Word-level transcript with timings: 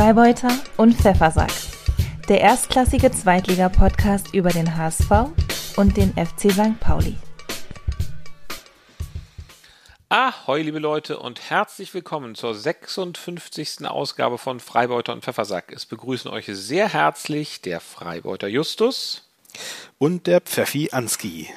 Freibeuter 0.00 0.48
und 0.78 0.94
Pfeffersack. 0.94 1.52
Der 2.26 2.40
erstklassige 2.40 3.12
Zweitliga-Podcast 3.12 4.32
über 4.32 4.48
den 4.48 4.74
HSV 4.74 5.10
und 5.76 5.94
den 5.94 6.14
FC 6.14 6.50
St. 6.50 6.80
Pauli. 6.80 7.16
Ahoi, 10.08 10.62
liebe 10.62 10.78
Leute, 10.78 11.18
und 11.18 11.50
herzlich 11.50 11.92
willkommen 11.92 12.34
zur 12.34 12.54
56. 12.54 13.86
Ausgabe 13.86 14.38
von 14.38 14.58
Freibeuter 14.58 15.12
und 15.12 15.22
Pfeffersack. 15.22 15.70
Es 15.70 15.84
begrüßen 15.84 16.30
euch 16.30 16.46
sehr 16.46 16.88
herzlich 16.88 17.60
der 17.60 17.80
Freibeuter 17.80 18.48
Justus 18.48 19.28
und 19.98 20.26
der 20.26 20.40
Pfeffi 20.40 20.88
Anski. 20.92 21.50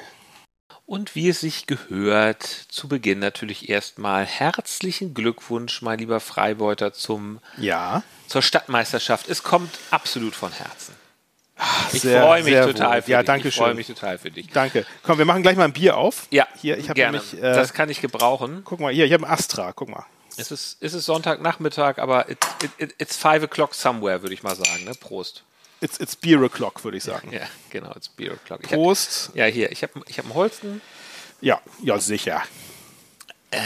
Und 0.86 1.14
wie 1.14 1.30
es 1.30 1.40
sich 1.40 1.66
gehört, 1.66 2.42
zu 2.42 2.88
Beginn 2.88 3.18
natürlich 3.18 3.70
erstmal 3.70 4.26
herzlichen 4.26 5.14
Glückwunsch, 5.14 5.80
mein 5.80 5.98
lieber 5.98 6.20
Freibeuter, 6.20 6.92
zum, 6.92 7.40
ja. 7.56 8.02
zur 8.26 8.42
Stadtmeisterschaft. 8.42 9.28
Es 9.28 9.42
kommt 9.42 9.70
absolut 9.90 10.34
von 10.34 10.52
Herzen. 10.52 10.94
Ich 11.92 12.02
freue 12.02 12.42
mich 12.42 12.54
total 12.54 12.96
wohl. 12.96 13.02
für 13.02 13.10
ja, 13.12 13.18
dich. 13.20 13.26
Danke 13.26 13.48
ich 13.48 13.54
freue 13.54 13.74
mich 13.74 13.86
total 13.86 14.18
für 14.18 14.30
dich. 14.30 14.48
Danke. 14.50 14.84
Komm, 15.04 15.18
wir 15.18 15.24
machen 15.24 15.42
gleich 15.42 15.56
mal 15.56 15.64
ein 15.64 15.72
Bier 15.72 15.96
auf. 15.96 16.26
Ja, 16.30 16.46
hier, 16.60 16.76
ich 16.76 16.92
gerne. 16.92 17.18
Nämlich, 17.18 17.38
äh, 17.38 17.54
das 17.54 17.72
kann 17.72 17.88
ich 17.88 18.00
gebrauchen. 18.00 18.62
Guck 18.64 18.80
mal, 18.80 18.92
hier, 18.92 19.06
ich 19.06 19.12
habe 19.12 19.26
ein 19.26 19.32
Astra, 19.32 19.72
guck 19.72 19.88
mal. 19.88 20.04
Es 20.36 20.50
ist, 20.50 20.78
es 20.80 20.94
ist 20.94 21.06
Sonntagnachmittag, 21.06 21.98
aber 21.98 22.28
it, 22.28 22.38
it, 22.78 22.94
it's 22.98 23.16
five 23.16 23.42
o'clock 23.42 23.72
somewhere, 23.72 24.22
würde 24.22 24.34
ich 24.34 24.42
mal 24.42 24.56
sagen. 24.56 24.84
Ne? 24.84 24.92
Prost. 24.98 25.44
It's, 25.80 25.98
it's 25.98 26.16
beer 26.16 26.42
o'clock, 26.42 26.82
würde 26.84 26.96
ich 26.96 27.04
sagen. 27.04 27.32
Ja, 27.32 27.42
genau, 27.70 27.92
it's 27.94 28.08
beer 28.08 28.32
o'clock. 28.32 28.62
Prost. 28.62 29.28
Hab, 29.28 29.36
ja, 29.36 29.44
hier, 29.46 29.72
ich 29.72 29.82
habe 29.82 30.00
ich 30.06 30.18
hab 30.18 30.24
einen 30.24 30.34
Holsten. 30.34 30.80
Ja, 31.40 31.60
ja, 31.82 31.98
sicher. 31.98 32.42
Äh, 33.50 33.60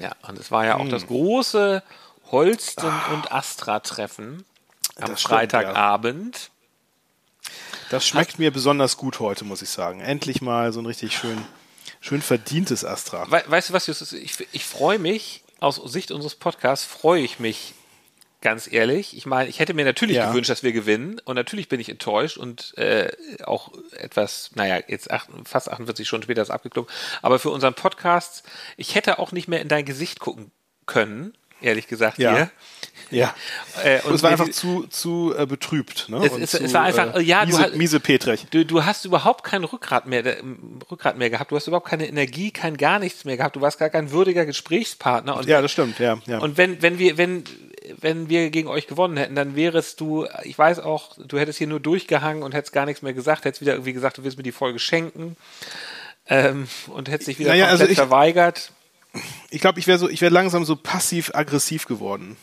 ja, 0.00 0.12
und 0.22 0.38
es 0.38 0.50
war 0.50 0.66
ja 0.66 0.76
auch 0.76 0.80
hm. 0.80 0.90
das 0.90 1.06
große 1.06 1.82
Holsten- 2.30 2.90
ah. 2.90 3.12
und 3.12 3.30
Astra-Treffen 3.30 4.44
am 4.96 5.16
Freitagabend. 5.16 6.36
Ja. 6.36 7.50
Das 7.90 8.06
schmeckt 8.06 8.32
Hast, 8.32 8.38
mir 8.38 8.50
besonders 8.50 8.96
gut 8.96 9.20
heute, 9.20 9.44
muss 9.44 9.62
ich 9.62 9.68
sagen. 9.68 10.00
Endlich 10.00 10.40
mal 10.40 10.72
so 10.72 10.80
ein 10.80 10.86
richtig 10.86 11.16
schön, 11.16 11.44
schön 12.00 12.22
verdientes 12.22 12.84
Astra. 12.84 13.30
We 13.30 13.42
weißt 13.46 13.68
du 13.68 13.72
was, 13.74 13.86
Justus? 13.86 14.12
Ich, 14.14 14.46
ich 14.52 14.64
freue 14.64 14.98
mich, 14.98 15.42
aus 15.60 15.76
Sicht 15.76 16.10
unseres 16.10 16.34
Podcasts, 16.34 16.84
freue 16.84 17.22
ich 17.22 17.38
mich 17.38 17.74
ganz 18.42 18.70
ehrlich. 18.70 19.16
Ich 19.16 19.24
meine, 19.24 19.48
ich 19.48 19.58
hätte 19.60 19.72
mir 19.72 19.84
natürlich 19.84 20.16
ja. 20.16 20.28
gewünscht, 20.28 20.50
dass 20.50 20.62
wir 20.62 20.72
gewinnen 20.72 21.20
und 21.24 21.36
natürlich 21.36 21.68
bin 21.68 21.80
ich 21.80 21.88
enttäuscht 21.88 22.36
und 22.36 22.76
äh, 22.76 23.10
auch 23.44 23.72
etwas, 23.96 24.50
naja, 24.54 24.80
jetzt 24.86 25.10
acht, 25.10 25.30
fast 25.44 25.70
48 25.70 26.06
Stunden 26.06 26.24
später 26.24 26.42
ist 26.42 26.50
abgeklungen. 26.50 26.90
Aber 27.22 27.38
für 27.38 27.50
unseren 27.50 27.74
Podcast, 27.74 28.44
ich 28.76 28.94
hätte 28.94 29.18
auch 29.18 29.32
nicht 29.32 29.48
mehr 29.48 29.62
in 29.62 29.68
dein 29.68 29.84
Gesicht 29.84 30.20
gucken 30.20 30.50
können, 30.86 31.32
ehrlich 31.62 31.86
gesagt 31.86 32.18
ja. 32.18 32.34
hier. 32.34 32.50
Ja. 33.12 33.34
Äh, 33.84 34.00
und 34.02 34.14
es 34.14 34.22
war 34.22 34.30
einfach 34.30 34.50
zu, 34.50 34.86
zu 34.88 35.34
äh, 35.36 35.46
betrübt. 35.46 36.08
Ne? 36.08 36.24
Es, 36.24 36.32
es, 36.32 36.50
zu, 36.52 36.64
es, 36.64 36.74
war 36.74 36.82
einfach, 36.82 37.14
äh, 37.14 37.22
ja, 37.22 37.44
miese, 37.44 37.70
du, 37.70 37.78
miese 37.78 38.00
Petrich. 38.00 38.46
Du, 38.50 38.64
du 38.64 38.84
hast 38.84 39.04
überhaupt 39.04 39.44
kein 39.44 39.64
Rückgrat 39.64 40.06
mehr, 40.06 40.24
Rückgrat 40.90 41.18
mehr 41.18 41.30
gehabt. 41.30 41.50
Du 41.50 41.56
hast 41.56 41.66
überhaupt 41.66 41.88
keine 41.88 42.08
Energie, 42.08 42.50
kein 42.50 42.76
gar 42.76 42.98
nichts 42.98 43.24
mehr 43.24 43.36
gehabt. 43.36 43.56
Du 43.56 43.60
warst 43.60 43.78
gar 43.78 43.90
kein 43.90 44.10
würdiger 44.10 44.46
Gesprächspartner. 44.46 45.36
Und, 45.36 45.46
ja, 45.46 45.60
das 45.60 45.70
stimmt, 45.70 45.98
ja, 45.98 46.18
ja. 46.26 46.38
Und 46.38 46.56
wenn, 46.56 46.82
wenn 46.82 46.98
wir, 46.98 47.18
wenn, 47.18 47.44
wenn 48.00 48.28
wir 48.28 48.50
gegen 48.50 48.68
euch 48.68 48.86
gewonnen 48.86 49.16
hätten, 49.16 49.34
dann 49.34 49.56
wärest 49.56 50.00
du, 50.00 50.26
ich 50.44 50.58
weiß 50.58 50.80
auch, 50.80 51.16
du 51.18 51.38
hättest 51.38 51.58
hier 51.58 51.66
nur 51.66 51.80
durchgehangen 51.80 52.42
und 52.42 52.54
hättest 52.54 52.72
gar 52.72 52.86
nichts 52.86 53.02
mehr 53.02 53.12
gesagt, 53.12 53.44
hättest 53.44 53.60
wieder 53.60 53.74
irgendwie 53.74 53.92
gesagt, 53.92 54.18
du 54.18 54.24
willst 54.24 54.36
mir 54.36 54.42
die 54.42 54.52
Folge 54.52 54.78
schenken 54.78 55.36
ähm, 56.28 56.68
und 56.88 57.10
hättest 57.10 57.28
dich 57.28 57.38
wieder 57.38 57.50
naja, 57.50 57.66
komplett 57.68 57.80
also 57.80 57.92
ich, 57.92 57.98
verweigert. 57.98 58.72
Ich 59.50 59.60
glaube, 59.60 59.78
ich 59.78 59.86
wäre 59.86 59.98
so, 59.98 60.08
ich 60.08 60.20
wäre 60.20 60.32
langsam 60.32 60.64
so 60.64 60.76
passiv-aggressiv 60.76 61.86
geworden. 61.86 62.36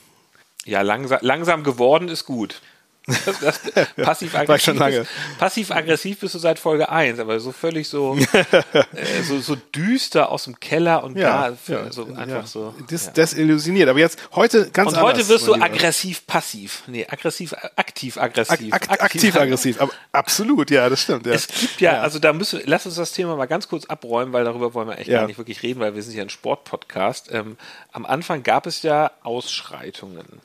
Ja, 0.70 0.82
langsam, 0.82 1.20
langsam 1.22 1.64
geworden 1.64 2.10
ist 2.10 2.26
gut. 2.26 2.62
Das, 3.08 3.40
das 3.40 3.60
Passiv-aggressiv 3.96 5.08
passiv 5.40 5.72
-aggressiv 5.72 6.20
bist 6.20 6.36
du 6.36 6.40
seit 6.40 6.60
Folge 6.60 6.90
1, 6.90 7.20
aber 7.20 7.40
so 7.40 7.52
völlig 7.52 7.88
so, 7.88 8.16
äh, 8.34 9.24
so, 9.24 9.40
so 9.40 9.56
düster 9.56 10.30
aus 10.30 10.44
dem 10.44 10.60
Keller 10.60 11.04
und 11.04 11.18
ja, 11.18 11.50
da 11.50 11.74
ja, 11.74 11.92
so 11.92 12.06
einfach 12.06 12.28
ja. 12.28 12.46
so. 12.46 12.74
Dis, 12.90 13.08
ja. 13.08 13.12
Desillusioniert. 13.12 13.90
Aber 13.90 14.00
jetzt 14.00 14.20
heute 14.36 14.70
ganz 14.72 14.90
und 14.90 14.98
anders. 14.98 15.14
Und 15.14 15.20
heute 15.20 15.30
wirst 15.30 15.48
du 15.48 15.56
aggressiv-passiv. 15.56 16.84
Nee, 16.88 17.08
aggressiv-aktiv-aggressiv. 17.10 18.74
Aktiv-aggressiv, 18.74 19.82
aber 19.82 19.92
absolut, 20.12 20.70
ja, 20.70 20.90
das 20.90 21.02
stimmt. 21.02 21.26
Ja. 21.26 21.34
Es 21.34 21.48
gibt 21.48 21.82
ja, 21.82 22.02
also 22.02 22.20
da 22.20 22.34
müssen 22.34 22.60
wir, 22.60 22.68
lass 22.68 22.86
uns 22.86 22.96
das 22.96 23.14
Thema 23.14 23.36
mal 23.36 23.48
ganz 23.48 23.68
kurz 23.68 23.86
abräumen, 23.86 24.34
weil 24.34 24.44
darüber 24.44 24.74
wollen 24.74 24.88
wir 24.88 24.98
echt 24.98 25.10
gar 25.10 25.26
nicht 25.26 25.38
wirklich 25.38 25.64
reden, 25.64 25.80
weil 25.80 25.96
wir 25.96 26.04
sind 26.04 26.16
ja 26.16 26.24
ein 26.24 26.30
Sportpodcast. 26.30 27.32
Ähm, 27.32 27.58
am 27.92 28.06
Anfang 28.06 28.44
gab 28.44 28.68
es 28.68 28.84
ja 28.84 29.12
Ausschreitungen. 29.24 30.42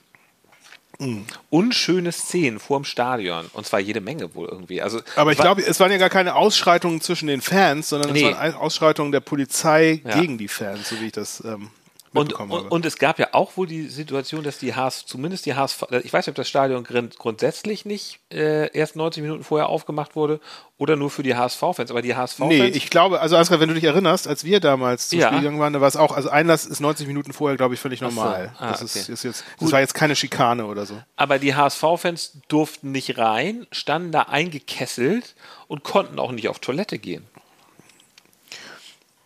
Mhm. 1.05 1.25
Unschöne 1.51 2.13
Szenen 2.13 2.59
vorm 2.59 2.85
Stadion. 2.85 3.47
Und 3.53 3.67
zwar 3.67 3.81
jede 3.81 4.01
Menge 4.01 4.35
wohl 4.35 4.49
irgendwie. 4.49 4.83
Also, 4.83 5.01
Aber 5.17 5.33
ich 5.33 5.39
glaube, 5.39 5.63
es 5.63 5.81
waren 5.81 5.91
ja 5.91 5.99
gar 5.99 6.11
keine 6.11 6.35
Ausschreitungen 6.35 7.01
zwischen 7.01 7.27
den 7.27 7.41
Fans, 7.41 7.89
sondern 7.89 8.13
nee. 8.13 8.29
es 8.29 8.37
waren 8.37 8.55
Ausschreitungen 8.55 9.13
der 9.13 9.21
Polizei 9.21 10.01
ja. 10.05 10.21
gegen 10.21 10.39
die 10.39 10.49
Fans, 10.49 10.89
so 10.89 11.01
wie 11.01 11.07
ich 11.07 11.13
das 11.13 11.43
ähm, 11.45 11.71
und, 12.15 12.33
und, 12.33 12.51
und, 12.51 12.87
es 12.87 12.99
gab 12.99 13.19
ja 13.19 13.29
auch 13.33 13.57
wohl 13.57 13.67
die 13.67 13.89
Situation, 13.89 14.45
dass 14.45 14.59
die 14.59 14.75
HSV, 14.75 15.05
zumindest 15.05 15.47
die 15.47 15.55
HSV, 15.55 15.83
ich 16.05 16.13
weiß 16.13 16.27
nicht, 16.27 16.29
ob 16.29 16.37
das 16.37 16.49
Stadion 16.49 16.85
grundsätzlich 16.85 17.85
nicht 17.85 18.21
äh, 18.33 18.71
erst 18.73 18.95
90 18.95 19.21
Minuten 19.21 19.43
vorher 19.43 19.69
aufgemacht 19.69 20.15
wurde 20.15 20.39
oder 20.79 20.95
nur 20.95 21.11
für 21.11 21.25
die 21.25 21.35
HSV-Fans, 21.35 21.91
aber 21.91 22.03
die 22.03 22.15
HSV-Fans. 22.15 22.49
Nee, 22.49 22.67
ich 22.67 22.89
glaube, 22.89 23.21
also 23.21 23.37
Ansgar, 23.37 23.59
wenn 23.59 23.69
du 23.69 23.75
dich 23.75 23.83
erinnerst, 23.83 24.29
als 24.29 24.45
wir 24.45 24.61
damals 24.61 25.09
zum 25.09 25.19
ja. 25.19 25.27
Spiel 25.27 25.41
gegangen 25.41 25.59
waren, 25.59 25.73
da 25.73 25.81
war 25.81 25.89
es 25.89 25.97
auch, 25.97 26.13
also 26.13 26.29
Einlass 26.29 26.67
ist 26.67 26.79
90 26.79 27.09
Minuten 27.09 27.33
vorher, 27.33 27.57
glaube 27.57 27.75
ich, 27.75 27.81
völlig 27.81 28.01
normal. 28.01 28.53
So. 28.59 28.65
Ah, 28.65 28.71
das, 28.71 28.83
okay. 28.83 28.99
ist, 29.01 29.09
ist, 29.09 29.25
jetzt, 29.25 29.45
das 29.59 29.73
war 29.73 29.81
jetzt 29.81 29.95
keine 29.95 30.15
Schikane 30.15 30.67
oder 30.67 30.87
so. 30.87 30.95
Aber 31.17 31.41
die 31.41 31.57
HSV-Fans 31.57 32.39
durften 32.47 32.93
nicht 32.93 33.19
rein, 33.19 33.67
standen 33.73 34.13
da 34.13 34.23
eingekesselt 34.23 35.35
und 35.67 35.83
konnten 35.83 36.21
auch 36.21 36.31
nicht 36.31 36.49
auf 36.49 36.61
Toilette 36.61 36.99
gehen. 36.99 37.25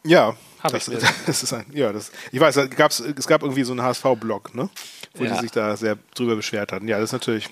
Ja, 0.05 0.37
habe 0.61 0.79
ich. 0.79 0.85
Das, 0.85 1.03
das 1.27 1.43
ist 1.43 1.53
ein, 1.53 1.67
ja, 1.73 1.93
das, 1.93 2.11
ich 2.33 2.41
weiß, 2.41 2.71
gab's, 2.77 3.01
es 3.01 3.27
gab 3.27 3.43
irgendwie 3.43 3.65
so 3.65 3.73
einen 3.73 3.83
HSV-Blog, 3.83 4.55
ne? 4.55 4.69
wo 5.15 5.25
ja. 5.25 5.35
die 5.35 5.41
sich 5.41 5.51
da 5.51 5.77
sehr 5.77 5.99
drüber 6.15 6.37
beschwert 6.37 6.73
hatten. 6.73 6.89
Ja, 6.89 6.99
das 6.99 7.11
ist 7.11 7.13
natürlich 7.13 7.49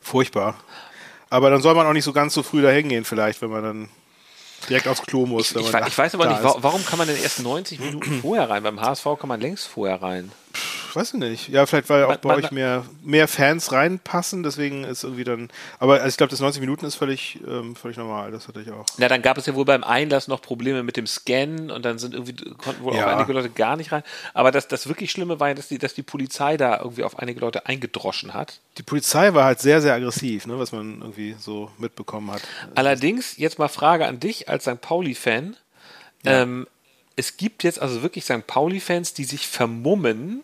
furchtbar. 0.00 0.56
Aber 1.28 1.50
dann 1.50 1.60
soll 1.60 1.74
man 1.74 1.86
auch 1.86 1.92
nicht 1.92 2.04
so 2.04 2.12
ganz 2.12 2.34
so 2.34 2.42
früh 2.42 2.62
dahin 2.62 2.88
gehen, 2.88 3.04
vielleicht, 3.04 3.42
wenn 3.42 3.50
man 3.50 3.62
dann 3.62 3.88
direkt 4.68 4.88
aufs 4.88 5.02
Klo 5.02 5.26
muss. 5.26 5.52
Ich, 5.52 5.56
ich, 5.56 5.86
ich 5.86 5.98
weiß 5.98 6.14
aber 6.14 6.28
nicht, 6.28 6.40
ist. 6.40 6.56
warum 6.58 6.84
kann 6.84 6.98
man 6.98 7.08
denn 7.08 7.20
erst 7.20 7.40
90 7.40 7.80
Minuten 7.80 8.20
vorher 8.22 8.48
rein? 8.48 8.62
Beim 8.62 8.80
HSV 8.80 9.04
kann 9.18 9.28
man 9.28 9.40
längst 9.40 9.66
vorher 9.66 10.00
rein. 10.00 10.30
Weiß 10.96 11.12
ich 11.12 11.20
nicht. 11.20 11.48
Ja, 11.48 11.66
vielleicht 11.66 11.90
weil 11.90 12.04
auch 12.04 12.08
man, 12.08 12.18
bei 12.22 12.28
man, 12.30 12.44
euch 12.44 12.50
mehr, 12.52 12.82
mehr 13.02 13.28
Fans 13.28 13.70
reinpassen, 13.70 14.42
deswegen 14.42 14.82
ist 14.82 15.04
irgendwie 15.04 15.24
dann. 15.24 15.50
Aber 15.78 15.96
also 15.96 16.08
ich 16.08 16.16
glaube, 16.16 16.30
das 16.30 16.40
90 16.40 16.58
Minuten 16.58 16.86
ist 16.86 16.94
völlig, 16.94 17.38
ähm, 17.46 17.76
völlig 17.76 17.98
normal. 17.98 18.30
Das 18.30 18.48
hatte 18.48 18.62
ich 18.62 18.70
auch. 18.70 18.86
Na, 18.96 19.06
dann 19.06 19.20
gab 19.20 19.36
es 19.36 19.44
ja 19.44 19.54
wohl 19.54 19.66
beim 19.66 19.84
Einlass 19.84 20.26
noch 20.26 20.40
Probleme 20.40 20.82
mit 20.82 20.96
dem 20.96 21.06
Scannen 21.06 21.70
und 21.70 21.84
dann 21.84 21.98
sind 21.98 22.14
irgendwie 22.14 22.34
konnten 22.54 22.82
wohl 22.82 22.96
ja. 22.96 23.04
auch 23.04 23.16
einige 23.18 23.34
Leute 23.34 23.50
gar 23.50 23.76
nicht 23.76 23.92
rein. 23.92 24.04
Aber 24.32 24.50
das, 24.50 24.68
das 24.68 24.88
wirklich 24.88 25.10
Schlimme 25.10 25.38
war 25.38 25.48
ja, 25.48 25.54
dass 25.54 25.68
die, 25.68 25.76
dass 25.76 25.92
die 25.92 26.02
Polizei 26.02 26.56
da 26.56 26.78
irgendwie 26.78 27.04
auf 27.04 27.18
einige 27.18 27.40
Leute 27.40 27.66
eingedroschen 27.66 28.32
hat. 28.32 28.60
Die 28.78 28.82
Polizei 28.82 29.34
war 29.34 29.44
halt 29.44 29.60
sehr, 29.60 29.82
sehr 29.82 29.92
aggressiv, 29.92 30.46
ne, 30.46 30.58
was 30.58 30.72
man 30.72 31.02
irgendwie 31.02 31.36
so 31.38 31.70
mitbekommen 31.76 32.30
hat. 32.30 32.40
Allerdings, 32.74 33.36
jetzt 33.36 33.58
mal 33.58 33.68
Frage 33.68 34.06
an 34.06 34.18
dich 34.18 34.48
als 34.48 34.64
St. 34.64 34.80
Pauli-Fan. 34.80 35.56
Ja. 36.22 36.40
Ähm, 36.40 36.66
es 37.16 37.36
gibt 37.36 37.64
jetzt 37.64 37.82
also 37.82 38.00
wirklich 38.00 38.24
St. 38.24 38.46
Pauli-Fans, 38.46 39.12
die 39.12 39.24
sich 39.24 39.46
vermummen 39.46 40.42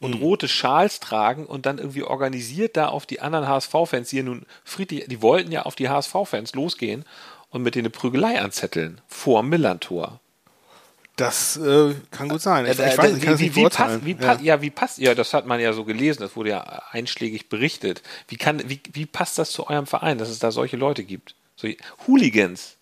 und 0.00 0.16
mhm. 0.16 0.22
rote 0.22 0.48
Schals 0.48 0.98
tragen 0.98 1.46
und 1.46 1.66
dann 1.66 1.78
irgendwie 1.78 2.02
organisiert 2.02 2.76
da 2.76 2.88
auf 2.88 3.06
die 3.06 3.20
anderen 3.20 3.46
HSV-Fans, 3.46 4.08
die 4.08 4.22
nun 4.22 4.46
friedlich, 4.64 5.06
die 5.06 5.22
wollten 5.22 5.52
ja 5.52 5.62
auf 5.62 5.76
die 5.76 5.88
HSV-Fans 5.88 6.54
losgehen 6.54 7.04
und 7.50 7.62
mit 7.62 7.74
denen 7.74 7.86
eine 7.86 7.90
Prügelei 7.90 8.40
anzetteln 8.40 9.00
vor 9.06 9.42
Millantor. 9.42 10.20
Das 11.16 11.58
äh, 11.58 11.94
kann 12.10 12.30
gut 12.30 12.40
sein. 12.40 12.64
Ich, 12.64 12.72
ich 12.72 12.78
weiß, 12.78 13.16
ich 13.16 13.22
kann 13.22 13.38
wie, 13.38 13.54
wie, 13.54 13.68
passt, 13.68 14.04
wie 14.06 14.16
ja. 14.18 14.38
ja. 14.40 14.62
wie 14.62 14.70
passt, 14.70 14.98
ja, 14.98 15.14
das 15.14 15.34
hat 15.34 15.44
man 15.44 15.60
ja 15.60 15.74
so 15.74 15.84
gelesen, 15.84 16.22
das 16.22 16.34
wurde 16.34 16.50
ja 16.50 16.82
einschlägig 16.90 17.50
berichtet. 17.50 18.02
Wie, 18.28 18.36
kann, 18.36 18.62
wie, 18.70 18.80
wie 18.92 19.04
passt 19.04 19.36
das 19.36 19.50
zu 19.50 19.68
eurem 19.68 19.86
Verein, 19.86 20.16
dass 20.16 20.30
es 20.30 20.38
da 20.38 20.50
solche 20.50 20.78
Leute 20.78 21.04
gibt? 21.04 21.34
So 21.56 21.68
Hooligans. 22.06 22.78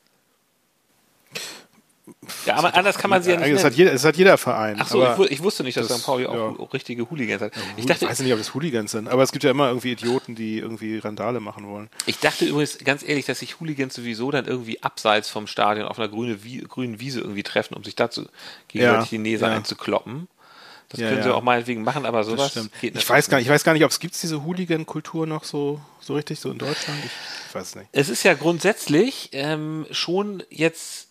Ja, 2.46 2.56
aber 2.56 2.74
anders 2.74 2.98
kann 2.98 3.10
man 3.10 3.22
sie 3.22 3.32
ja 3.32 3.36
nicht. 3.38 3.48
Es 3.48 3.64
hat, 3.64 3.74
jeder, 3.74 3.92
es 3.92 4.04
hat 4.04 4.16
jeder 4.16 4.38
Verein. 4.38 4.76
Ach 4.78 4.88
so, 4.88 5.04
ich, 5.24 5.30
ich, 5.32 5.42
wusste 5.42 5.64
nicht, 5.64 5.76
dass 5.76 5.88
das, 5.88 5.98
St. 5.98 6.06
Pauli 6.06 6.26
auch 6.26 6.58
ja. 6.58 6.66
richtige 6.72 7.08
Hooligans 7.10 7.42
hat. 7.42 7.52
Ich 7.76 7.86
dachte, 7.86 8.04
ich 8.04 8.10
weiß 8.10 8.20
nicht, 8.20 8.32
ob 8.32 8.40
es 8.40 8.54
Hooligans 8.54 8.92
sind, 8.92 9.08
aber 9.08 9.22
es 9.22 9.32
gibt 9.32 9.44
ja 9.44 9.50
immer 9.50 9.68
irgendwie 9.68 9.92
Idioten, 9.92 10.34
die 10.34 10.58
irgendwie 10.58 10.98
Randale 10.98 11.40
machen 11.40 11.66
wollen. 11.68 11.88
Ich 12.06 12.18
dachte 12.18 12.44
übrigens 12.44 12.78
ganz 12.78 13.02
ehrlich, 13.02 13.26
dass 13.26 13.40
sich 13.40 13.60
Hooligans 13.60 13.94
sowieso 13.94 14.30
dann 14.30 14.46
irgendwie 14.46 14.82
abseits 14.82 15.28
vom 15.28 15.46
Stadion 15.46 15.86
auf 15.86 15.98
einer 15.98 16.08
grüne, 16.08 16.36
grünen 16.36 17.00
Wiese 17.00 17.20
irgendwie 17.20 17.42
treffen, 17.42 17.74
um 17.74 17.84
sich 17.84 17.96
dazu 17.96 18.26
gegenseitig 18.68 19.12
ja, 19.12 19.18
die 19.18 19.32
Nase 19.32 19.46
ja. 19.46 19.52
einzukloppen. 19.52 20.28
Das 20.88 21.00
ja, 21.00 21.10
können 21.10 21.22
sie 21.22 21.34
auch 21.34 21.42
meinetwegen 21.42 21.82
machen, 21.82 22.06
aber 22.06 22.24
sowas 22.24 22.54
geht 22.80 22.94
nicht. 22.94 23.04
Ich 23.04 23.10
weiß, 23.10 23.28
gar 23.28 23.36
nicht, 23.36 23.46
ich 23.46 23.52
weiß 23.52 23.62
gar 23.62 23.74
nicht, 23.74 23.84
ob 23.84 23.90
es 23.90 24.00
gibt 24.00 24.20
diese 24.22 24.42
Hooligan-Kultur 24.42 25.26
noch 25.26 25.44
so, 25.44 25.80
so 26.00 26.14
richtig, 26.14 26.40
so 26.40 26.50
in 26.50 26.56
Deutschland. 26.56 26.98
Ich, 27.04 27.10
ich 27.48 27.54
weiß 27.54 27.68
es 27.68 27.74
nicht. 27.76 27.88
Es 27.92 28.08
ist 28.08 28.22
ja 28.22 28.32
grundsätzlich 28.32 29.28
ähm, 29.32 29.86
schon 29.90 30.42
jetzt 30.48 31.07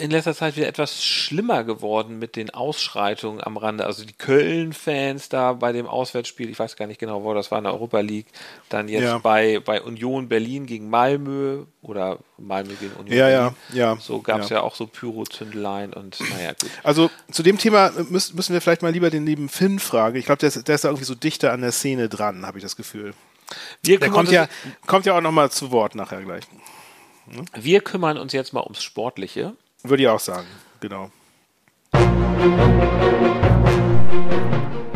in 0.00 0.12
letzter 0.12 0.32
Zeit 0.32 0.56
wieder 0.56 0.68
etwas 0.68 1.04
schlimmer 1.04 1.64
geworden 1.64 2.20
mit 2.20 2.36
den 2.36 2.50
Ausschreitungen 2.50 3.42
am 3.42 3.56
Rande. 3.56 3.84
Also 3.84 4.04
die 4.04 4.12
Köln-Fans 4.12 5.28
da 5.28 5.54
bei 5.54 5.72
dem 5.72 5.88
Auswärtsspiel, 5.88 6.48
ich 6.48 6.58
weiß 6.58 6.76
gar 6.76 6.86
nicht 6.86 7.00
genau, 7.00 7.24
wo 7.24 7.34
das 7.34 7.50
war 7.50 7.58
in 7.58 7.64
der 7.64 7.74
Europa 7.74 7.98
League, 7.98 8.26
dann 8.68 8.86
jetzt 8.88 9.02
ja. 9.02 9.18
bei, 9.18 9.58
bei 9.58 9.82
Union 9.82 10.28
Berlin 10.28 10.66
gegen 10.66 10.88
Malmö 10.88 11.64
oder 11.82 12.18
Malmö 12.36 12.74
gegen 12.78 12.92
Union 12.92 13.18
ja, 13.18 13.26
Berlin. 13.26 13.54
Ja, 13.72 13.76
ja. 13.76 13.96
So 14.00 14.22
gab 14.22 14.42
es 14.42 14.50
ja. 14.50 14.58
ja. 14.58 14.62
auch 14.62 14.76
so 14.76 14.86
Pyro-Zündeleien 14.86 15.92
und 15.92 16.16
naja, 16.30 16.52
gut. 16.52 16.70
Also 16.84 17.10
zu 17.32 17.42
dem 17.42 17.58
Thema 17.58 17.90
müssen, 18.08 18.36
müssen 18.36 18.52
wir 18.52 18.60
vielleicht 18.60 18.82
mal 18.82 18.92
lieber 18.92 19.10
den 19.10 19.26
lieben 19.26 19.48
Finn 19.48 19.80
fragen. 19.80 20.16
Ich 20.16 20.26
glaube, 20.26 20.38
der, 20.38 20.50
der 20.50 20.74
ist 20.76 20.84
da 20.84 20.88
irgendwie 20.90 21.06
so 21.06 21.16
dichter 21.16 21.52
an 21.52 21.60
der 21.60 21.72
Szene 21.72 22.08
dran, 22.08 22.46
habe 22.46 22.58
ich 22.58 22.62
das 22.62 22.76
Gefühl. 22.76 23.14
Wir 23.82 23.98
der 23.98 24.10
kommt 24.10 24.30
ja, 24.30 24.46
kommt 24.86 25.06
ja 25.06 25.16
auch 25.16 25.20
nochmal 25.20 25.50
zu 25.50 25.72
Wort 25.72 25.96
nachher 25.96 26.22
gleich. 26.22 26.44
Hm? 27.30 27.46
Wir 27.56 27.80
kümmern 27.80 28.16
uns 28.16 28.32
jetzt 28.32 28.52
mal 28.52 28.62
ums 28.62 28.84
Sportliche. 28.84 29.56
Würde 29.84 30.02
ich 30.02 30.08
auch 30.08 30.18
sagen, 30.18 30.46
genau. 30.80 31.10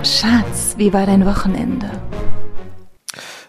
Schatz, 0.03 0.75
wie 0.77 0.93
war 0.93 1.07
dein 1.07 1.25
Wochenende? 1.25 1.89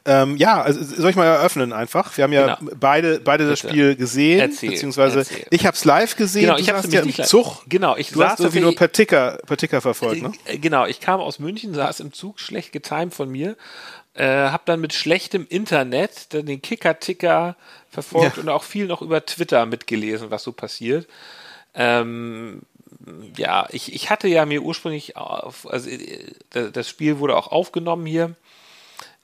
Ähm, 0.05 0.35
ja, 0.37 0.61
also 0.61 0.83
soll 0.83 1.09
ich 1.09 1.15
mal 1.15 1.25
eröffnen 1.25 1.71
einfach? 1.71 2.15
Wir 2.17 2.25
haben 2.25 2.33
ja 2.33 2.55
genau. 2.55 2.71
beide, 2.77 3.21
beide 3.21 3.49
das 3.49 3.59
Spiel 3.59 3.95
gesehen, 3.95 4.41
erzähl, 4.41 4.71
beziehungsweise 4.71 5.19
erzähl. 5.19 5.47
ich 5.49 5.65
habe 5.65 5.75
es 5.75 5.85
live 5.85 6.17
gesehen. 6.17 6.43
Genau, 6.43 6.57
ich 6.57 6.69
habe 6.69 6.85
es 6.85 6.93
ja 6.93 7.01
im 7.01 7.13
Zug. 7.13 7.63
Genau, 7.67 7.95
ich 7.95 8.09
du 8.11 8.19
saß 8.19 8.33
hast 8.33 8.39
irgendwie 8.41 8.59
nur 8.59 8.75
per 8.75 8.91
Ticker, 8.91 9.39
per 9.47 9.55
Ticker 9.55 9.79
verfolgt, 9.79 10.21
ne? 10.21 10.33
Äh, 10.45 10.57
genau, 10.57 10.85
ich 10.85 10.99
kam 10.99 11.21
aus 11.21 11.39
München, 11.39 11.73
saß 11.73 12.01
im 12.01 12.11
Zug, 12.11 12.39
schlecht 12.41 12.73
getimt 12.73 13.13
von 13.13 13.29
mir, 13.29 13.55
äh, 14.15 14.25
habe 14.25 14.63
dann 14.65 14.79
mit 14.79 14.93
schlechtem 14.93 15.47
Internet 15.49 16.33
dann 16.33 16.45
den 16.45 16.61
Kicker-Ticker 16.61 17.55
verfolgt 17.89 18.37
ja. 18.37 18.43
und 18.43 18.49
auch 18.49 18.63
viel 18.63 18.85
noch 18.85 19.01
über 19.01 19.25
Twitter 19.25 19.65
mitgelesen, 19.65 20.31
was 20.31 20.43
so 20.43 20.51
passiert. 20.51 21.07
Ähm, 21.73 22.61
ja, 23.35 23.67
ich, 23.71 23.93
ich 23.93 24.09
hatte 24.09 24.27
ja 24.27 24.45
mir 24.45 24.61
ursprünglich, 24.61 25.17
auf, 25.17 25.67
also 25.69 25.89
äh, 25.89 26.71
das 26.71 26.89
Spiel 26.89 27.19
wurde 27.19 27.35
auch 27.35 27.47
aufgenommen 27.47 28.05
hier. 28.05 28.35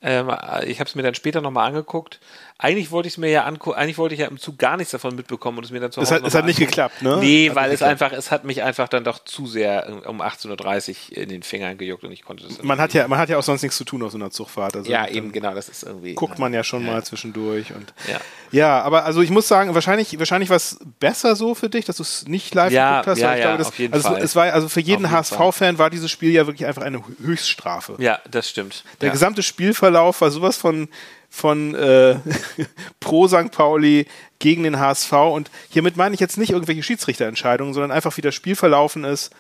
Ähm, 0.02 0.30
ich 0.66 0.80
habe 0.80 0.88
es 0.88 0.96
mir 0.96 1.04
dann 1.04 1.16
später 1.16 1.42
nochmal 1.42 1.68
angeguckt 1.68 2.20
eigentlich 2.62 2.92
wollte 2.92 3.08
ich 3.08 3.14
es 3.14 3.18
mir 3.18 3.30
ja 3.30 3.46
angucken, 3.46 3.78
eigentlich 3.78 3.98
wollte 3.98 4.16
ich 4.16 4.20
ja 4.20 4.28
im 4.28 4.38
Zug 4.38 4.58
gar 4.58 4.76
nichts 4.76 4.92
davon 4.92 5.16
mitbekommen 5.16 5.58
und 5.58 5.64
es 5.64 5.72
mir 5.72 5.80
dann 5.80 5.94
zu 5.94 6.02
Hause. 6.02 6.16
Es 6.16 6.22
hat, 6.22 6.28
es 6.28 6.36
hat 6.36 6.46
nicht 6.46 6.60
geklappt, 6.60 7.02
ne? 7.02 7.16
Nee, 7.22 7.48
hat 7.50 7.56
weil 7.56 7.72
es 7.72 7.82
einfach, 7.82 8.12
es 8.12 8.32
hat 8.32 8.44
mich 8.44 8.62
einfach 8.64 8.90
dann 8.90 9.06
doch 9.06 9.24
zu 9.24 9.48
sehr 9.48 10.04
um 10.06 10.22
18.30 10.22 11.12
Uhr 11.12 11.18
in 11.18 11.30
den 11.30 11.42
Fingern 11.42 11.78
gejuckt 11.78 12.04
und 12.04 12.12
ich 12.12 12.22
konnte 12.22 12.44
das. 12.46 12.62
Man 12.62 12.82
hat 12.82 12.94
ja, 12.94 13.08
man 13.08 13.18
hat 13.18 13.30
ja 13.30 13.38
auch 13.38 13.44
sonst 13.44 13.62
nichts 13.62 13.78
zu 13.78 13.86
tun 13.86 14.04
auf 14.04 14.12
so 14.12 14.18
einer 14.18 14.30
Zugfahrt. 14.30 14.76
Also 14.76 14.92
ja, 14.92 15.08
eben, 15.08 15.32
genau, 15.32 15.54
das 15.54 15.70
ist 15.70 15.84
irgendwie. 15.84 16.16
Guckt 16.16 16.38
man 16.38 16.54
ja 16.54 16.66
schon 16.66 16.86
ja. 16.86 16.92
mal 16.92 17.04
zwischendurch 17.06 17.74
und. 17.74 17.94
Ja. 18.12 18.20
ja, 18.52 18.82
aber 18.82 19.06
also 19.06 19.22
ich 19.22 19.30
muss 19.30 19.48
sagen, 19.48 19.74
wahrscheinlich, 19.74 20.20
wahrscheinlich 20.20 20.50
war 20.50 20.58
es 20.58 20.80
besser 21.00 21.38
so 21.38 21.56
für 21.56 21.70
dich, 21.70 21.86
dass 21.86 21.96
du 21.96 22.04
es 22.04 22.28
nicht 22.28 22.54
live 22.54 22.74
ja, 22.74 22.90
geguckt 22.90 23.08
hast. 23.08 23.20
Ja, 23.20 23.36
ja, 23.36 23.44
glaube, 23.44 23.58
das, 23.60 23.68
auf 23.68 23.80
jeden 23.80 23.94
also 23.94 24.10
Fall. 24.10 24.22
Es 24.22 24.36
war, 24.36 24.52
also 24.52 24.68
für 24.68 24.82
jeden 24.82 25.10
HSV-Fan 25.10 25.78
war 25.78 25.90
dieses 25.90 26.12
Spiel 26.12 26.34
ja 26.34 26.46
wirklich 26.46 26.68
einfach 26.68 26.82
eine 26.82 27.02
Höchststrafe. 27.24 27.96
Ja, 28.00 28.20
das 28.30 28.50
stimmt. 28.50 28.84
Der 29.00 29.12
gesamte 29.12 29.44
Spielverlauf 29.44 30.20
war 30.20 30.30
sowas 30.30 30.58
von 30.58 30.90
von 31.30 31.76
äh, 31.76 32.16
pro 33.00 33.28
St. 33.28 33.52
Pauli 33.52 34.08
gegen 34.40 34.64
den 34.64 34.80
HSV. 34.80 35.14
Und 35.14 35.52
hiermit 35.70 35.98
meine 35.98 36.14
ich 36.14 36.20
jetzt 36.20 36.38
nicht 36.38 36.52
irgendwelche 36.52 36.84
Schiedsrichterentscheidungen, 36.84 37.74
sondern 37.74 37.92
einfach, 37.92 38.16
wie 38.18 38.22
das 38.22 38.36
Spiel 38.36 38.56
verlaufen 38.56 39.04
ist 39.04 39.32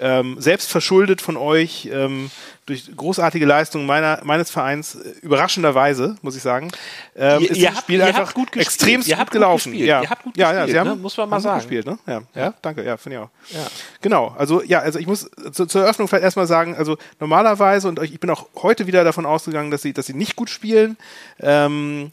ähm, 0.00 0.36
selbst 0.40 0.70
verschuldet 0.70 1.20
von 1.20 1.36
euch 1.36 1.88
ähm, 1.92 2.30
durch 2.66 2.96
großartige 2.96 3.44
Leistungen 3.44 3.84
meiner, 3.84 4.20
meines 4.22 4.50
Vereins, 4.50 4.94
äh, 4.94 5.14
überraschenderweise, 5.22 6.16
muss 6.22 6.36
ich 6.36 6.42
sagen, 6.42 6.70
ähm, 7.16 7.42
ihr, 7.42 7.50
ist 7.50 7.58
ihr 7.58 7.70
das 7.70 7.78
Spiel 7.80 8.02
habt, 8.02 8.14
einfach 8.14 8.34
gut 8.34 8.56
extrem 8.56 9.02
gut, 9.02 9.16
gut 9.16 9.30
gelaufen. 9.30 9.72
Gut 9.72 9.80
ja. 9.82 10.02
Ihr 10.02 10.10
habt 10.10 10.22
gut 10.22 10.36
ja, 10.36 10.52
gespielt, 10.52 10.68
ja, 10.68 10.72
sie 10.72 10.78
haben, 10.78 10.96
ne? 10.96 11.02
muss 11.02 11.16
man 11.16 11.28
mal 11.28 11.40
sagen. 11.40 11.58
gespielt, 11.58 11.86
ne? 11.86 11.98
Ja, 12.06 12.12
ja, 12.12 12.22
ja 12.34 12.54
danke, 12.62 12.84
ja, 12.84 12.96
finde 12.96 13.18
ich 13.18 13.22
auch. 13.24 13.30
Ja. 13.50 13.66
Genau, 14.00 14.34
also 14.38 14.62
ja, 14.62 14.80
also 14.80 14.98
ich 14.98 15.06
muss 15.06 15.30
zu, 15.52 15.66
zur 15.66 15.82
Eröffnung 15.82 16.08
vielleicht 16.08 16.24
erstmal 16.24 16.46
sagen, 16.46 16.76
also 16.76 16.96
normalerweise, 17.18 17.88
und 17.88 18.00
ich 18.02 18.20
bin 18.20 18.30
auch 18.30 18.48
heute 18.56 18.86
wieder 18.86 19.04
davon 19.04 19.26
ausgegangen, 19.26 19.70
dass 19.70 19.82
sie, 19.82 19.92
dass 19.92 20.06
sie 20.06 20.14
nicht 20.14 20.36
gut 20.36 20.48
spielen, 20.48 20.96
ähm, 21.40 22.10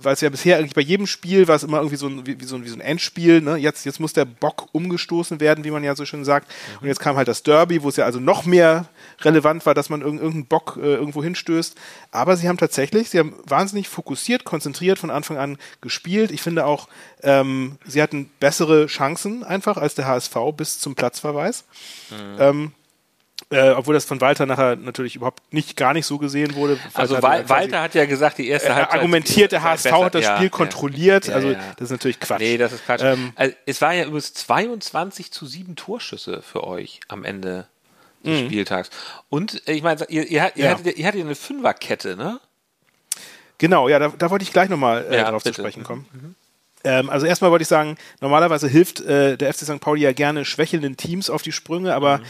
weil 0.00 0.14
es 0.14 0.20
ja 0.20 0.28
bisher 0.28 0.58
eigentlich 0.58 0.74
bei 0.74 0.80
jedem 0.80 1.06
Spiel 1.06 1.48
war 1.48 1.56
es 1.56 1.62
immer 1.62 1.78
irgendwie 1.78 1.96
so 1.96 2.06
ein, 2.06 2.26
wie, 2.26 2.36
so 2.44 2.56
ein, 2.56 2.64
wie 2.64 2.68
so 2.68 2.76
ein 2.76 2.80
Endspiel. 2.80 3.40
Ne? 3.40 3.56
Jetzt, 3.56 3.84
jetzt 3.84 4.00
muss 4.00 4.12
der 4.12 4.24
Bock 4.24 4.68
umgestoßen 4.72 5.40
werden, 5.40 5.64
wie 5.64 5.70
man 5.70 5.84
ja 5.84 5.94
so 5.94 6.04
schön 6.04 6.24
sagt. 6.24 6.48
Mhm. 6.48 6.82
Und 6.82 6.88
jetzt 6.88 7.00
kam 7.00 7.16
halt 7.16 7.28
das 7.28 7.42
Derby, 7.42 7.82
wo 7.82 7.88
es 7.88 7.96
ja 7.96 8.04
also 8.04 8.20
noch 8.20 8.44
mehr 8.44 8.86
relevant 9.20 9.66
war, 9.66 9.74
dass 9.74 9.88
man 9.88 10.02
irgendeinen 10.02 10.46
Bock 10.46 10.78
äh, 10.80 10.94
irgendwo 10.94 11.22
hinstößt. 11.22 11.76
Aber 12.10 12.36
sie 12.36 12.48
haben 12.48 12.58
tatsächlich, 12.58 13.10
sie 13.10 13.18
haben 13.18 13.34
wahnsinnig 13.44 13.88
fokussiert, 13.88 14.44
konzentriert 14.44 14.98
von 14.98 15.10
Anfang 15.10 15.38
an 15.38 15.58
gespielt. 15.80 16.30
Ich 16.30 16.42
finde 16.42 16.66
auch, 16.66 16.88
ähm, 17.22 17.78
sie 17.86 18.02
hatten 18.02 18.30
bessere 18.40 18.86
Chancen 18.86 19.44
einfach 19.44 19.76
als 19.76 19.94
der 19.94 20.06
HSV 20.06 20.36
bis 20.56 20.78
zum 20.78 20.94
Platzverweis. 20.94 21.64
Mhm. 22.10 22.36
Ähm, 22.38 22.72
äh, 23.50 23.70
obwohl 23.70 23.94
das 23.94 24.04
von 24.04 24.20
Walter 24.20 24.44
nachher 24.44 24.74
natürlich 24.74 25.14
überhaupt 25.14 25.52
nicht 25.52 25.76
gar 25.76 25.92
nicht 25.92 26.06
so 26.06 26.18
gesehen 26.18 26.56
wurde. 26.56 26.78
Also 26.94 27.22
Walter, 27.22 27.48
Walter 27.48 27.82
hat 27.82 27.94
ja 27.94 28.04
gesagt, 28.04 28.38
die 28.38 28.48
erste 28.48 28.74
Halbzeit. 28.74 28.98
Argumentiert, 28.98 29.52
der 29.52 29.62
HSV 29.62 29.84
besser. 29.84 30.04
hat 30.04 30.14
das 30.16 30.24
Spiel 30.24 30.42
ja, 30.44 30.48
kontrolliert. 30.48 31.28
Ja, 31.28 31.34
also 31.34 31.50
ja. 31.50 31.58
das 31.76 31.86
ist 31.86 31.90
natürlich 31.92 32.18
Quatsch. 32.18 32.40
Nee, 32.40 32.58
das 32.58 32.72
ist 32.72 32.84
Quatsch. 32.84 33.02
Ähm, 33.04 33.32
also, 33.36 33.54
es 33.66 33.80
war 33.80 33.94
ja 33.94 34.04
übrigens 34.04 34.34
22 34.34 35.30
zu 35.30 35.46
7 35.46 35.76
Torschüsse 35.76 36.42
für 36.42 36.64
euch 36.64 37.00
am 37.06 37.24
Ende 37.24 37.68
des 38.24 38.42
mhm. 38.42 38.46
Spieltags. 38.46 38.90
Und 39.28 39.62
ich 39.66 39.82
meine, 39.82 40.04
ihr, 40.08 40.24
ihr, 40.24 40.50
ihr, 40.56 40.70
hattet, 40.70 40.96
ihr 40.96 41.06
hattet 41.06 41.20
eine 41.20 41.36
Fünferkette, 41.36 42.16
ne? 42.16 42.40
Genau, 43.58 43.88
ja, 43.88 44.00
da, 44.00 44.12
da 44.18 44.30
wollte 44.30 44.42
ich 44.42 44.52
gleich 44.52 44.68
nochmal 44.68 45.06
äh, 45.08 45.22
drauf 45.22 45.44
bitte. 45.44 45.54
zu 45.54 45.62
sprechen 45.62 45.84
kommen. 45.84 46.06
Mhm. 46.12 46.34
Ähm, 46.82 47.10
also 47.10 47.26
erstmal 47.26 47.52
wollte 47.52 47.62
ich 47.62 47.68
sagen, 47.68 47.96
normalerweise 48.20 48.66
hilft 48.66 49.00
äh, 49.00 49.36
der 49.36 49.54
FC 49.54 49.60
St. 49.60 49.80
Pauli 49.80 50.02
ja 50.02 50.12
gerne 50.12 50.44
schwächelnden 50.44 50.96
Teams 50.96 51.30
auf 51.30 51.42
die 51.42 51.52
Sprünge, 51.52 51.94
aber 51.94 52.18
mhm 52.18 52.24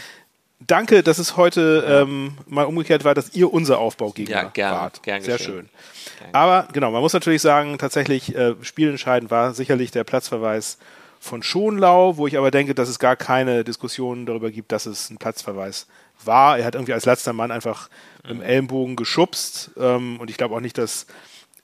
danke, 0.60 1.02
dass 1.02 1.18
es 1.18 1.36
heute 1.36 1.84
ähm, 1.88 2.36
mal 2.46 2.64
umgekehrt 2.64 3.04
war, 3.04 3.14
dass 3.14 3.34
ihr 3.34 3.52
unser 3.52 3.78
Aufbaugegner 3.78 4.34
ja, 4.34 4.44
gern, 4.44 4.72
wart. 4.72 5.02
Gern 5.02 5.22
Sehr 5.22 5.38
schön. 5.38 5.68
Gern. 6.18 6.30
Aber 6.32 6.68
genau, 6.72 6.90
man 6.90 7.02
muss 7.02 7.12
natürlich 7.12 7.42
sagen, 7.42 7.78
tatsächlich 7.78 8.34
äh, 8.34 8.54
spielentscheidend 8.62 9.30
war 9.30 9.54
sicherlich 9.54 9.90
der 9.90 10.04
Platzverweis 10.04 10.78
von 11.20 11.42
Schonlau, 11.42 12.16
wo 12.16 12.26
ich 12.26 12.38
aber 12.38 12.50
denke, 12.50 12.74
dass 12.74 12.88
es 12.88 12.98
gar 12.98 13.16
keine 13.16 13.64
Diskussion 13.64 14.26
darüber 14.26 14.50
gibt, 14.50 14.72
dass 14.72 14.86
es 14.86 15.10
ein 15.10 15.18
Platzverweis 15.18 15.86
war. 16.24 16.58
Er 16.58 16.64
hat 16.64 16.74
irgendwie 16.74 16.92
als 16.92 17.04
letzter 17.04 17.32
Mann 17.32 17.50
einfach 17.50 17.88
mhm. 18.24 18.30
im 18.30 18.42
Ellenbogen 18.42 18.96
geschubst 18.96 19.70
ähm, 19.78 20.18
und 20.20 20.30
ich 20.30 20.36
glaube 20.36 20.54
auch 20.54 20.60
nicht, 20.60 20.78
dass 20.78 21.06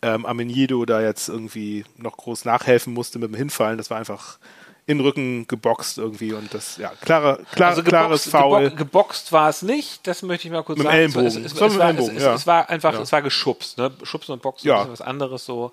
ähm, 0.02 0.26
Amenido 0.26 0.84
da 0.84 1.00
jetzt 1.00 1.28
irgendwie 1.28 1.84
noch 1.96 2.16
groß 2.16 2.44
nachhelfen 2.44 2.92
musste 2.92 3.18
mit 3.18 3.30
dem 3.30 3.36
Hinfallen. 3.36 3.78
Das 3.78 3.90
war 3.90 3.98
einfach 3.98 4.38
in 4.86 4.98
den 4.98 5.06
Rücken 5.06 5.46
geboxt 5.46 5.98
irgendwie 5.98 6.32
und 6.32 6.52
das, 6.52 6.76
ja, 6.76 6.90
klare, 7.00 7.44
klar, 7.52 7.70
also 7.70 7.82
klares 7.82 8.28
Foul. 8.28 8.64
Gebo 8.64 8.76
geboxt 8.76 9.30
war 9.30 9.48
es 9.48 9.62
nicht, 9.62 10.06
das 10.06 10.22
möchte 10.22 10.48
ich 10.48 10.52
mal 10.52 10.64
kurz 10.64 10.78
mit 10.78 10.86
sagen. 10.86 10.98
Ellenbogen. 10.98 11.26
Es, 11.26 11.36
es, 11.36 11.52
es, 11.52 11.60
es, 11.60 11.78
war, 11.78 11.88
Ellenbogen, 11.88 12.18
ja. 12.18 12.46
war, 12.46 12.68
einfach, 12.68 12.94
ja. 12.94 13.00
es 13.00 13.12
war 13.12 13.22
geschubst, 13.22 13.78
ne? 13.78 13.92
Schubsen 14.02 14.32
und 14.32 14.42
Boxen 14.42 14.68
ja. 14.68 14.82
ist 14.82 14.90
was 14.90 15.00
anderes 15.00 15.44
so. 15.44 15.72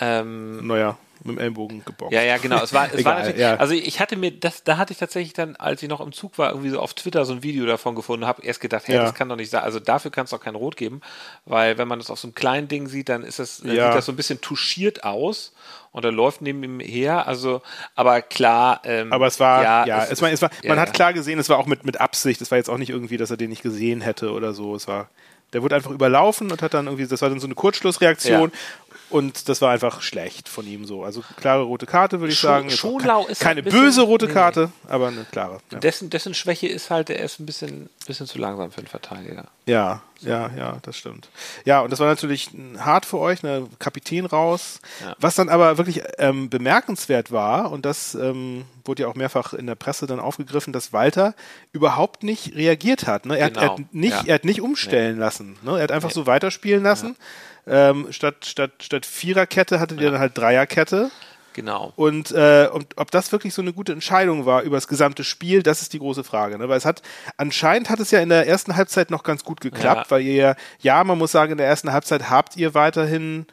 Ähm, 0.00 0.66
naja, 0.66 0.96
mit 1.22 1.36
dem 1.36 1.38
Ellenbogen 1.38 1.84
geboxt. 1.84 2.12
Ja, 2.12 2.22
ja, 2.22 2.36
genau. 2.36 2.62
Es 2.62 2.72
war, 2.72 2.86
es 2.86 2.94
Egal, 3.00 3.04
war 3.04 3.20
natürlich, 3.20 3.40
ja. 3.40 3.56
also 3.56 3.72
ich 3.74 4.00
hatte 4.00 4.16
mir, 4.16 4.30
das, 4.32 4.64
da 4.64 4.76
hatte 4.76 4.92
ich 4.92 4.98
tatsächlich 4.98 5.32
dann, 5.32 5.56
als 5.56 5.82
ich 5.82 5.88
noch 5.88 6.00
im 6.00 6.12
Zug 6.12 6.36
war, 6.38 6.50
irgendwie 6.50 6.70
so 6.70 6.80
auf 6.80 6.92
Twitter 6.94 7.24
so 7.24 7.32
ein 7.32 7.42
Video 7.42 7.64
davon 7.66 7.94
gefunden, 7.94 8.26
habe 8.26 8.42
erst 8.42 8.60
gedacht, 8.60 8.86
hey, 8.86 8.96
Ja. 8.96 9.02
das 9.02 9.14
kann 9.14 9.28
doch 9.28 9.36
nicht 9.36 9.50
sein. 9.50 9.62
Also 9.62 9.80
dafür 9.80 10.10
kann 10.10 10.24
es 10.24 10.30
doch 10.30 10.40
kein 10.40 10.54
Rot 10.54 10.76
geben, 10.76 11.00
weil 11.46 11.78
wenn 11.78 11.88
man 11.88 11.98
das 11.98 12.10
auf 12.10 12.18
so 12.18 12.26
einem 12.26 12.34
kleinen 12.34 12.68
Ding 12.68 12.88
sieht, 12.88 13.08
dann 13.08 13.22
ist 13.22 13.38
das, 13.38 13.58
dann 13.58 13.74
Ja. 13.74 13.86
sieht 13.88 13.98
das 13.98 14.06
so 14.06 14.12
ein 14.12 14.16
bisschen 14.16 14.40
touchiert 14.40 15.04
aus 15.04 15.54
und 15.92 16.04
er 16.04 16.12
läuft 16.12 16.42
neben 16.42 16.62
ihm 16.62 16.80
her. 16.80 17.26
Also, 17.26 17.62
aber 17.94 18.20
klar. 18.20 18.82
Ähm, 18.84 19.12
Aber 19.12 19.26
es 19.26 19.38
war, 19.40 19.62
ja, 19.62 19.86
ja 19.86 20.04
es, 20.04 20.10
es, 20.10 20.22
war, 20.22 20.30
es 20.30 20.42
war, 20.42 20.50
ja, 20.62 20.68
man 20.70 20.80
hat 20.80 20.88
ja. 20.88 20.92
klar 20.94 21.12
gesehen, 21.12 21.38
es 21.38 21.48
war 21.48 21.58
auch 21.58 21.66
mit, 21.66 21.84
mit 21.84 22.00
Absicht. 22.00 22.40
Es 22.42 22.50
war 22.50 22.58
jetzt 22.58 22.68
auch 22.68 22.78
nicht 22.78 22.90
irgendwie, 22.90 23.16
dass 23.16 23.30
er 23.30 23.36
den 23.36 23.50
nicht 23.50 23.62
gesehen 23.62 24.00
hätte 24.00 24.32
oder 24.32 24.52
so. 24.52 24.74
Es 24.74 24.88
war, 24.88 25.08
der 25.52 25.62
wurde 25.62 25.76
einfach 25.76 25.92
überlaufen 25.92 26.50
und 26.50 26.62
hat 26.62 26.74
dann 26.74 26.86
irgendwie, 26.86 27.06
das 27.06 27.22
war 27.22 27.30
dann 27.30 27.38
so 27.38 27.46
eine 27.46 27.54
Kurzschlussreaktion. 27.54 28.50
Und 29.10 29.48
das 29.48 29.60
war 29.60 29.70
einfach 29.70 30.00
schlecht 30.02 30.48
von 30.48 30.66
ihm 30.66 30.86
so. 30.86 31.04
Also 31.04 31.22
klare 31.36 31.62
rote 31.62 31.86
Karte, 31.86 32.20
würde 32.20 32.32
ich 32.32 32.38
Scho- 32.38 32.42
sagen. 32.42 32.68
Ke- 32.68 33.30
ist 33.30 33.40
keine 33.40 33.60
ein 33.60 33.64
bisschen- 33.64 33.80
böse 33.80 34.02
rote 34.02 34.26
nee, 34.26 34.32
Karte, 34.32 34.70
aber 34.88 35.08
eine 35.08 35.24
klare. 35.30 35.58
Ja. 35.70 35.78
Dessen, 35.78 36.10
dessen 36.10 36.34
Schwäche 36.34 36.66
ist 36.66 36.90
halt, 36.90 37.10
er 37.10 37.22
ist 37.24 37.38
ein 37.38 37.46
bisschen, 37.46 37.90
bisschen 38.06 38.26
zu 38.26 38.38
langsam 38.38 38.72
für 38.72 38.78
einen 38.78 38.86
Verteidiger. 38.88 39.44
Ja, 39.66 40.02
ja, 40.20 40.50
ja, 40.56 40.78
das 40.82 40.96
stimmt. 40.96 41.28
Ja, 41.64 41.80
und 41.80 41.90
das 41.90 42.00
war 42.00 42.06
natürlich 42.06 42.50
hart 42.78 43.06
für 43.06 43.18
euch, 43.18 43.42
ne, 43.42 43.66
Kapitän 43.78 44.26
raus. 44.26 44.80
Ja. 45.02 45.14
Was 45.20 45.34
dann 45.36 45.48
aber 45.48 45.78
wirklich 45.78 46.02
ähm, 46.18 46.50
bemerkenswert 46.50 47.30
war, 47.30 47.70
und 47.72 47.84
das 47.86 48.14
ähm, 48.14 48.64
wurde 48.84 49.02
ja 49.02 49.08
auch 49.08 49.14
mehrfach 49.14 49.52
in 49.54 49.66
der 49.66 49.74
Presse 49.74 50.06
dann 50.06 50.18
aufgegriffen, 50.20 50.72
dass 50.72 50.92
Walter 50.92 51.34
überhaupt 51.72 52.22
nicht 52.22 52.54
reagiert 52.56 53.06
hat. 53.06 53.26
Ne? 53.26 53.38
Er, 53.38 53.46
hat, 53.46 53.56
er, 53.56 53.60
Genau, 53.62 53.78
hat 53.78 53.94
nicht, 53.94 54.16
ja. 54.16 54.22
er 54.26 54.34
hat 54.36 54.44
nicht 54.44 54.60
umstellen 54.60 55.18
lassen. 55.18 55.56
Ne? 55.62 55.76
Er 55.76 55.82
hat 55.84 55.92
einfach 55.92 56.08
Nee. 56.08 56.14
so 56.14 56.26
weiterspielen 56.26 56.82
lassen. 56.82 57.16
Ähm, 57.66 58.08
statt, 58.10 58.44
statt, 58.46 58.72
statt 58.82 59.06
Viererkette 59.06 59.80
hattet 59.80 60.00
ihr 60.00 60.10
dann 60.10 60.20
halt 60.20 60.36
Dreierkette. 60.36 61.10
Genau. 61.54 61.92
Und, 61.96 62.32
äh, 62.32 62.68
und 62.70 62.88
ob 62.96 63.10
das 63.10 63.30
wirklich 63.30 63.54
so 63.54 63.62
eine 63.62 63.72
gute 63.72 63.92
Entscheidung 63.92 64.44
war 64.44 64.62
über 64.62 64.76
das 64.76 64.88
gesamte 64.88 65.22
Spiel, 65.24 65.62
das 65.62 65.82
ist 65.82 65.92
die 65.92 66.00
große 66.00 66.24
Frage. 66.24 66.58
Ne? 66.58 66.68
Weil 66.68 66.76
es 66.76 66.84
hat, 66.84 67.00
anscheinend 67.36 67.90
hat 67.90 68.00
es 68.00 68.10
ja 68.10 68.18
in 68.20 68.28
der 68.28 68.46
ersten 68.46 68.76
Halbzeit 68.76 69.10
noch 69.10 69.22
ganz 69.22 69.44
gut 69.44 69.60
geklappt, 69.60 70.06
Ja. 70.06 70.10
weil 70.10 70.22
ihr 70.22 70.34
ja, 70.34 70.56
ja, 70.80 71.04
man 71.04 71.16
muss 71.16 71.32
sagen, 71.32 71.52
in 71.52 71.58
der 71.58 71.68
ersten 71.68 71.92
Halbzeit 71.92 72.28
habt 72.28 72.56
ihr 72.56 72.74
weiterhin 72.74 73.46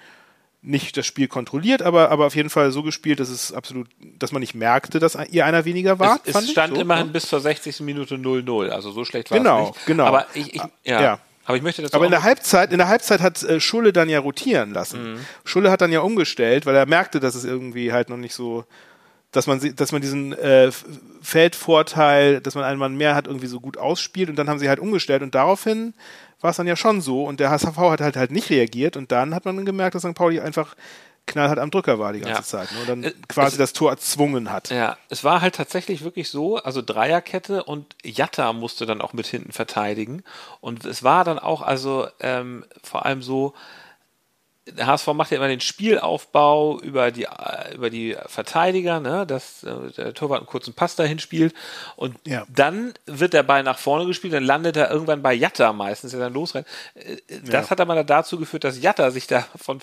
nicht 0.63 0.95
das 0.97 1.05
Spiel 1.05 1.27
kontrolliert, 1.27 1.81
aber, 1.81 2.09
aber 2.11 2.25
auf 2.25 2.35
jeden 2.35 2.49
Fall 2.49 2.71
so 2.71 2.83
gespielt, 2.83 3.19
dass 3.19 3.29
es 3.29 3.51
absolut, 3.51 3.87
dass 3.99 4.31
man 4.31 4.41
nicht 4.41 4.53
merkte, 4.53 4.99
dass 4.99 5.17
ihr 5.29 5.45
einer 5.45 5.65
weniger 5.65 5.97
war. 5.97 6.19
Es, 6.23 6.35
es 6.35 6.51
stand 6.51 6.75
so, 6.75 6.81
immerhin 6.81 7.07
ja. 7.07 7.13
bis 7.13 7.27
zur 7.27 7.39
60. 7.39 7.79
Minute 7.81 8.15
0-0, 8.15 8.69
also 8.69 8.91
so 8.91 9.03
schlecht 9.03 9.31
war 9.31 9.37
genau, 9.37 9.61
es 9.61 9.67
nicht. 9.69 9.85
Genau, 9.85 10.05
genau. 10.05 10.17
Aber 10.17 10.27
ich, 10.35 10.55
ich 10.55 10.61
ja. 10.83 11.01
ja. 11.01 11.19
Aber 11.45 11.57
ich 11.57 11.63
möchte 11.63 11.81
dazu 11.81 11.95
Aber 11.95 12.05
in 12.05 12.11
der 12.11 12.23
Halbzeit, 12.23 12.71
in 12.71 12.77
der 12.77 12.87
Halbzeit 12.87 13.21
hat 13.21 13.41
äh, 13.43 13.59
Schulle 13.59 13.93
dann 13.93 14.09
ja 14.09 14.19
rotieren 14.19 14.71
lassen. 14.73 15.13
Mhm. 15.13 15.19
Schulle 15.43 15.71
hat 15.71 15.81
dann 15.81 15.91
ja 15.91 16.01
umgestellt, 16.01 16.65
weil 16.65 16.75
er 16.75 16.85
merkte, 16.85 17.19
dass 17.19 17.35
es 17.35 17.45
irgendwie 17.45 17.91
halt 17.91 18.09
noch 18.09 18.17
nicht 18.17 18.33
so, 18.33 18.65
dass 19.31 19.47
man, 19.47 19.59
dass 19.75 19.91
man 19.91 20.01
diesen 20.01 20.33
äh, 20.33 20.71
Feldvorteil, 21.21 22.41
dass 22.41 22.55
man 22.55 22.63
einen 22.63 22.79
Mann 22.79 22.95
mehr 22.95 23.15
hat, 23.15 23.27
irgendwie 23.27 23.47
so 23.47 23.59
gut 23.59 23.77
ausspielt 23.77 24.29
und 24.29 24.35
dann 24.35 24.49
haben 24.49 24.59
sie 24.59 24.69
halt 24.69 24.79
umgestellt 24.79 25.23
und 25.23 25.33
daraufhin 25.33 25.93
war 26.41 26.51
es 26.51 26.57
dann 26.57 26.67
ja 26.67 26.75
schon 26.75 27.01
so 27.01 27.25
und 27.25 27.39
der 27.39 27.49
HSV 27.49 27.77
hat 27.77 28.01
halt 28.01 28.17
halt 28.17 28.31
nicht 28.31 28.49
reagiert 28.49 28.97
und 28.97 29.11
dann 29.11 29.33
hat 29.33 29.45
man 29.45 29.65
gemerkt, 29.65 29.95
dass 29.95 30.03
St. 30.03 30.15
Pauli 30.15 30.39
einfach 30.39 30.75
knallhart 31.31 31.59
am 31.59 31.71
Drücker 31.71 31.99
war 31.99 32.13
die 32.13 32.19
ganze 32.19 32.39
ja. 32.39 32.43
Zeit 32.43 32.71
ne? 32.71 32.79
und 32.81 32.89
dann 32.89 33.03
äh, 33.03 33.13
quasi 33.27 33.53
es, 33.53 33.57
das 33.57 33.73
Tor 33.73 33.91
erzwungen 33.91 34.51
hat. 34.51 34.69
Ja, 34.69 34.97
es 35.09 35.23
war 35.23 35.41
halt 35.41 35.55
tatsächlich 35.55 36.03
wirklich 36.03 36.29
so, 36.29 36.57
also 36.57 36.81
Dreierkette 36.81 37.63
und 37.63 37.95
Jatta 38.03 38.53
musste 38.53 38.85
dann 38.85 39.01
auch 39.01 39.13
mit 39.13 39.27
hinten 39.27 39.51
verteidigen 39.51 40.23
und 40.59 40.85
es 40.85 41.03
war 41.03 41.23
dann 41.23 41.39
auch 41.39 41.61
also 41.61 42.07
ähm, 42.19 42.65
vor 42.83 43.05
allem 43.05 43.21
so, 43.21 43.53
der 44.67 44.85
HSV 44.85 45.07
macht 45.07 45.31
ja 45.31 45.37
immer 45.37 45.47
den 45.47 45.59
Spielaufbau 45.59 46.79
über 46.81 47.11
die, 47.11 47.27
über 47.73 47.89
die 47.89 48.15
Verteidiger, 48.27 48.99
ne, 48.99 49.25
dass 49.25 49.63
äh, 49.63 49.91
der 49.97 50.13
Torwart 50.13 50.39
einen 50.39 50.47
kurzen 50.47 50.73
Pass 50.73 50.95
dahin 50.95 51.19
spielt 51.19 51.55
und 51.95 52.15
ja. 52.27 52.45
dann 52.47 52.93
wird 53.05 53.33
der 53.33 53.43
Ball 53.43 53.63
nach 53.63 53.79
vorne 53.79 54.05
gespielt, 54.05 54.33
dann 54.33 54.43
landet 54.43 54.77
er 54.77 54.91
irgendwann 54.91 55.21
bei 55.21 55.33
Jatta 55.33 55.73
meistens, 55.73 56.11
der 56.11 56.19
dann 56.19 56.33
losrennt. 56.33 56.67
Äh, 56.93 57.17
das 57.43 57.65
ja. 57.65 57.69
hat 57.71 57.81
aber 57.81 58.03
dazu 58.03 58.37
geführt, 58.37 58.63
dass 58.63 58.81
Jatta 58.81 59.09
sich 59.09 59.25
da 59.25 59.45
von, 59.55 59.81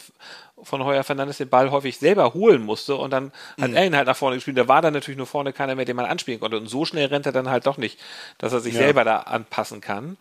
von 0.62 0.84
Heuer 0.84 1.04
Fernandes 1.04 1.38
den 1.38 1.48
Ball 1.48 1.70
häufig 1.70 1.98
selber 1.98 2.34
holen 2.34 2.62
musste 2.62 2.96
und 2.96 3.10
dann 3.10 3.32
hat 3.60 3.70
mhm. 3.70 3.76
er 3.76 3.86
ihn 3.86 3.96
halt 3.96 4.06
nach 4.06 4.16
vorne 4.16 4.36
gespielt. 4.36 4.58
Da 4.58 4.68
war 4.68 4.82
dann 4.82 4.94
natürlich 4.94 5.18
nur 5.18 5.26
vorne 5.26 5.52
keiner 5.52 5.74
mehr, 5.74 5.84
den 5.84 5.96
man 5.96 6.06
anspielen 6.06 6.40
konnte 6.40 6.56
und 6.56 6.66
so 6.66 6.84
schnell 6.84 7.06
rennt 7.06 7.26
er 7.26 7.32
dann 7.32 7.50
halt 7.50 7.66
doch 7.66 7.76
nicht, 7.76 7.98
dass 8.38 8.52
er 8.52 8.60
sich 8.60 8.74
ja. 8.74 8.80
selber 8.80 9.04
da 9.04 9.18
anpassen 9.18 9.80
kann. 9.80 10.16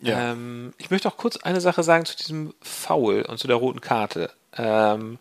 Ja. 0.00 0.32
Ähm, 0.32 0.74
ich 0.78 0.90
möchte 0.90 1.08
auch 1.08 1.16
kurz 1.16 1.36
eine 1.38 1.60
Sache 1.60 1.82
sagen 1.82 2.04
zu 2.04 2.16
diesem 2.16 2.54
Foul 2.60 3.22
und 3.22 3.38
zu 3.38 3.46
der 3.46 3.56
roten 3.56 3.80
Karte. 3.80 4.30
Ähm, 4.56 5.18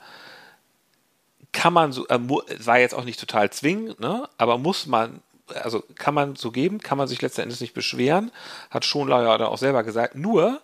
kann 1.54 1.74
man 1.74 1.92
so, 1.92 2.08
äh, 2.08 2.20
war 2.20 2.80
jetzt 2.80 2.96
auch 2.96 3.04
nicht 3.04 3.20
total 3.20 3.50
zwingend, 3.52 4.00
ne? 4.00 4.28
aber 4.38 4.58
muss 4.58 4.88
man, 4.88 5.22
also 5.54 5.84
kann 5.96 6.14
man 6.14 6.36
so 6.36 6.52
geben, 6.52 6.80
kann 6.80 6.98
man 6.98 7.08
sich 7.08 7.22
letzten 7.22 7.42
Endes 7.42 7.62
nicht 7.62 7.74
beschweren, 7.74 8.32
hat 8.70 8.86
Schonlau 8.86 9.22
ja 9.22 9.48
auch 9.48 9.58
selber 9.58 9.84
gesagt. 9.84 10.16
Nur, 10.16 10.62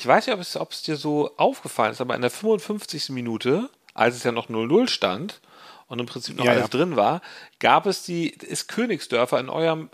ich 0.00 0.06
weiß 0.06 0.26
nicht, 0.26 0.34
ob 0.34 0.40
es, 0.40 0.56
ob 0.56 0.72
es 0.72 0.82
dir 0.82 0.96
so 0.96 1.30
aufgefallen 1.36 1.92
ist, 1.92 2.00
aber 2.00 2.14
in 2.14 2.22
der 2.22 2.30
55. 2.30 3.10
Minute, 3.10 3.68
als 3.92 4.16
es 4.16 4.24
ja 4.24 4.32
noch 4.32 4.48
0-0 4.48 4.88
stand 4.88 5.42
und 5.88 5.98
im 5.98 6.06
Prinzip 6.06 6.38
noch 6.38 6.46
ja, 6.46 6.52
alles 6.52 6.64
ja. 6.64 6.68
drin 6.68 6.96
war, 6.96 7.20
gab 7.58 7.84
es 7.84 8.02
die, 8.04 8.30
ist 8.30 8.68
Königsdörfer 8.68 9.38
in 9.38 9.50
eurem 9.50 9.90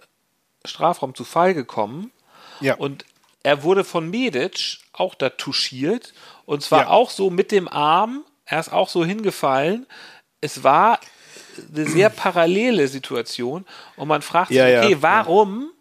Strafraum 0.64 1.16
zu 1.16 1.24
Fall 1.24 1.54
gekommen. 1.54 2.12
Ja. 2.60 2.76
Und 2.76 3.04
er 3.42 3.64
wurde 3.64 3.82
von 3.82 4.08
Medic 4.08 4.78
auch 4.92 5.16
da 5.16 5.28
touchiert 5.30 6.14
und 6.44 6.62
zwar 6.62 6.82
ja. 6.82 6.88
auch 6.90 7.10
so 7.10 7.28
mit 7.28 7.50
dem 7.50 7.66
Arm. 7.66 8.24
Er 8.44 8.60
ist 8.60 8.72
auch 8.72 8.88
so 8.88 9.04
hingefallen. 9.04 9.86
Es 10.40 10.62
war 10.62 11.00
eine 11.74 11.88
sehr 11.88 12.10
parallele 12.10 12.86
Situation 12.86 13.66
und 13.96 14.06
man 14.06 14.22
fragt 14.22 14.48
sich, 14.48 14.58
ja, 14.58 14.84
okay, 14.84 14.98
warum, 15.00 15.72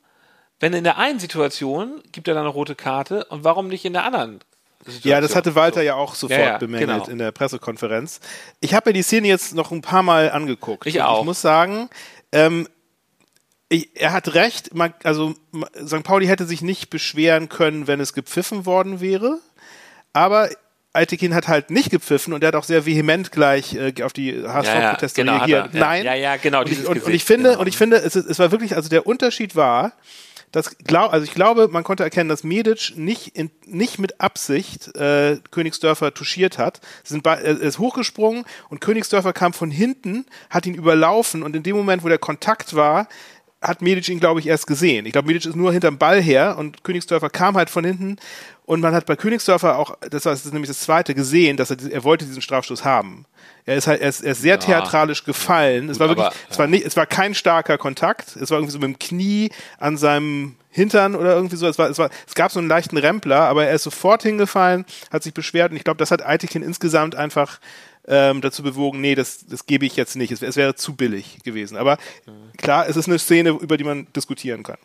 wenn 0.66 0.74
in 0.74 0.84
der 0.84 0.98
einen 0.98 1.20
Situation 1.20 2.02
gibt 2.12 2.28
er 2.28 2.34
dann 2.34 2.42
eine 2.42 2.52
rote 2.52 2.74
Karte 2.74 3.26
und 3.26 3.44
warum 3.44 3.68
nicht 3.68 3.86
in 3.86 3.94
der 3.94 4.04
anderen? 4.04 4.40
Situation? 4.80 5.12
Ja, 5.12 5.22
das 5.22 5.36
hatte 5.36 5.54
Walter 5.54 5.84
ja 5.84 5.94
auch 5.94 6.16
sofort 6.16 6.58
bemängelt 6.58 6.90
genau. 6.90 7.06
in 7.06 7.20
der 7.20 7.32
Pressekonferenz. 7.32 8.20
Ich 8.62 8.74
habe 8.74 8.90
mir 8.90 8.94
die 8.94 9.04
Szene 9.04 9.28
jetzt 9.28 9.54
noch 9.54 9.70
ein 9.72 9.84
paar 9.84 10.02
Mal 10.02 10.32
angeguckt. 10.32 10.88
Ich 10.88 11.04
auch. 11.04 11.20
Ich 11.20 11.26
muss 11.26 11.40
sagen, 11.40 11.88
ähm, 12.32 12.68
ich, 13.70 13.92
er 13.94 14.12
hat 14.12 14.34
recht, 14.34 14.74
man, 14.74 14.96
also 15.04 15.36
St. 15.86 16.02
Pauli 16.02 16.26
hätte 16.26 16.48
sich 16.48 16.64
nicht 16.64 16.90
beschweren 16.90 17.48
können, 17.48 17.86
wenn 17.86 18.00
es 18.00 18.14
gepfiffen 18.14 18.66
worden 18.66 19.02
wäre. 19.02 19.38
Aber 20.14 20.50
Altekin 20.94 21.36
hat 21.36 21.48
halt 21.48 21.70
nicht 21.70 21.92
gepfiffen 21.92 22.34
und 22.34 22.44
er 22.44 22.48
hat 22.48 22.56
auch 22.56 22.64
sehr 22.64 22.88
vehement 22.88 23.32
gleich 23.32 23.76
äh, 23.76 23.94
auf 24.02 24.14
die 24.14 24.34
HSV-Proteste 24.34 25.22
ja, 25.22 25.28
ja, 25.28 25.34
genau, 25.34 25.46
reagiert. 25.46 25.76
Er, 25.76 25.80
Nein. 25.80 26.06
Ja, 26.06 26.16
ja, 26.16 26.38
genau. 26.38 26.62
Und 26.62 26.72
ich, 26.72 26.88
und, 26.88 27.04
und 27.04 27.14
ich 27.14 27.24
finde, 27.24 27.50
genau. 27.50 27.62
und 27.62 27.68
ich 27.68 27.78
finde, 27.78 27.98
es, 27.98 28.16
es 28.16 28.40
war 28.40 28.52
wirklich, 28.52 28.76
also 28.76 28.90
der 28.90 29.06
Unterschied 29.06 29.56
war, 29.56 29.94
das 30.56 30.78
glaub, 30.78 31.12
also 31.12 31.26
ich 31.26 31.34
glaube, 31.34 31.68
man 31.68 31.84
konnte 31.84 32.04
erkennen, 32.04 32.30
dass 32.30 32.46
Medic 32.46 32.94
nicht, 32.96 33.36
in, 33.36 33.52
nicht 33.66 34.00
mit 34.00 34.22
Absicht 34.22 34.96
äh, 34.96 35.38
Königsdörfer 35.52 36.14
touchiert 36.14 36.58
hat. 36.58 36.80
Sind 37.04 37.28
er 37.28 37.42
ist 37.42 37.78
hochgesprungen 37.78 38.46
und 38.70 38.80
Königsdörfer 38.80 39.34
kam 39.34 39.52
von 39.52 39.70
hinten, 39.70 40.26
hat 40.50 40.66
ihn 40.66 40.76
überlaufen 40.76 41.44
und 41.44 41.58
in 41.58 41.64
dem 41.64 41.76
Moment, 41.76 42.06
wo 42.06 42.08
der 42.08 42.20
Kontakt 42.20 42.74
war, 42.74 43.10
hat 43.68 43.82
Medic 43.82 44.08
ihn, 44.10 44.20
glaube 44.20 44.40
ich, 44.40 44.48
erst 44.48 44.68
gesehen. 44.68 45.06
Ich 45.06 45.12
glaube, 45.12 45.28
Medic 45.28 45.46
ist 45.46 45.56
nur 45.56 45.72
hinterm 45.72 45.98
Ball 45.98 46.22
her 46.22 46.58
und 46.58 46.84
Königsdörfer 46.84 47.30
kam 47.30 47.56
halt 47.56 47.70
von 47.70 47.84
hinten 47.84 48.18
und 48.66 48.82
man 48.82 48.96
hat 48.96 49.06
bei 49.06 49.16
Königsdörfer 49.16 49.78
auch, 49.78 49.96
das 50.10 50.26
war 50.26 50.34
das 50.34 50.46
nämlich 50.46 50.70
das 50.70 50.80
zweite, 50.80 51.14
gesehen, 51.14 51.56
dass 51.56 51.70
er, 51.70 51.78
er 51.92 52.04
wollte 52.04 52.26
diesen 52.26 52.42
Strafstoß 52.42 52.84
haben. 52.84 53.26
Er 53.66 53.76
ist 53.76 53.88
halt, 53.88 54.02
er 54.02 54.10
ist, 54.10 54.22
er 54.22 54.32
ist 54.32 54.42
sehr 54.42 54.56
ja. 54.56 54.60
theatralisch 54.60 55.24
gefallen. 55.24 55.90
Es 55.90 56.00
war 56.00 56.08
wirklich, 56.08 56.28
aber, 56.28 56.36
es 56.50 56.58
war 56.58 56.68
nicht, 56.68 56.86
es 56.86 56.98
war 56.98 57.06
kein 57.06 57.36
starker 57.36 57.78
Kontakt. 57.78 58.36
Es 58.36 58.50
war 58.50 58.58
irgendwie 58.58 58.72
so 58.72 58.80
mit 58.80 58.88
dem 58.88 59.00
Knie 59.00 59.52
an 59.78 59.98
seinem 59.98 60.56
Hintern 60.72 61.16
oder 61.16 61.36
irgendwie 61.36 61.56
so. 61.56 61.68
Es 61.68 61.78
war, 61.78 61.90
es 61.90 61.98
war, 61.98 62.10
es 62.28 62.34
gab 62.36 62.52
so 62.52 62.60
einen 62.60 62.68
leichten 62.68 62.98
Rempler, 62.98 63.42
aber 63.42 63.66
er 63.66 63.76
ist 63.76 63.84
sofort 63.84 64.24
hingefallen, 64.24 64.86
hat 65.12 65.24
sich 65.24 65.34
beschwert 65.34 65.72
und 65.72 65.78
ich 65.78 65.84
glaube, 65.84 65.98
das 65.98 66.12
hat 66.12 66.26
Eitekin 66.26 66.64
insgesamt 66.64 67.16
einfach 67.16 67.60
ähm, 68.08 68.42
dazu 68.42 68.64
bewogen, 68.64 69.02
nee, 69.02 69.16
das, 69.16 69.46
das 69.48 69.66
gebe 69.66 69.86
ich 69.86 69.96
jetzt 69.96 70.16
nicht. 70.16 70.32
Es, 70.32 70.42
es 70.42 70.56
wäre 70.56 70.76
zu 70.76 70.96
billig 70.96 71.40
gewesen. 71.44 71.78
Aber 71.78 71.98
klar, 72.58 72.88
es 72.88 72.96
ist 72.96 73.08
eine 73.08 73.20
Szene, 73.20 73.50
über 73.50 73.78
die 73.78 73.84
man 73.84 74.08
diskutieren 74.14 74.64
kann. 74.64 74.78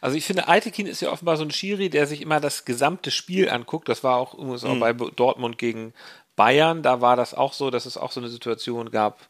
Also 0.00 0.16
ich 0.16 0.24
finde, 0.24 0.48
Eitekin 0.48 0.86
ist 0.86 1.02
ja 1.02 1.10
offenbar 1.10 1.36
so 1.36 1.44
ein 1.44 1.50
Schiri, 1.50 1.90
der 1.90 2.06
sich 2.06 2.22
immer 2.22 2.40
das 2.40 2.64
gesamte 2.64 3.10
Spiel 3.10 3.48
anguckt. 3.48 3.88
Das 3.88 4.04
war 4.04 4.16
auch 4.16 4.34
übrigens 4.34 4.64
auch 4.64 4.74
mhm. 4.74 4.80
bei 4.80 4.92
Dortmund 4.92 5.58
gegen 5.58 5.92
Bayern. 6.36 6.82
Da 6.82 7.00
war 7.00 7.16
das 7.16 7.34
auch 7.34 7.52
so, 7.52 7.70
dass 7.70 7.86
es 7.86 7.96
auch 7.96 8.12
so 8.12 8.20
eine 8.20 8.28
Situation 8.28 8.90
gab, 8.90 9.20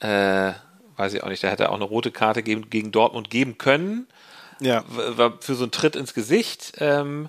äh, 0.00 0.52
weiß 0.96 1.14
ich 1.14 1.22
auch 1.22 1.28
nicht, 1.28 1.44
da 1.44 1.48
hätte 1.48 1.64
er 1.64 1.70
auch 1.70 1.76
eine 1.76 1.84
rote 1.84 2.10
Karte 2.10 2.42
gegen, 2.42 2.68
gegen 2.68 2.90
Dortmund 2.90 3.30
geben 3.30 3.58
können. 3.58 4.06
Ja. 4.60 4.84
War 4.88 5.34
für 5.40 5.54
so 5.54 5.64
einen 5.64 5.70
Tritt 5.70 5.96
ins 5.96 6.14
Gesicht. 6.14 6.72
Ähm, 6.78 7.28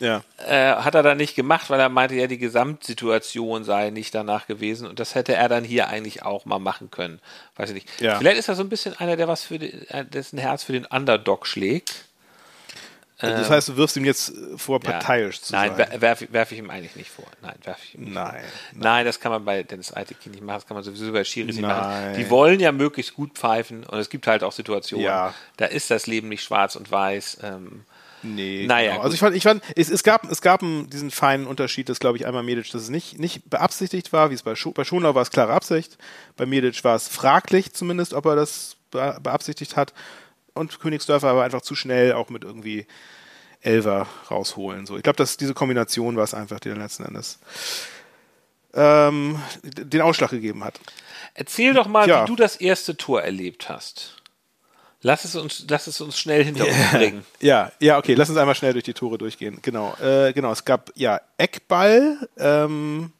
ja. 0.00 0.22
Äh, 0.46 0.76
hat 0.76 0.94
er 0.94 1.02
dann 1.02 1.16
nicht 1.16 1.34
gemacht, 1.34 1.70
weil 1.70 1.80
er 1.80 1.88
meinte, 1.88 2.14
ja, 2.14 2.26
die 2.26 2.38
Gesamtsituation 2.38 3.64
sei 3.64 3.90
nicht 3.90 4.14
danach 4.14 4.46
gewesen 4.46 4.86
und 4.86 5.00
das 5.00 5.14
hätte 5.14 5.34
er 5.34 5.48
dann 5.48 5.64
hier 5.64 5.88
eigentlich 5.88 6.22
auch 6.22 6.44
mal 6.44 6.58
machen 6.58 6.90
können. 6.90 7.20
Weiß 7.56 7.70
ich 7.70 7.74
nicht. 7.74 8.00
Ja. 8.00 8.18
Vielleicht 8.18 8.38
ist 8.38 8.48
er 8.48 8.54
so 8.54 8.62
ein 8.62 8.68
bisschen 8.68 8.94
einer, 8.94 9.16
der 9.16 9.28
was 9.28 9.42
für 9.42 9.58
die, 9.58 9.72
äh, 9.88 10.04
dessen 10.04 10.38
Herz 10.38 10.62
für 10.62 10.72
den 10.72 10.86
Underdog 10.86 11.46
schlägt. 11.46 12.04
Das 13.20 13.48
ähm, 13.48 13.54
heißt, 13.54 13.68
du 13.70 13.76
wirfst 13.76 13.96
ihm 13.96 14.04
jetzt 14.04 14.32
vor, 14.56 14.78
parteiisch 14.78 15.38
ja. 15.38 15.42
zu 15.42 15.52
Nein, 15.52 15.76
sein. 15.76 15.88
Nein, 15.90 16.00
werfe 16.00 16.28
werf 16.30 16.52
ich 16.52 16.58
ihm 16.58 16.70
eigentlich 16.70 16.94
nicht 16.94 17.10
vor. 17.10 17.26
Nein, 17.42 17.56
werfe 17.64 17.80
ich 17.82 17.94
ihm 17.96 18.12
nein, 18.12 18.34
nein. 18.34 18.44
Nein, 18.74 19.06
das 19.06 19.18
kann 19.18 19.32
man 19.32 19.44
bei 19.44 19.64
Dennis 19.64 19.92
Eitekin 19.92 20.30
nicht 20.30 20.44
machen. 20.44 20.58
Das 20.58 20.66
kann 20.68 20.76
man 20.76 20.84
sowieso 20.84 21.10
bei 21.10 21.24
Schiris 21.24 21.56
nicht 21.56 21.66
machen. 21.66 22.14
Die 22.16 22.30
wollen 22.30 22.60
ja 22.60 22.70
möglichst 22.70 23.14
gut 23.14 23.32
pfeifen 23.32 23.82
und 23.82 23.98
es 23.98 24.08
gibt 24.08 24.28
halt 24.28 24.44
auch 24.44 24.52
Situationen, 24.52 25.06
ja. 25.06 25.34
da 25.56 25.64
ist 25.64 25.90
das 25.90 26.06
Leben 26.06 26.28
nicht 26.28 26.44
schwarz 26.44 26.76
und 26.76 26.92
weiß. 26.92 27.38
Ähm, 27.42 27.84
Nee, 28.22 28.66
naja. 28.66 28.92
Genau. 28.92 29.02
Also 29.02 29.14
ich 29.14 29.20
fand, 29.20 29.36
ich 29.36 29.42
fand 29.42 29.62
es, 29.76 29.90
es, 29.90 30.02
gab, 30.02 30.30
es 30.30 30.40
gab 30.40 30.60
diesen 30.60 31.10
feinen 31.10 31.46
Unterschied, 31.46 31.88
dass, 31.88 32.00
glaube 32.00 32.16
ich, 32.16 32.26
einmal 32.26 32.42
Medic, 32.42 32.70
dass 32.72 32.82
es 32.82 32.88
nicht, 32.88 33.18
nicht 33.18 33.48
beabsichtigt 33.48 34.12
war, 34.12 34.30
wie 34.30 34.34
es 34.34 34.42
bei, 34.42 34.54
Scho 34.54 34.72
bei 34.72 34.84
Schonlau 34.84 35.14
war 35.14 35.22
es 35.22 35.30
klare 35.30 35.52
Absicht, 35.52 35.98
bei 36.36 36.46
Medic 36.46 36.82
war 36.84 36.96
es 36.96 37.08
fraglich 37.08 37.72
zumindest, 37.72 38.14
ob 38.14 38.26
er 38.26 38.36
das 38.36 38.76
beabsichtigt 38.90 39.76
hat 39.76 39.92
und 40.54 40.80
Königsdörfer 40.80 41.36
war 41.36 41.44
einfach 41.44 41.62
zu 41.62 41.74
schnell 41.74 42.12
auch 42.12 42.30
mit 42.30 42.44
irgendwie 42.44 42.86
Elver 43.60 44.06
rausholen. 44.30 44.86
So. 44.86 44.96
Ich 44.96 45.02
glaube, 45.02 45.16
dass 45.16 45.36
diese 45.36 45.54
Kombination 45.54 46.16
war 46.16 46.24
es 46.24 46.34
einfach, 46.34 46.60
die 46.60 46.68
dann 46.68 46.80
letzten 46.80 47.04
Endes 47.04 47.38
ähm, 48.74 49.40
den 49.62 50.00
Ausschlag 50.00 50.30
gegeben 50.30 50.64
hat. 50.64 50.78
Erzähl 51.34 51.74
doch 51.74 51.88
mal, 51.88 52.08
ja. 52.08 52.22
wie 52.22 52.26
du 52.26 52.36
das 52.36 52.56
erste 52.56 52.96
Tor 52.96 53.22
erlebt 53.22 53.68
hast. 53.68 54.17
Lass 55.00 55.24
es 55.24 55.36
uns, 55.36 55.64
lass 55.68 55.86
es 55.86 56.00
uns 56.00 56.18
schnell 56.18 56.44
hinter 56.44 56.66
uns 56.66 56.90
bringen. 56.92 57.24
Ja, 57.40 57.70
ja, 57.78 57.98
okay, 57.98 58.14
lass 58.14 58.28
uns 58.28 58.38
einmal 58.38 58.56
schnell 58.56 58.72
durch 58.72 58.84
die 58.84 58.94
Tore 58.94 59.16
durchgehen. 59.16 59.58
Genau, 59.62 59.94
äh, 60.02 60.32
genau. 60.32 60.50
Es 60.50 60.64
gab 60.64 60.90
ja 60.96 61.20
Eckball 61.36 62.28
ähm, 62.36 63.12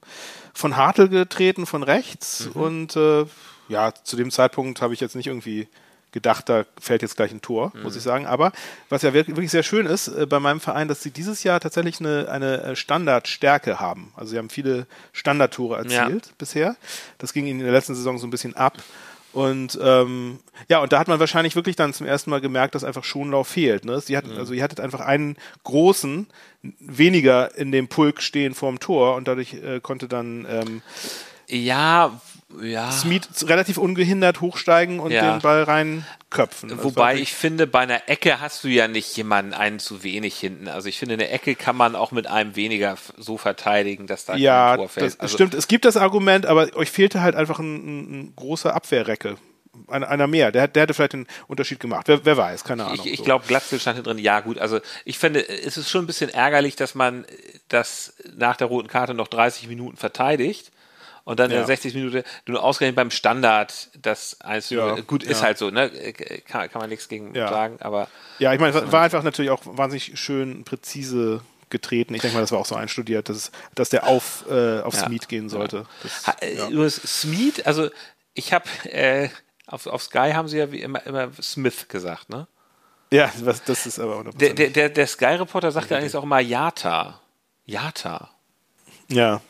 von 0.55 0.77
Hartl 0.77 1.09
getreten 1.09 1.67
von 1.67 1.85
rechts 1.85 2.47
mhm. 2.47 2.61
und 2.61 2.97
äh, 2.97 3.27
ja, 3.69 3.93
zu 3.95 4.17
dem 4.17 4.31
Zeitpunkt 4.31 4.83
habe 4.83 4.95
ich 4.95 5.01
jetzt 5.01 5.15
nicht 5.15 5.29
irgendwie 5.29 5.69
gedacht, 6.11 6.49
da 6.49 6.65
fällt 6.81 7.03
jetzt 7.03 7.17
gleich 7.17 7.31
ein 7.33 7.43
Tor, 7.43 7.71
mhm. 7.75 7.83
muss 7.83 7.97
ich 7.97 8.03
sagen. 8.03 8.27
Aber 8.27 8.53
was 8.89 9.03
ja 9.03 9.13
wirklich 9.13 9.51
sehr 9.51 9.63
schön 9.63 9.87
ist 9.87 10.09
äh, 10.09 10.27
bei 10.27 10.41
meinem 10.41 10.61
Verein, 10.61 10.89
dass 10.89 11.03
sie 11.03 11.11
dieses 11.11 11.45
Jahr 11.45 11.61
tatsächlich 11.61 12.01
eine, 12.01 12.29
eine 12.31 12.63
äh, 12.63 12.77
Standardstärke 12.77 13.79
haben. 13.79 14.13
Also 14.17 14.31
sie 14.33 14.39
haben 14.39 14.51
viele 14.51 14.87
Standardtore 15.13 15.77
erzielt 15.77 16.27
ja. 16.27 16.33
bisher. 16.39 16.77
Das 17.19 17.33
ging 17.33 17.47
ihnen 17.47 17.61
in 17.61 17.67
der 17.67 17.75
letzten 17.75 17.95
Saison 17.95 18.19
so 18.19 18.27
ein 18.27 18.31
bisschen 18.31 18.57
ab. 18.57 18.79
Und 19.33 19.79
ähm, 19.83 20.39
ja, 20.69 20.79
und 20.79 20.93
da 20.93 20.99
hat 20.99 21.09
man 21.09 21.21
wahrscheinlich 21.21 21.55
wirklich 21.55 21.77
dann 21.77 21.93
zum 21.93 22.07
ersten 22.07 22.31
Mal 22.31 22.41
gemerkt, 22.41 22.75
dass 22.75 22.85
einfach 22.85 23.05
Schonlauf 23.05 23.49
fehlt. 23.49 23.85
Ne? 23.85 24.01
Sie 24.01 24.17
hatten, 24.17 24.33
mhm. 24.33 24.39
Also 24.39 24.55
ihr 24.55 24.63
hattet 24.63 24.81
einfach 24.81 25.01
einen 25.01 25.37
großen 25.65 26.27
weniger 26.81 27.57
in 27.57 27.71
dem 27.71 27.89
Pulk 27.89 28.23
stehen 28.23 28.55
vorm 28.55 28.81
Tor 28.81 29.17
und 29.17 29.29
dadurch 29.29 29.55
äh, 29.55 29.81
konnte 29.81 30.09
dann 30.09 30.47
ähm, 30.49 30.83
ja, 31.49 32.21
ja. 32.63 32.91
Smith 32.91 33.29
relativ 33.47 33.77
ungehindert 33.77 34.41
hochsteigen 34.41 35.01
und 35.01 35.11
ja. 35.11 35.33
den 35.33 35.43
Ball 35.43 35.65
reinköpfen. 35.65 36.71
Das 36.71 36.83
Wobei 36.83 37.17
ich 37.17 37.35
finde, 37.35 37.67
bei 37.67 37.81
einer 37.81 38.09
Ecke 38.09 38.41
hast 38.41 38.65
du 38.65 38.69
ja 38.69 38.89
nicht 38.89 39.15
jemanden 39.17 39.53
einen 39.53 39.79
zu 39.79 40.03
wenig 40.03 40.39
hinten. 40.39 40.69
Also 40.69 40.89
ich 40.89 40.99
finde, 40.99 41.15
eine 41.15 41.29
Ecke 41.29 41.55
kann 41.55 41.77
man 41.77 41.95
auch 41.95 42.11
mit 42.11 42.27
einem 42.27 42.57
weniger 42.57 42.97
so 43.17 43.37
verteidigen, 43.37 44.07
dass 44.07 44.25
da 44.25 44.37
ja, 44.37 44.71
kein 44.71 44.77
Tor 44.79 44.89
fällt. 44.89 45.07
Das 45.07 45.21
also 45.21 45.35
stimmt, 45.35 45.55
es 45.55 45.69
gibt 45.69 45.85
das 45.85 45.97
Argument, 45.97 46.47
aber 46.47 46.75
euch 46.75 46.91
fehlte 46.91 47.21
halt 47.21 47.37
einfach 47.37 47.59
ein, 47.59 48.21
ein 48.21 48.33
großer 48.35 48.75
Abwehrrecke. 48.75 49.37
Einer, 49.87 50.09
einer 50.09 50.27
mehr, 50.27 50.51
der, 50.51 50.67
der 50.67 50.83
hätte 50.83 50.95
vielleicht 50.95 51.13
den 51.13 51.27
Unterschied 51.47 51.79
gemacht. 51.79 52.09
Wer, 52.09 52.25
wer 52.25 52.37
weiß, 52.37 52.65
keine 52.65 52.87
Ahnung. 52.87 52.99
Ich, 53.05 53.13
ich 53.13 53.19
so. 53.19 53.25
glaube, 53.25 53.47
Glatzel 53.47 53.79
stand 53.79 53.97
hier 53.97 54.03
drin. 54.03 54.19
Ja, 54.19 54.41
gut. 54.41 54.59
Also 54.59 54.81
ich 55.05 55.19
finde, 55.19 55.47
es 55.47 55.77
ist 55.77 55.89
schon 55.89 56.03
ein 56.03 56.07
bisschen 56.07 56.31
ärgerlich, 56.31 56.75
dass 56.75 56.95
man 56.95 57.27
das 57.69 58.15
nach 58.35 58.57
der 58.57 58.67
roten 58.67 58.89
Karte 58.89 59.15
noch 59.15 59.29
30 59.29 59.69
Minuten 59.69 59.97
verteidigt 59.97 60.73
und 61.29 61.39
dann 61.39 61.51
ja. 61.51 61.57
in 61.57 61.61
der 61.61 61.67
60 61.67 61.93
Minute, 61.93 62.25
du 62.47 62.53
nur 62.53 62.65
ausgerechnet 62.65 62.97
beim 62.97 63.11
Standard, 63.11 63.91
das 64.01 64.41
eins 64.41 64.71
ja, 64.71 64.99
gut 65.01 65.23
ist 65.23 65.41
ja. 65.41 65.49
halt 65.49 65.59
so, 65.59 65.69
ne? 65.69 65.91
Kann, 66.47 66.71
kann 66.71 66.81
man 66.81 66.89
nichts 66.89 67.07
gegen 67.07 67.35
sagen, 67.35 67.77
aber. 67.81 68.09
Ja, 68.39 68.55
ich 68.55 68.59
meine, 68.59 68.75
es 68.75 68.91
war 68.91 69.03
einfach 69.03 69.23
natürlich 69.23 69.51
auch 69.51 69.61
wahnsinnig 69.65 70.19
schön 70.19 70.65
präzise 70.65 71.43
getreten. 71.69 72.15
Ich 72.15 72.23
denke 72.23 72.35
mal, 72.35 72.41
das 72.41 72.51
war 72.51 72.59
auch 72.59 72.65
so 72.65 72.77
einstudiert, 72.77 73.29
dass, 73.29 73.53
dass 73.75 73.91
der 73.91 74.07
auf, 74.07 74.47
äh, 74.51 74.81
auf 74.81 74.95
Smith 74.95 75.29
gehen 75.29 75.51
sollte. 75.51 75.85
Das, 76.03 76.29
ha, 76.29 76.37
ja. 76.43 76.89
Smith, 76.89 77.61
also 77.67 77.91
ich 78.33 78.55
habe 78.55 78.65
äh, 78.85 79.29
auf, 79.67 79.87
auf 79.87 80.03
Sky 80.03 80.31
haben 80.33 80.49
sie 80.49 80.57
ja 80.57 80.73
wie 80.73 80.81
immer, 80.81 81.05
immer 81.05 81.31
Smith 81.43 81.89
gesagt, 81.89 82.31
ne? 82.31 82.47
Ja, 83.13 83.31
was, 83.43 83.63
das 83.65 83.85
ist 83.85 83.99
aber 83.99 84.19
100%. 84.21 84.39
Der, 84.39 84.71
der, 84.71 84.89
der 84.89 85.07
Sky-Reporter 85.07 85.73
sagt 85.73 85.91
ja 85.91 85.99
eigentlich 85.99 86.17
auch 86.17 86.23
immer 86.23 86.41
Yata. 86.41 87.21
Yata. 87.67 88.31
Ja. 89.09 89.43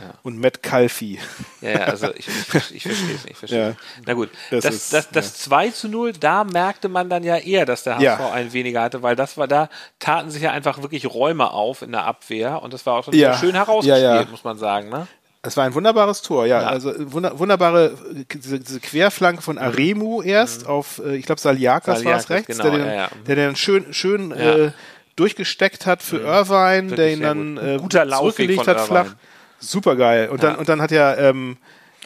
Ja. 0.00 0.14
Und 0.22 0.38
Matt 0.38 0.62
Calfi. 0.62 1.20
Ja, 1.60 1.70
ja, 1.70 1.76
also 1.84 2.12
ich, 2.14 2.26
ich, 2.26 2.74
ich 2.74 2.82
verstehe 2.82 3.14
es 3.14 3.24
nicht. 3.24 3.36
Verstehe 3.36 3.68
ja, 3.68 3.76
Na 4.06 4.14
gut, 4.14 4.30
das, 4.50 4.64
das, 4.64 4.74
ist, 4.74 4.92
das, 4.92 5.10
das 5.10 5.26
ja. 5.26 5.50
2 5.50 5.70
zu 5.70 5.88
0, 5.88 6.12
da 6.14 6.44
merkte 6.44 6.88
man 6.88 7.08
dann 7.08 7.22
ja 7.22 7.36
eher, 7.36 7.64
dass 7.64 7.84
der 7.84 7.94
HSV 7.94 8.02
ja. 8.02 8.32
einen 8.32 8.52
weniger 8.52 8.82
hatte, 8.82 9.02
weil 9.02 9.14
das 9.14 9.36
war, 9.36 9.46
da 9.46 9.68
taten 9.98 10.30
sich 10.30 10.42
ja 10.42 10.50
einfach 10.50 10.82
wirklich 10.82 11.06
Räume 11.06 11.50
auf 11.50 11.82
in 11.82 11.92
der 11.92 12.04
Abwehr 12.04 12.62
und 12.62 12.72
das 12.72 12.84
war 12.86 12.94
auch 12.94 13.12
ja. 13.12 13.38
schön 13.38 13.54
herausgespielt, 13.54 14.30
muss 14.30 14.44
man 14.44 14.58
sagen. 14.58 14.88
Ne? 14.88 15.06
Es 15.46 15.56
war 15.56 15.64
ein 15.64 15.74
wunderbares 15.74 16.22
Tor, 16.22 16.46
ja. 16.46 16.60
Also 16.60 16.92
wunder, 17.12 17.38
wunderbare 17.38 17.92
diese, 18.32 18.58
diese, 18.58 18.80
Querflanke 18.80 19.42
von 19.42 19.58
Aremu 19.58 20.22
erst 20.22 20.62
mhm. 20.62 20.68
auf, 20.68 21.02
äh, 21.04 21.16
ich 21.16 21.26
glaube, 21.26 21.40
Saliakas 21.40 22.04
war 22.04 22.16
es 22.16 22.30
rechts, 22.30 22.56
genau, 22.56 22.70
der, 22.70 22.78
den, 22.78 22.86
ja, 22.86 23.08
der 23.26 23.36
den 23.36 23.56
schön, 23.56 23.92
schön 23.92 24.32
äh, 24.32 24.72
durchgesteckt 25.16 25.86
hat 25.86 26.02
für 26.02 26.20
mhm. 26.20 26.26
Irvine, 26.26 26.96
der 26.96 27.12
ihn 27.12 27.20
dann 27.20 27.56
äh, 27.58 27.76
guter 27.78 28.08
zurückgelegt 28.08 28.66
hat, 28.66 28.80
flach. 28.80 29.14
Super 29.58 29.96
geil. 29.96 30.28
Und 30.28 30.42
dann, 30.42 30.56
und 30.56 30.68
dann 30.68 30.80
hat 30.80 30.90
ja 30.90 31.16
ähm, 31.16 31.56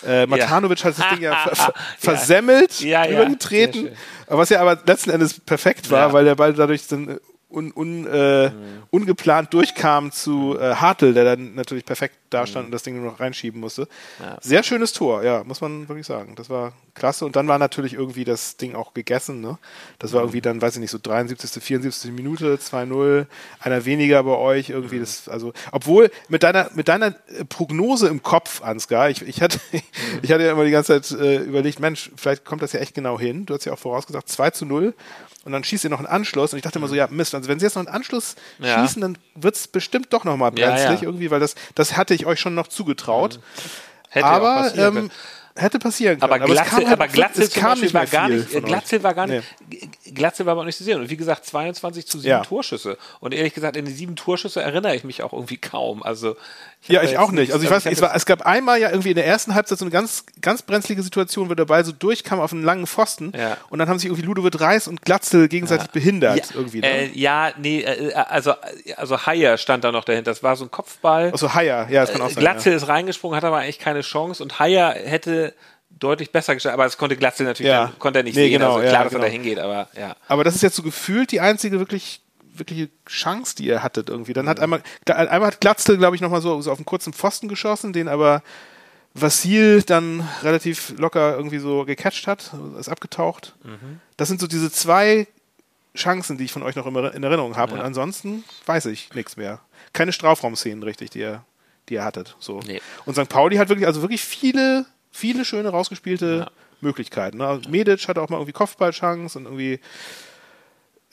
äh, 0.06 0.26
Matanovic 0.26 0.84
hat 0.84 0.98
das 0.98 1.08
Ding 1.10 1.22
ja 1.22 1.34
ver 1.52 1.74
versemmelt, 1.98 2.80
ja, 2.80 3.04
ja, 3.04 3.10
übergetreten. 3.10 3.90
Was 4.26 4.50
ja 4.50 4.60
aber 4.60 4.78
letzten 4.86 5.10
Endes 5.10 5.40
perfekt 5.40 5.90
war, 5.90 6.12
weil 6.12 6.24
der 6.24 6.34
Ball 6.34 6.52
dadurch 6.52 6.86
dann 6.86 7.18
un, 7.50 7.72
un, 7.72 8.06
äh, 8.06 8.50
mhm. 8.50 8.82
ungeplant 8.90 9.52
durchkam 9.54 10.12
zu 10.12 10.56
äh, 10.58 10.74
Hartl, 10.74 11.14
der 11.14 11.24
dann 11.24 11.54
natürlich 11.54 11.84
perfekt 11.84 12.16
dastand 12.30 12.64
mhm. 12.64 12.66
und 12.68 12.72
das 12.72 12.82
Ding 12.82 13.00
nur 13.00 13.10
noch 13.10 13.20
reinschieben 13.20 13.60
musste. 13.60 13.88
Ja. 14.20 14.38
Sehr 14.40 14.62
schönes 14.62 14.92
Tor, 14.92 15.22
ja, 15.22 15.44
muss 15.44 15.60
man 15.60 15.88
wirklich 15.88 16.06
sagen. 16.06 16.34
Das 16.34 16.50
war 16.50 16.72
klasse. 16.94 17.24
Und 17.24 17.36
dann 17.36 17.48
war 17.48 17.58
natürlich 17.58 17.94
irgendwie 17.94 18.24
das 18.24 18.56
Ding 18.56 18.74
auch 18.74 18.94
gegessen. 18.94 19.40
Ne? 19.40 19.58
Das 19.98 20.12
war 20.12 20.20
mhm. 20.20 20.26
irgendwie 20.26 20.40
dann, 20.40 20.62
weiß 20.62 20.74
ich 20.74 20.80
nicht, 20.80 20.90
so 20.90 20.98
73., 21.02 21.62
74. 21.62 22.12
Minute, 22.12 22.56
2-0, 22.56 23.26
einer 23.60 23.84
weniger 23.84 24.22
bei 24.22 24.36
euch 24.36 24.70
irgendwie. 24.70 24.96
Mhm. 24.96 25.00
Das, 25.00 25.28
also, 25.28 25.52
obwohl 25.72 26.10
mit 26.28 26.42
deiner, 26.42 26.70
mit 26.74 26.88
deiner 26.88 27.08
äh, 27.08 27.44
Prognose 27.48 28.08
im 28.08 28.22
Kopf, 28.22 28.62
Ansgar, 28.62 29.10
ich, 29.10 29.22
ich, 29.22 29.40
hatte, 29.40 29.58
mhm. 29.72 29.80
ich 30.22 30.32
hatte 30.32 30.44
ja 30.44 30.52
immer 30.52 30.64
die 30.64 30.70
ganze 30.70 31.00
Zeit 31.00 31.18
äh, 31.18 31.38
überlegt, 31.38 31.80
Mensch, 31.80 32.10
vielleicht 32.16 32.44
kommt 32.44 32.62
das 32.62 32.72
ja 32.72 32.80
echt 32.80 32.94
genau 32.94 33.18
hin. 33.18 33.46
Du 33.46 33.54
hast 33.54 33.64
ja 33.64 33.72
auch 33.72 33.78
vorausgesagt, 33.78 34.28
2 34.28 34.50
zu 34.50 34.66
0 34.66 34.94
und 35.48 35.52
dann 35.52 35.64
schießt 35.64 35.84
ihr 35.84 35.90
noch 35.90 35.98
einen 35.98 36.06
Anschluss. 36.06 36.52
Und 36.52 36.58
ich 36.58 36.62
dachte 36.62 36.78
immer 36.78 36.88
so, 36.88 36.94
ja, 36.94 37.06
Mist, 37.10 37.34
also 37.34 37.48
wenn 37.48 37.58
sie 37.58 37.64
jetzt 37.64 37.74
noch 37.74 37.86
einen 37.86 37.94
Anschluss 37.94 38.36
ja. 38.58 38.82
schießen, 38.82 39.00
dann 39.00 39.16
wird 39.34 39.54
es 39.54 39.66
bestimmt 39.66 40.12
doch 40.12 40.24
nochmal 40.24 40.50
brenzlig 40.50 40.84
ja, 40.84 40.94
ja. 40.94 41.02
irgendwie, 41.02 41.30
weil 41.30 41.40
das, 41.40 41.54
das 41.74 41.96
hatte 41.96 42.12
ich 42.18 42.26
euch 42.26 42.40
schon 42.40 42.54
noch 42.54 42.68
zugetraut. 42.68 43.40
Hätte 44.10 44.26
aber 44.26 44.72
ähm, 44.76 45.10
hätte 45.56 45.78
passieren 45.78 46.18
können. 46.18 46.32
Aber, 46.32 46.42
aber 46.42 46.52
Glatze, 46.52 46.76
halt, 46.76 46.88
aber 46.88 47.08
Glatze 47.08 47.42
es 47.42 47.52
kam 47.52 47.80
nicht 47.80 47.94
war 47.94 48.06
gar 48.06 48.28
nicht, 48.28 48.50
Glatze 48.64 49.02
war 49.02 49.14
gar 49.14 49.26
nicht, 49.26 49.44
nee. 49.68 49.88
Glatze 50.14 50.46
war 50.46 50.52
aber 50.52 50.62
auch 50.62 50.66
nicht 50.66 50.78
zu 50.78 50.84
sehen. 50.84 51.00
Und 51.00 51.10
wie 51.10 51.16
gesagt, 51.16 51.44
22 51.46 52.06
zu 52.06 52.18
7 52.18 52.28
ja. 52.28 52.40
Torschüsse. 52.42 52.98
Und 53.20 53.34
ehrlich 53.34 53.54
gesagt, 53.54 53.76
in 53.76 53.84
die 53.84 53.92
sieben 53.92 54.16
Torschüsse 54.16 54.62
erinnere 54.62 54.94
ich 54.94 55.04
mich 55.04 55.22
auch 55.22 55.32
irgendwie 55.32 55.56
kaum. 55.56 56.02
Also 56.02 56.36
ich 56.82 56.90
ja, 56.90 57.02
ich 57.02 57.18
auch 57.18 57.32
nicht. 57.32 57.52
Also 57.52 57.64
ich 57.64 57.70
weiß, 57.70 57.86
es, 57.86 58.00
war, 58.00 58.14
es 58.14 58.24
gab 58.24 58.42
einmal 58.42 58.80
ja 58.80 58.90
irgendwie 58.90 59.10
in 59.10 59.16
der 59.16 59.26
ersten 59.26 59.54
Halbzeit 59.54 59.78
so 59.78 59.84
eine 59.84 59.90
ganz, 59.90 60.24
ganz 60.40 60.62
brenzlige 60.62 61.02
Situation, 61.02 61.50
wo 61.50 61.54
der 61.54 61.64
Ball 61.64 61.84
so 61.84 61.92
durchkam 61.92 62.38
auf 62.40 62.52
einen 62.52 62.62
langen 62.62 62.86
Pfosten 62.86 63.32
ja. 63.36 63.56
und 63.68 63.78
dann 63.78 63.88
haben 63.88 63.98
sich 63.98 64.06
irgendwie 64.06 64.22
Ludovic 64.22 64.60
Reis 64.60 64.86
und 64.86 65.02
Glatzel 65.02 65.48
gegenseitig 65.48 65.86
ja. 65.86 65.92
behindert 65.92 66.36
ja, 66.36 66.44
irgendwie. 66.54 66.80
Ne? 66.80 66.86
Äh, 66.86 67.10
ja, 67.18 67.52
nee, 67.58 67.80
äh, 67.80 68.14
also, 68.14 68.54
also 68.96 69.26
Haier 69.26 69.58
stand 69.58 69.84
da 69.84 69.90
noch 69.90 70.04
dahinter. 70.04 70.30
Das 70.30 70.42
war 70.42 70.54
so 70.54 70.64
ein 70.64 70.70
Kopfball. 70.70 71.32
Also 71.32 71.52
Haier, 71.52 71.88
ja, 71.90 72.02
das 72.02 72.12
kann 72.12 72.22
auch 72.22 72.30
sein. 72.30 72.40
Glatzel 72.40 72.72
ist 72.72 72.86
reingesprungen, 72.86 73.36
hat 73.36 73.44
aber 73.44 73.58
eigentlich 73.58 73.80
keine 73.80 74.02
Chance 74.02 74.42
und 74.42 74.60
Haier 74.60 74.90
hätte 74.90 75.54
deutlich 75.98 76.32
besser 76.32 76.54
gestellt, 76.54 76.74
aber 76.74 76.86
es 76.86 76.96
konnte 76.96 77.16
Glatzel 77.16 77.46
natürlich 77.46 77.70
ja. 77.70 77.86
dann, 77.86 77.98
konnte 77.98 78.20
er 78.20 78.22
nicht 78.22 78.36
nee, 78.36 78.44
sehen, 78.44 78.52
genau, 78.52 78.76
also 78.76 78.88
klar, 78.88 79.04
dass 79.04 79.12
genau. 79.12 79.24
er 79.24 79.28
da 79.28 79.32
hingeht, 79.32 79.58
aber 79.58 79.88
ja. 79.98 80.16
Aber 80.28 80.44
das 80.44 80.54
ist 80.54 80.62
jetzt 80.62 80.76
so 80.76 80.82
gefühlt 80.82 81.32
die 81.32 81.40
einzige 81.40 81.78
wirklich 81.78 82.20
wirkliche 82.58 82.88
Chance, 83.06 83.54
die 83.56 83.66
ihr 83.66 83.82
hattet 83.82 84.08
irgendwie. 84.08 84.32
Dann 84.32 84.48
hat 84.48 84.60
einmal, 84.60 84.82
einmal 85.06 85.46
hat 85.46 85.60
Glatzel, 85.60 85.96
glaube 85.96 86.16
ich, 86.16 86.22
nochmal 86.22 86.40
so, 86.40 86.60
so 86.60 86.72
auf 86.72 86.78
einen 86.78 86.86
kurzen 86.86 87.12
Pfosten 87.12 87.48
geschossen, 87.48 87.92
den 87.92 88.08
aber 88.08 88.42
Vassil 89.14 89.82
dann 89.82 90.28
relativ 90.42 90.94
locker 90.98 91.36
irgendwie 91.36 91.58
so 91.58 91.84
gecatcht 91.84 92.26
hat, 92.26 92.52
ist 92.78 92.88
abgetaucht. 92.88 93.54
Mhm. 93.64 94.00
Das 94.16 94.28
sind 94.28 94.40
so 94.40 94.46
diese 94.46 94.70
zwei 94.70 95.26
Chancen, 95.96 96.38
die 96.38 96.44
ich 96.44 96.52
von 96.52 96.62
euch 96.62 96.76
noch 96.76 96.86
in 96.86 96.94
Erinnerung 96.96 97.56
habe. 97.56 97.72
Ja. 97.72 97.78
Und 97.78 97.84
ansonsten 97.84 98.44
weiß 98.66 98.86
ich 98.86 99.14
nichts 99.14 99.36
mehr. 99.36 99.60
Keine 99.92 100.12
Strafraumszenen 100.12 100.82
richtig, 100.82 101.10
die 101.10 101.20
ihr, 101.20 101.44
die 101.88 101.94
ihr 101.94 102.04
hattet. 102.04 102.36
So. 102.38 102.60
Nee. 102.66 102.80
Und 103.04 103.14
St. 103.14 103.28
Pauli 103.28 103.56
hat 103.56 103.68
wirklich, 103.68 103.86
also 103.86 104.02
wirklich 104.02 104.22
viele, 104.22 104.86
viele 105.10 105.44
schöne 105.44 105.70
rausgespielte 105.70 106.46
ja. 106.46 106.50
Möglichkeiten. 106.80 107.38
Ne? 107.38 107.46
Also 107.46 107.68
Medic 107.70 108.08
hatte 108.08 108.22
auch 108.22 108.28
mal 108.28 108.36
irgendwie 108.36 108.52
Kopfballchance 108.52 109.38
und 109.38 109.44
irgendwie 109.46 109.80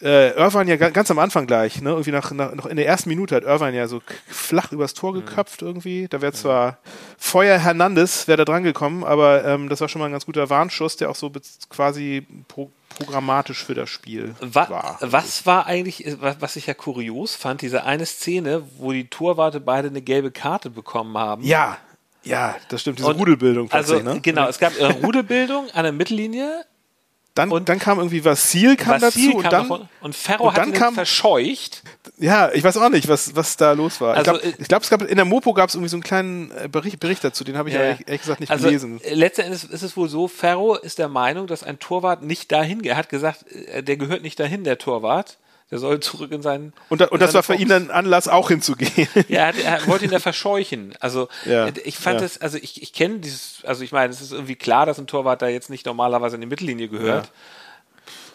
äh, 0.01 0.31
Irvine 0.31 0.75
ja 0.75 0.89
ganz 0.89 1.09
am 1.09 1.19
Anfang 1.19 1.47
gleich, 1.47 1.81
ne? 1.81 1.91
Irgendwie 1.91 2.11
nach, 2.11 2.31
nach, 2.31 2.53
noch 2.53 2.65
in 2.65 2.75
der 2.75 2.85
ersten 2.85 3.07
Minute 3.07 3.35
hat 3.35 3.43
Irvine 3.43 3.77
ja 3.77 3.87
so 3.87 4.01
flach 4.27 4.71
übers 4.71 4.93
Tor 4.93 5.13
mhm. 5.13 5.25
geköpft 5.25 5.61
mhm. 5.61 5.67
irgendwie. 5.69 6.07
Da 6.09 6.21
wäre 6.21 6.33
zwar 6.33 6.79
Feuer 7.17 7.57
Hernandez 7.57 8.27
wäre 8.27 8.37
da 8.37 8.45
dran 8.45 8.63
gekommen, 8.63 9.03
aber 9.03 9.45
ähm, 9.45 9.69
das 9.69 9.79
war 9.79 9.87
schon 9.87 9.99
mal 9.99 10.07
ein 10.07 10.11
ganz 10.11 10.25
guter 10.25 10.49
Warnschuss, 10.49 10.97
der 10.97 11.09
auch 11.09 11.15
so 11.15 11.31
quasi 11.69 12.27
pro 12.47 12.71
programmatisch 12.89 13.65
für 13.65 13.73
das 13.73 13.89
Spiel 13.89 14.35
Wa 14.39 14.69
war. 14.69 14.97
Was 15.01 15.45
war 15.45 15.65
eigentlich, 15.65 16.15
was 16.19 16.55
ich 16.55 16.67
ja 16.67 16.73
kurios 16.73 17.35
fand, 17.35 17.61
diese 17.61 17.83
eine 17.83 18.05
Szene, 18.05 18.63
wo 18.77 18.93
die 18.93 19.09
Torwarte 19.09 19.59
beide 19.59 19.89
eine 19.89 20.01
gelbe 20.01 20.31
Karte 20.31 20.69
bekommen 20.69 21.17
haben. 21.17 21.43
Ja, 21.43 21.77
ja, 22.25 22.55
das 22.69 22.81
stimmt, 22.81 22.99
diese 22.99 23.09
und, 23.09 23.17
Rudelbildung. 23.17 23.71
Also, 23.71 23.99
ne? 23.99 24.19
genau, 24.21 24.47
es 24.47 24.59
gab 24.59 24.77
äh, 24.77 24.85
Rudelbildung 24.85 25.69
an 25.71 25.83
der 25.83 25.93
Mittellinie 25.93 26.65
dann, 27.35 27.51
und 27.51 27.67
dann 27.67 27.79
kam 27.79 27.97
irgendwie 27.97 28.23
Vassil 28.23 28.77
kam 28.77 29.01
Vassil 29.01 29.33
dazu 29.33 29.49
kam 29.49 29.71
und 29.71 29.79
dann 29.81 29.89
und 29.99 30.15
Ferro 30.15 30.47
und 30.47 30.57
dann 30.57 30.67
hat 30.67 30.73
ihn 30.73 30.73
kam, 30.73 30.93
verscheucht. 30.93 31.83
Ja, 32.17 32.49
ich 32.53 32.63
weiß 32.63 32.77
auch 32.77 32.89
nicht, 32.89 33.09
was, 33.09 33.35
was 33.35 33.57
da 33.57 33.73
los 33.73 33.99
war. 33.99 34.15
Also, 34.15 34.35
ich 34.35 34.41
glaube, 34.41 34.63
glaub, 34.67 34.83
es 34.83 34.89
gab 34.89 35.01
in 35.01 35.17
der 35.17 35.25
Mopo 35.25 35.53
gab 35.53 35.67
es 35.67 35.75
irgendwie 35.75 35.89
so 35.89 35.97
einen 35.97 36.03
kleinen 36.03 36.51
äh, 36.51 36.69
Bericht, 36.69 37.01
Bericht 37.01 37.25
dazu, 37.25 37.43
den 37.43 37.57
habe 37.57 37.67
ich 37.67 37.75
ja, 37.75 37.81
aber 37.81 38.07
ehrlich 38.07 38.21
gesagt 38.21 38.39
nicht 38.39 38.51
also, 38.51 38.67
gelesen. 38.67 39.01
Äh, 39.03 39.15
Letztendlich 39.15 39.69
ist 39.69 39.83
es 39.83 39.97
wohl 39.97 40.07
so, 40.07 40.29
Ferro 40.29 40.75
ist 40.75 40.97
der 40.97 41.09
Meinung, 41.09 41.47
dass 41.47 41.63
ein 41.63 41.77
Torwart 41.77 42.23
nicht 42.23 42.53
dahin 42.53 42.81
geht. 42.81 42.93
Er 42.93 42.97
hat 42.97 43.09
gesagt, 43.09 43.45
äh, 43.51 43.83
der 43.83 43.97
gehört 43.97 44.21
nicht 44.21 44.39
dahin, 44.39 44.63
der 44.63 44.77
Torwart. 44.77 45.37
Der 45.71 45.79
soll 45.79 45.99
zurück 45.99 46.31
in 46.31 46.43
seinen. 46.43 46.73
Und, 46.89 47.01
da, 47.01 47.05
und 47.07 47.21
das 47.21 47.33
war 47.33 47.41
für 47.41 47.55
ihn 47.55 47.67
dann 47.67 47.89
Anlass, 47.89 48.27
auch 48.27 48.49
hinzugehen. 48.49 49.07
Ja, 49.27 49.49
er, 49.49 49.55
er 49.63 49.87
wollte 49.87 50.05
ihn 50.05 50.11
da 50.11 50.19
verscheuchen. 50.19 50.93
Also 50.99 51.27
ja, 51.45 51.69
ich 51.83 51.97
fand 51.97 52.15
ja. 52.15 52.21
das, 52.21 52.39
also 52.39 52.57
ich, 52.57 52.81
ich 52.83 52.93
kenne 52.93 53.19
dieses, 53.19 53.63
also 53.65 53.83
ich 53.83 53.91
meine, 53.91 54.13
es 54.13 54.21
ist 54.21 54.31
irgendwie 54.31 54.55
klar, 54.55 54.85
dass 54.85 54.99
ein 54.99 55.07
Torwart 55.07 55.41
da 55.41 55.47
jetzt 55.47 55.71
nicht 55.71 55.85
normalerweise 55.85 56.35
in 56.35 56.41
die 56.41 56.47
Mittellinie 56.47 56.87
gehört. 56.87 57.25
Ja 57.25 57.31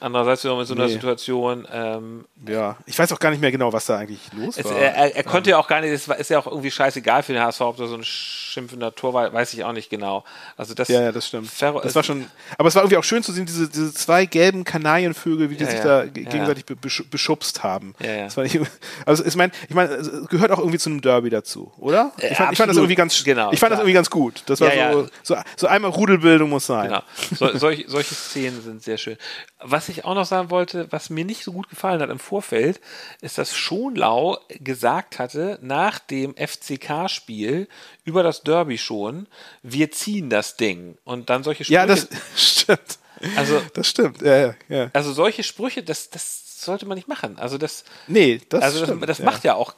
Andererseits 0.01 0.45
wiederum 0.45 0.61
in 0.61 0.67
so 0.67 0.75
einer 0.75 0.87
nee. 0.87 0.93
Situation. 0.93 1.67
Ähm, 1.73 2.25
ja, 2.49 2.77
ich 2.87 2.99
weiß 2.99 3.13
auch 3.13 3.19
gar 3.19 3.31
nicht 3.31 3.41
mehr 3.41 3.53
genau, 3.53 3.73
was 3.73 3.87
da 3.87 3.99
eigentlich 3.99 4.21
los 4.33 4.57
es, 4.57 4.65
war. 4.65 4.77
Er, 4.77 4.95
er, 4.95 5.17
er 5.17 5.23
konnte 5.25 5.51
ja 5.51 5.59
auch 5.59 5.69
gar 5.69 5.81
nicht, 5.83 5.91
es 5.91 6.09
ist 6.09 6.31
ja 6.31 6.39
auch 6.39 6.47
irgendwie 6.47 6.71
scheißegal 6.71 7.23
für 7.23 7.35
den 7.35 7.43
HSV, 7.43 7.61
ob 7.61 7.77
da 7.77 7.87
so 7.87 7.97
ein 7.97 8.05
schimpfender 8.05 8.95
Tor 8.95 9.13
war, 9.13 9.33
weiß 9.33 9.53
ich 9.53 9.63
auch 9.65 9.73
nicht 9.73 9.91
genau. 9.91 10.25
Also 10.57 10.75
das, 10.75 10.89
ja, 10.89 11.03
ja, 11.03 11.13
das 11.13 11.29
stimmt. 11.29 11.49
Ferro, 11.51 11.81
das 11.81 11.95
war 11.95 12.03
schon, 12.03 12.27
aber 12.57 12.69
es 12.69 12.75
war 12.75 12.83
irgendwie 12.83 12.97
auch 12.97 13.05
schön 13.05 13.23
zu 13.23 13.33
sehen, 13.33 13.45
diese, 13.45 13.69
diese 13.69 13.93
zwei 13.93 14.25
gelben 14.25 14.65
Kanarienvögel, 14.65 15.51
wie 15.51 15.57
die 15.57 15.65
ja, 15.65 15.71
sich 15.71 15.79
ja, 15.81 15.85
da 15.85 16.07
gegenseitig 16.07 16.65
beschubst 16.65 17.63
haben. 17.63 17.95
Ja, 18.01 18.13
ja. 18.13 18.25
Das 18.25 18.37
war 18.37 18.45
nicht, 18.45 18.59
also 19.05 19.25
ich 19.25 19.37
meine, 19.37 19.53
ich 19.69 19.75
meine, 19.75 19.93
es 19.93 20.29
gehört 20.29 20.51
auch 20.51 20.59
irgendwie 20.59 20.79
zu 20.79 20.91
einem 20.91 21.03
Derby 21.03 21.31
dazu, 21.31 21.73
oder? 21.79 22.13
Ich 22.17 22.37
fand, 22.37 22.53
ich 22.53 22.59
fand 22.59 22.71
das 22.71 22.77
irgendwie 22.77 22.95
ganz, 22.95 23.23
genau, 23.23 23.53
ich 23.53 23.61
fand 23.61 23.73
das 23.73 23.81
irgendwie 23.81 23.95
ganz 23.95 24.09
gut. 24.09 24.43
Das 24.47 24.61
war 24.61 24.71
so, 24.93 25.09
so, 25.23 25.37
so 25.57 25.67
einmal 25.67 25.91
Rudelbildung 25.91 26.49
muss 26.49 26.67
sein. 26.67 26.89
Genau. 26.89 27.03
So, 27.37 27.57
solch, 27.59 27.85
solche 27.87 28.15
Szenen 28.15 28.63
sind 28.63 28.83
sehr 28.83 28.97
schön. 28.97 29.17
Was 29.61 29.90
ich 29.91 30.05
auch 30.05 30.15
noch 30.15 30.25
sagen 30.25 30.51
wollte, 30.51 30.91
was 30.91 31.11
mir 31.11 31.25
nicht 31.25 31.45
so 31.45 31.53
gut 31.53 31.69
gefallen 31.69 32.01
hat 32.01 32.11
im 32.11 32.19
Vorfeld, 32.19 32.81
ist, 33.21 33.39
dass 33.39 33.57
Schonlau 33.57 34.39
gesagt 34.49 35.19
hatte, 35.19 35.59
nach 35.63 35.99
dem 35.99 36.35
FCK-Spiel 36.35 37.69
über 38.05 38.23
das 38.23 38.43
Derby 38.43 38.79
schon, 38.79 39.27
wir 39.63 39.91
ziehen 39.91 40.31
das 40.31 40.57
Ding. 40.57 40.97
Und 41.05 41.31
dann 41.31 41.43
solche 41.43 41.65
Sprüche. 41.65 41.75
Ja, 41.75 41.87
das 41.87 42.09
stimmt. 42.37 42.99
Also, 43.37 43.61
das 43.75 43.87
stimmt, 43.87 44.23
ja, 44.23 44.37
ja, 44.37 44.55
ja. 44.69 44.91
Also 44.95 45.13
solche 45.13 45.43
Sprüche, 45.43 45.83
das, 45.83 46.09
das 46.09 46.65
sollte 46.65 46.87
man 46.87 46.97
nicht 46.97 47.09
machen. 47.09 47.39
Also 47.39 47.59
das. 47.59 47.85
Nee, 48.07 48.41
das 48.49 48.63
Also 48.63 48.87
das, 48.87 49.07
das 49.07 49.19
macht 49.21 49.45
ja 49.45 49.55
auch. 49.55 49.75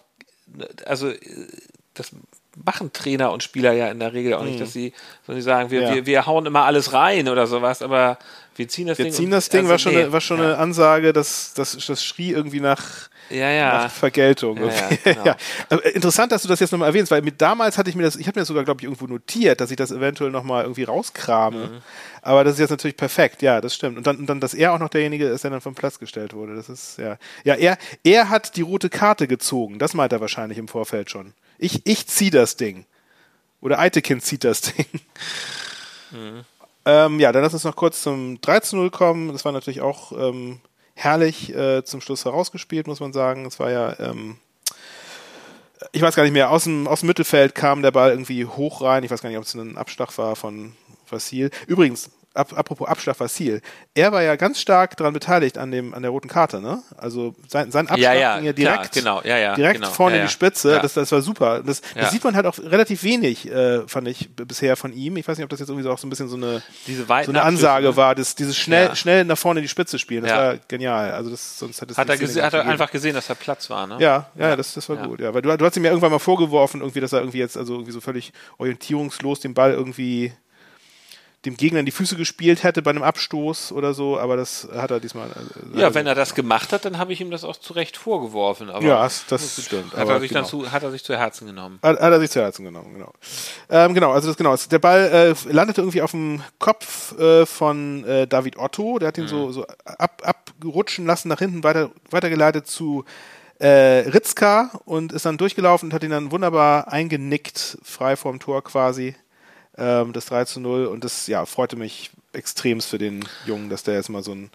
Also 0.85 1.13
das 1.95 2.13
machen 2.57 2.93
Trainer 2.93 3.33
und 3.33 3.43
Spieler 3.43 3.73
ja 3.73 3.89
in 3.91 3.99
der 3.99 4.13
Regel 4.13 4.35
auch 4.35 4.45
nicht, 4.45 4.57
mhm. 4.57 4.61
dass 4.61 4.73
sie, 4.73 4.93
sondern 5.27 5.41
sie 5.41 5.45
sagen, 5.45 5.71
wir, 5.71 5.83
ja. 5.83 5.95
wir, 5.95 6.07
wir 6.07 6.27
hauen 6.27 6.47
immer 6.47 6.65
alles 6.65 6.93
rein 6.93 7.29
oder 7.29 7.47
sowas, 7.47 7.83
aber 7.83 8.19
wir 8.57 8.69
ziehen 8.69 8.87
das 8.87 8.99
wir 8.99 9.07
Ding. 9.07 9.13
Wir 9.13 9.17
ziehen 9.17 9.31
das 9.31 9.49
Ding, 9.49 9.61
also, 9.61 9.71
war 9.71 9.79
schon, 9.79 9.95
nee. 9.95 10.03
eine, 10.03 10.13
war 10.13 10.21
schon 10.21 10.39
ja. 10.39 10.45
eine 10.45 10.59
Ansage, 10.59 11.13
dass 11.13 11.55
das, 11.55 11.77
das 11.87 12.05
schrie 12.05 12.33
irgendwie 12.33 12.61
nach, 12.61 13.09
ja, 13.31 13.51
ja. 13.51 13.85
nach 13.85 13.91
Vergeltung. 13.91 14.59
Ja, 14.59 14.89
genau. 15.05 15.25
ja. 15.25 15.37
Interessant, 15.95 16.33
dass 16.33 16.43
du 16.43 16.49
das 16.49 16.61
jetzt 16.61 16.73
nochmal 16.73 16.89
erwähnst, 16.89 17.11
weil 17.11 17.23
mit, 17.23 17.41
damals 17.41 17.79
hatte 17.79 17.89
ich 17.89 17.97
mir 17.97 18.03
das, 18.03 18.17
ich 18.17 18.27
habe 18.27 18.39
mir 18.39 18.43
das 18.43 18.49
sogar, 18.49 18.65
glaube 18.65 18.81
ich, 18.81 18.85
irgendwo 18.85 19.07
notiert, 19.07 19.63
dass 19.63 19.71
ich 19.71 19.77
das 19.77 19.91
eventuell 19.91 20.31
nochmal 20.31 20.65
irgendwie 20.65 20.85
rauskrame. 20.85 21.57
Mhm. 21.57 21.79
Aber 22.21 22.45
das 22.45 22.55
ist 22.55 22.61
jetzt 22.61 22.71
natürlich 22.71 22.97
perfekt, 22.97 23.41
ja, 23.41 23.63
das 23.63 23.75
stimmt. 23.75 23.97
Und 23.97 24.07
dann, 24.07 24.19
und 24.19 24.27
dann, 24.27 24.41
dass 24.41 24.53
er 24.53 24.75
auch 24.75 24.79
noch 24.79 24.91
derjenige 24.91 25.27
ist, 25.27 25.45
der 25.45 25.51
dann 25.51 25.63
vom 25.63 25.75
Platz 25.75 25.99
gestellt 25.99 26.35
wurde. 26.35 26.55
Das 26.55 26.69
ist, 26.69 26.99
ja. 26.99 27.17
Ja, 27.45 27.55
er, 27.55 27.79
er 28.05 28.29
hat 28.29 28.57
die 28.57 28.63
rote 28.63 28.91
Karte 28.91 29.27
gezogen. 29.27 29.79
Das 29.79 29.95
meint 29.95 30.13
er 30.13 30.21
wahrscheinlich 30.21 30.59
im 30.59 30.69
Vorfeld 30.69 31.11
schon. 31.11 31.33
Ich, 31.63 31.87
ich 31.87 32.09
zieh 32.09 32.31
das 32.31 32.57
Ding. 32.57 32.87
Oder 33.61 33.79
Eitekind 33.79 34.25
zieht 34.25 34.43
das 34.43 34.63
Ding. 34.63 34.87
Mhm. 36.11 36.45
Ähm, 36.85 37.21
ja, 37.21 37.31
dann 37.31 37.43
lass 37.43 37.55
uns 37.55 37.63
noch 37.63 37.77
kurz 37.77 38.03
zum 38.03 38.39
13-0 38.39 38.91
kommen. 38.91 39.33
Das 39.33 39.45
war 39.45 39.53
natürlich 39.53 39.81
auch 39.81 40.11
ähm, 40.13 40.61
herrlich 40.95 41.55
äh, 41.55 41.85
zum 41.85 42.01
Schluss 42.01 42.25
herausgespielt, 42.25 42.89
muss 42.89 42.99
man 42.99 43.13
sagen. 43.13 43.47
Es 43.47 43.61
war 43.61 43.71
ja, 43.71 43.99
ähm, 44.01 44.39
ich 45.93 46.03
weiß 46.03 46.17
gar 46.17 46.25
nicht 46.25 46.33
mehr, 46.33 46.51
aus 46.51 46.65
dem, 46.65 46.89
aus 46.89 47.01
dem 47.01 47.07
Mittelfeld 47.07 47.55
kam 47.55 47.83
der 47.83 47.93
Ball 47.93 48.11
irgendwie 48.11 48.45
hoch 48.45 48.83
rein. 48.83 49.05
Ich 49.05 49.11
weiß 49.13 49.23
gar 49.23 49.29
nicht, 49.29 49.39
ob 49.39 49.45
es 49.45 49.55
ein 49.55 49.79
Abschlag 49.79 50.19
war 50.19 50.35
von 50.35 50.75
Vassil. 51.09 51.51
Übrigens, 51.69 52.11
Ab, 52.35 52.53
apropos 52.57 52.89
Abschlag 52.89 53.21
Vassil, 53.21 53.61
er 53.95 54.11
war 54.11 54.23
ja 54.23 54.37
ganz 54.37 54.59
stark 54.59 54.97
daran 54.97 55.13
beteiligt 55.13 55.59
an 55.59 55.71
dem 55.71 55.93
an 55.93 56.01
der 56.01 56.11
roten 56.11 56.29
Karte, 56.29 56.63
ne? 56.63 56.83
Also 56.97 57.35
sein, 57.47 57.71
sein 57.71 57.89
Abschlag 57.89 58.15
ja, 58.15 58.21
ja, 58.21 58.37
ging 58.37 58.47
ja 58.47 58.53
direkt, 58.55 58.93
klar, 58.93 59.21
genau, 59.21 59.29
ja, 59.29 59.37
ja, 59.37 59.55
direkt 59.55 59.81
genau, 59.83 59.91
vorne 59.93 60.17
in 60.17 60.23
die 60.23 60.29
Spitze. 60.33 60.79
Das, 60.81 60.95
das 60.95 61.13
war 61.13 61.21
super. 61.21 61.63
Das, 61.63 61.83
das 61.95 62.11
sieht 62.11 62.25
man 62.25 62.35
halt 62.35 62.47
auch 62.47 62.59
relativ 62.59 63.03
wenig, 63.03 63.51
äh, 63.51 63.87
fand 63.87 64.09
ich 64.09 64.35
bisher 64.35 64.77
von 64.77 64.95
ihm. 64.95 65.19
Ich 65.19 65.29
weiß 65.29 65.37
nicht, 65.37 65.45
ob 65.45 65.51
das 65.51 65.61
jetzt 65.61 65.69
irgendwie 65.69 65.83
so 65.85 65.93
auch 65.93 65.99
so 65.99 66.07
ein 66.07 66.11
bisschen 66.11 66.29
so 66.29 66.37
eine, 66.37 66.63
Diese 66.87 67.05
so 67.05 67.13
eine 67.13 67.43
Ansage 67.43 67.89
ne? 67.89 67.97
war, 67.97 68.15
das, 68.15 68.35
dieses 68.35 68.57
schnell 68.57 68.97
schnell 68.97 69.25
nach 69.27 69.37
vorne 69.37 69.61
in 69.61 69.65
die 69.65 69.69
Spitze 69.69 69.99
spielen. 69.99 70.23
Das 70.23 70.33
war 70.33 70.57
genial. 70.69 71.13
Also 71.13 71.29
das 71.31 71.59
sonst 71.59 71.83
hätte 71.83 71.93
es 71.93 71.99
hat 71.99 72.09
er, 72.09 72.17
gese- 72.17 72.41
hat 72.43 72.55
er 72.55 72.67
einfach 72.67 72.91
gesehen, 72.91 73.15
dass 73.15 73.29
er 73.29 73.35
Platz 73.35 73.69
war, 73.69 73.87
ne? 73.87 73.97
Ja, 74.01 74.31
ja, 74.39 74.57
das, 74.57 74.73
das 74.73 74.89
war 74.89 74.97
gut. 74.97 75.21
Ja, 75.21 75.35
weil 75.35 75.43
du, 75.43 75.55
du 75.55 75.65
hast 75.67 75.77
ihm 75.77 75.85
ja 75.85 75.91
irgendwann 75.91 76.13
mal 76.13 76.19
vorgeworfen, 76.19 76.81
irgendwie, 76.81 77.01
dass 77.01 77.13
er 77.13 77.19
irgendwie 77.21 77.39
jetzt 77.41 77.59
also 77.59 77.75
irgendwie 77.75 77.93
so 77.93 78.01
völlig 78.01 78.33
orientierungslos 78.57 79.41
den 79.41 79.53
Ball 79.53 79.73
irgendwie 79.73 80.33
dem 81.45 81.57
Gegner 81.57 81.81
in 81.81 81.87
die 81.87 81.93
Füße 81.93 82.17
gespielt 82.17 82.63
hätte 82.63 82.83
bei 82.83 82.91
einem 82.91 83.03
Abstoß 83.03 83.73
oder 83.73 83.95
so, 83.95 84.19
aber 84.19 84.37
das 84.37 84.69
hat 84.75 84.93
er 84.93 85.01
diesmal. 85.01 85.29
Äh, 85.29 85.79
ja, 85.79 85.87
also, 85.87 85.95
wenn 85.97 86.07
er 86.07 86.15
das 86.15 86.35
gemacht 86.35 86.73
hat, 86.73 86.85
dann 86.85 86.99
habe 86.99 87.13
ich 87.13 87.21
ihm 87.21 87.31
das 87.33 87.43
auch 87.43 87.57
zu 87.57 87.73
Recht 87.73 87.97
vorgeworfen. 87.97 88.71
Aber 88.71 88.85
ja, 88.85 89.03
das, 89.03 89.27
das 89.27 89.65
stimmt. 89.65 89.93
Hat 89.97 90.09
er, 90.09 90.21
sich 90.21 90.29
genau. 90.29 90.43
dann 90.43 90.49
zu, 90.49 90.71
hat 90.71 90.83
er 90.85 90.93
sich 90.93 91.03
zu 91.03 91.17
Herzen 91.17 91.47
genommen. 91.47 91.81
Hat, 91.83 92.01
hat 92.01 92.13
er 92.13 92.21
sich 92.21 92.31
zu 92.31 92.41
Herzen 92.41 92.65
genommen, 92.65 92.95
genau. 92.95 93.13
Ähm, 93.71 93.93
genau, 93.95 94.13
also 94.13 94.29
das 94.29 94.37
genau. 94.37 94.55
Der 94.57 94.79
Ball 94.79 95.35
äh, 95.47 95.53
landete 95.53 95.81
irgendwie 95.81 96.03
auf 96.03 96.13
dem 96.13 96.43
Kopf 96.61 97.19
äh, 97.19 97.45
von 97.45 98.05
äh, 98.05 98.27
David 98.29 98.57
Otto, 98.57 99.01
der 99.01 99.09
hat 99.09 99.19
ihn 99.19 99.25
mhm. 99.25 99.29
so, 99.29 99.53
so 99.53 99.67
ab, 99.85 100.23
abrutschen 100.25 101.07
lassen, 101.07 101.29
nach 101.29 101.41
hinten 101.41 101.65
weiter, 101.65 101.91
weitergeleitet 102.11 102.69
zu 102.69 103.05
äh, 103.59 104.09
Ritzka 104.09 104.71
und 104.85 105.13
ist 105.13 105.27
dann 105.27 105.39
durchgelaufen 105.39 105.89
und 105.89 105.95
hat 105.95 106.05
ihn 106.05 106.11
dann 106.11 106.31
wunderbar 106.31 106.93
eingenickt, 106.93 107.79
frei 107.83 108.17
vorm 108.17 108.39
Tor 108.39 108.63
quasi 108.63 109.17
ähm, 109.77 110.13
das 110.13 110.27
3 110.27 110.45
zu 110.45 110.61
0. 110.61 110.87
Und 110.87 111.05
das 111.05 111.27
ja, 111.27 111.47
freute 111.47 111.77
mich 111.77 112.11
extremst 112.33 112.89
für 112.89 112.99
den 112.99 113.25
Jungen, 113.47 113.69
dass 113.69 113.83
der 113.83 113.95
jetzt 113.95 114.09
mal 114.09 114.23
so 114.23 114.33
ein 114.33 114.51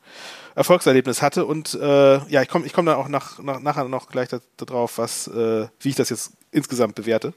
Erfolgserlebnis 0.56 1.22
hatte. 1.22 1.46
Und 1.46 1.74
äh, 1.76 2.18
ja, 2.28 2.42
ich 2.42 2.50
komme 2.50 2.66
ich 2.66 2.74
komm 2.74 2.86
dann 2.86 2.96
auch 2.96 3.08
nach, 3.08 3.40
nach, 3.40 3.60
nachher 3.60 3.86
noch 3.86 4.10
gleich 4.10 4.30
darauf, 4.58 4.98
was, 4.98 5.28
äh, 5.28 5.68
wie 5.80 5.90
ich 5.90 5.96
das 5.96 6.10
jetzt 6.10 6.32
insgesamt 6.52 6.96
bewerte. 6.96 7.34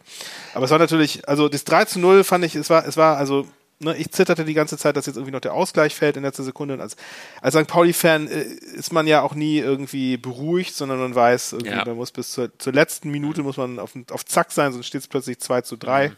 Aber 0.55 0.65
es 0.65 0.71
war 0.71 0.79
natürlich, 0.79 1.29
also 1.29 1.49
das 1.49 1.65
3 1.65 1.85
zu 1.85 2.01
0 2.01 2.25
fand 2.25 2.45
ich, 2.45 2.55
es 2.55 2.71
war, 2.71 2.87
es 2.87 2.97
war, 2.97 3.17
also 3.17 3.47
Ne, 3.83 3.97
ich 3.97 4.11
zitterte 4.11 4.45
die 4.45 4.53
ganze 4.53 4.77
Zeit, 4.77 4.99
dass 4.99 5.07
jetzt 5.07 5.17
irgendwie 5.17 5.33
noch 5.33 5.41
der 5.41 5.55
Ausgleich 5.55 5.95
fällt 5.95 6.19
in 6.19 6.23
letzter 6.23 6.43
Sekunde. 6.43 6.75
Und 6.75 6.83
als, 6.83 6.97
als 7.41 7.55
St. 7.55 7.67
Pauli-Fan 7.67 8.29
äh, 8.29 8.43
ist 8.43 8.93
man 8.93 9.07
ja 9.07 9.23
auch 9.23 9.35
nie 9.35 9.59
irgendwie 9.59 10.19
beruhigt, 10.19 10.75
sondern 10.75 10.99
man 10.99 11.15
weiß, 11.15 11.55
irgendwie, 11.55 11.73
ja. 11.73 11.85
man 11.87 11.97
muss 11.97 12.11
bis 12.11 12.31
zur, 12.33 12.51
zur 12.59 12.75
letzten 12.75 13.11
Minute 13.11 13.43
muss 13.43 13.57
man 13.57 13.79
auf, 13.79 13.93
auf 14.11 14.27
Zack 14.27 14.53
sein, 14.53 14.75
sonst 14.75 14.87
steht 14.87 15.01
es 15.01 15.09
plötzlich 15.09 15.41
2 15.41 15.63
zu 15.63 15.77
3. 15.79 16.09
Mhm. 16.09 16.17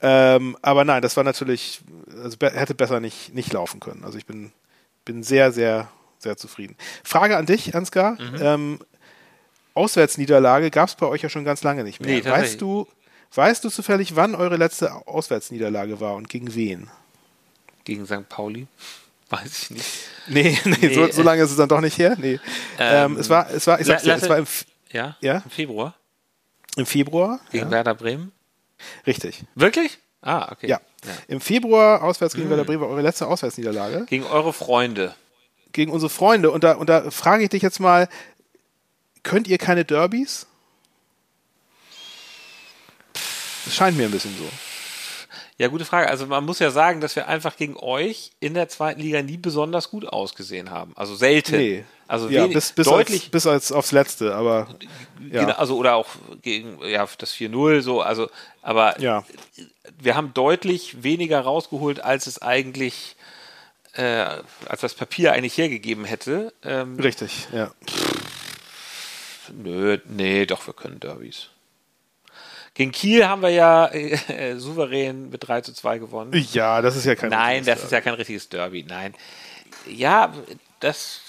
Ähm, 0.00 0.56
aber 0.62 0.84
nein, 0.84 1.02
das 1.02 1.16
war 1.16 1.24
natürlich, 1.24 1.80
also 2.22 2.36
hätte 2.40 2.74
besser 2.74 3.00
nicht, 3.00 3.34
nicht 3.34 3.52
laufen 3.52 3.80
können. 3.80 4.04
Also 4.04 4.18
ich 4.18 4.26
bin, 4.26 4.52
bin 5.04 5.22
sehr, 5.22 5.52
sehr, 5.52 5.88
sehr 6.18 6.36
zufrieden. 6.36 6.76
Frage 7.02 7.36
an 7.36 7.46
dich, 7.46 7.74
Ansgar. 7.74 8.20
Mhm. 8.20 8.38
Ähm, 8.40 8.78
Auswärtsniederlage 9.74 10.70
gab 10.70 10.88
es 10.88 10.94
bei 10.94 11.06
euch 11.06 11.22
ja 11.22 11.28
schon 11.28 11.44
ganz 11.44 11.62
lange 11.62 11.84
nicht 11.84 12.00
mehr. 12.00 12.16
Nee, 12.16 12.24
weißt 12.24 12.60
du, 12.60 12.86
weißt 13.34 13.64
du 13.64 13.70
zufällig, 13.70 14.16
wann 14.16 14.34
eure 14.34 14.56
letzte 14.56 14.92
Auswärtsniederlage 15.06 16.00
war 16.00 16.14
und 16.14 16.28
gegen 16.28 16.54
wen? 16.54 16.88
Gegen 17.84 18.06
St. 18.06 18.28
Pauli? 18.28 18.66
Weiß 19.28 19.62
ich 19.62 19.70
nicht. 19.70 19.90
Nee, 20.28 20.56
nee, 20.64 20.76
nee 20.80 20.94
so, 20.94 21.10
so, 21.10 21.22
lange 21.22 21.42
ist 21.42 21.50
es 21.50 21.56
dann 21.56 21.68
doch 21.68 21.80
nicht 21.80 21.98
her. 21.98 22.16
Nee. 22.16 22.38
Ähm, 22.78 23.12
ähm, 23.12 23.16
es 23.18 23.28
war, 23.28 23.50
es 23.50 23.66
war, 23.66 23.80
ich 23.80 23.86
sag's 23.86 24.04
dir, 24.04 24.14
es 24.14 24.28
war 24.28 24.38
im, 24.38 24.46
ja, 24.92 25.16
ja? 25.20 25.42
im 25.44 25.50
Februar. 25.50 25.94
Im 26.76 26.86
Februar. 26.86 27.40
Gegen 27.50 27.64
ja. 27.64 27.70
Werder 27.72 27.94
Bremen. 27.94 28.30
Richtig. 29.06 29.44
Wirklich? 29.54 29.98
Ah, 30.22 30.50
okay. 30.52 30.68
Ja. 30.68 30.80
ja. 31.04 31.12
Im 31.28 31.40
Februar 31.40 32.02
auswärts 32.02 32.34
gegen 32.34 32.46
mhm. 32.46 32.50
Werder 32.50 32.64
Bremen 32.64 32.82
eure 32.82 33.02
letzte 33.02 33.26
Auswärtsniederlage. 33.26 34.06
Gegen 34.08 34.24
eure 34.24 34.52
Freunde. 34.52 35.14
Gegen 35.72 35.92
unsere 35.92 36.10
Freunde. 36.10 36.50
Und 36.50 36.64
da, 36.64 36.72
und 36.72 36.88
da 36.88 37.10
frage 37.10 37.44
ich 37.44 37.50
dich 37.50 37.62
jetzt 37.62 37.80
mal, 37.80 38.08
könnt 39.22 39.46
ihr 39.46 39.58
keine 39.58 39.84
Derbys? 39.84 40.46
Das 43.64 43.74
scheint 43.74 43.96
mir 43.96 44.04
ein 44.04 44.12
bisschen 44.12 44.34
so. 44.36 44.48
Ja, 45.58 45.68
gute 45.68 45.86
Frage. 45.86 46.08
Also 46.08 46.26
man 46.26 46.44
muss 46.44 46.58
ja 46.58 46.70
sagen, 46.70 47.00
dass 47.00 47.16
wir 47.16 47.28
einfach 47.28 47.56
gegen 47.56 47.76
euch 47.76 48.32
in 48.40 48.54
der 48.54 48.68
zweiten 48.68 49.00
Liga 49.00 49.22
nie 49.22 49.38
besonders 49.38 49.90
gut 49.90 50.06
ausgesehen 50.06 50.70
haben. 50.70 50.92
Also 50.96 51.14
selten. 51.14 51.56
Nee. 51.56 51.84
Also 52.08 52.28
ja, 52.28 52.46
bis, 52.46 52.72
bis 52.72 52.86
deutlich 52.86 53.22
als, 53.22 53.30
bis 53.30 53.46
als 53.46 53.72
aufs 53.72 53.90
letzte, 53.90 54.34
aber 54.34 54.68
ja. 55.32 55.40
Genau, 55.40 55.54
also 55.54 55.76
oder 55.76 55.96
auch 55.96 56.06
gegen 56.40 56.78
ja 56.86 57.06
das 57.18 57.34
4-0 57.34 57.80
so, 57.80 58.00
also 58.00 58.30
aber 58.62 59.00
ja. 59.00 59.24
wir 59.98 60.14
haben 60.14 60.32
deutlich 60.32 61.02
weniger 61.02 61.40
rausgeholt, 61.40 62.04
als 62.04 62.28
es 62.28 62.40
eigentlich 62.40 63.16
äh, 63.94 64.26
als 64.68 64.82
das 64.82 64.94
Papier 64.94 65.32
eigentlich 65.32 65.58
hergegeben 65.58 66.04
hätte. 66.04 66.52
Ähm, 66.62 66.96
Richtig, 67.00 67.48
ja. 67.52 67.72
Nö, 69.52 69.98
nee, 70.04 70.46
doch, 70.46 70.66
wir 70.66 70.74
können 70.74 71.00
Derbys. 71.00 71.48
Gegen 72.76 72.92
Kiel 72.92 73.26
haben 73.26 73.40
wir 73.40 73.48
ja 73.48 73.86
äh, 73.88 74.56
souverän 74.58 75.30
mit 75.30 75.48
3 75.48 75.62
zu 75.62 75.72
2 75.72 75.98
gewonnen. 75.98 76.46
Ja, 76.52 76.82
das 76.82 76.94
ist 76.94 77.06
ja 77.06 77.14
kein 77.14 77.30
Nein, 77.30 77.58
das 77.58 77.66
Derby. 77.66 77.82
ist 77.82 77.90
ja 77.92 78.00
kein 78.02 78.14
richtiges 78.14 78.48
Derby. 78.50 78.84
Nein. 78.86 79.14
Ja, 79.86 80.32
das, 80.80 81.20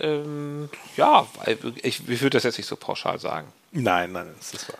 ähm, 0.00 0.68
ja, 0.96 1.26
ich, 1.82 2.08
ich 2.08 2.20
würde 2.20 2.36
das 2.36 2.42
jetzt 2.42 2.58
nicht 2.58 2.66
so 2.66 2.74
pauschal 2.74 3.20
sagen. 3.20 3.46
Nein, 3.70 4.10
nein, 4.10 4.34
das 4.38 4.54
ist 4.54 4.68
wahr. 4.68 4.78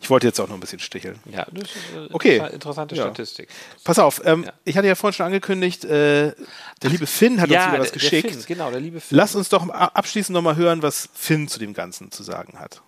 Ich 0.00 0.10
wollte 0.10 0.28
jetzt 0.28 0.40
auch 0.40 0.46
noch 0.46 0.54
ein 0.54 0.60
bisschen 0.60 0.78
sticheln. 0.78 1.18
Ja, 1.26 1.46
das 1.50 1.70
ist 1.70 1.76
eine 1.92 2.08
okay. 2.12 2.36
interessante 2.52 2.94
ja. 2.94 3.02
Statistik. 3.02 3.48
Pass 3.82 3.98
auf, 3.98 4.22
ähm, 4.24 4.44
ja. 4.44 4.52
ich 4.64 4.76
hatte 4.76 4.86
ja 4.86 4.94
vorhin 4.94 5.14
schon 5.14 5.26
angekündigt, 5.26 5.84
äh, 5.84 6.34
der 6.82 6.90
liebe 6.90 7.06
Finn 7.06 7.40
hat 7.40 7.50
ja, 7.50 7.64
uns 7.64 7.72
wieder 7.72 7.82
was 7.82 7.92
geschickt. 7.92 8.30
Finn, 8.30 8.44
genau, 8.46 8.70
der 8.70 8.80
liebe 8.80 9.00
Finn. 9.00 9.18
Lass 9.18 9.34
uns 9.34 9.48
doch 9.48 9.68
abschließend 9.68 10.34
nochmal 10.34 10.54
hören, 10.54 10.82
was 10.82 11.08
Finn 11.14 11.48
zu 11.48 11.58
dem 11.58 11.74
Ganzen 11.74 12.12
zu 12.12 12.22
sagen 12.22 12.60
hat. 12.60 12.80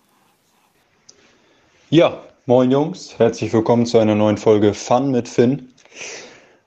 Ja, 1.89 2.23
Moin 2.47 2.69
Jungs, 2.69 3.17
herzlich 3.17 3.51
willkommen 3.53 3.87
zu 3.87 3.97
einer 3.97 4.13
neuen 4.13 4.37
Folge 4.37 4.75
Fun 4.75 5.09
mit 5.09 5.27
Finn. 5.27 5.69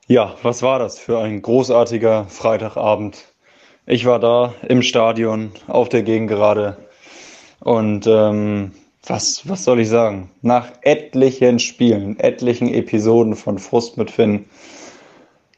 Ja, 0.08 0.34
was 0.42 0.60
war 0.60 0.80
das 0.80 0.98
für 0.98 1.20
ein 1.20 1.40
großartiger 1.40 2.24
Freitagabend 2.24 3.32
Ich 3.86 4.04
war 4.04 4.18
da 4.18 4.54
im 4.68 4.82
Stadion, 4.82 5.52
auf 5.68 5.88
der 5.88 6.02
Gegend 6.02 6.30
gerade. 6.30 6.78
Und 7.60 8.08
ähm, 8.08 8.72
was, 9.06 9.48
was 9.48 9.62
soll 9.62 9.78
ich 9.78 9.88
sagen? 9.88 10.32
Nach 10.42 10.66
etlichen 10.80 11.60
Spielen, 11.60 12.18
etlichen 12.18 12.74
Episoden 12.74 13.36
von 13.36 13.60
Frust 13.60 13.98
mit 13.98 14.10
Finn, 14.10 14.46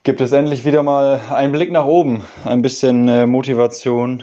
gibt 0.03 0.21
es 0.21 0.33
endlich 0.33 0.67
wieder 0.67 0.83
mal 0.83 1.19
einen 1.31 1.53
Blick 1.53 1.73
nach 1.73 1.87
oben, 1.87 2.25
ein 2.45 2.61
bisschen 2.61 3.09
äh, 3.09 3.25
Motivation, 3.25 4.23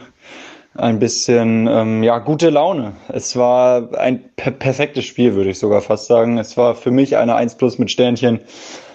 ein 0.74 0.98
bisschen 0.98 1.66
ähm, 1.66 2.02
ja 2.02 2.18
gute 2.18 2.50
Laune. 2.50 2.92
Es 3.08 3.36
war 3.36 3.98
ein 3.98 4.30
per 4.36 4.52
perfektes 4.52 5.04
Spiel, 5.04 5.34
würde 5.34 5.50
ich 5.50 5.58
sogar 5.58 5.80
fast 5.80 6.06
sagen. 6.06 6.38
Es 6.38 6.56
war 6.56 6.74
für 6.74 6.90
mich 6.90 7.16
eine 7.16 7.34
1 7.34 7.56
plus 7.56 7.78
mit 7.78 7.90
Sternchen. 7.90 8.40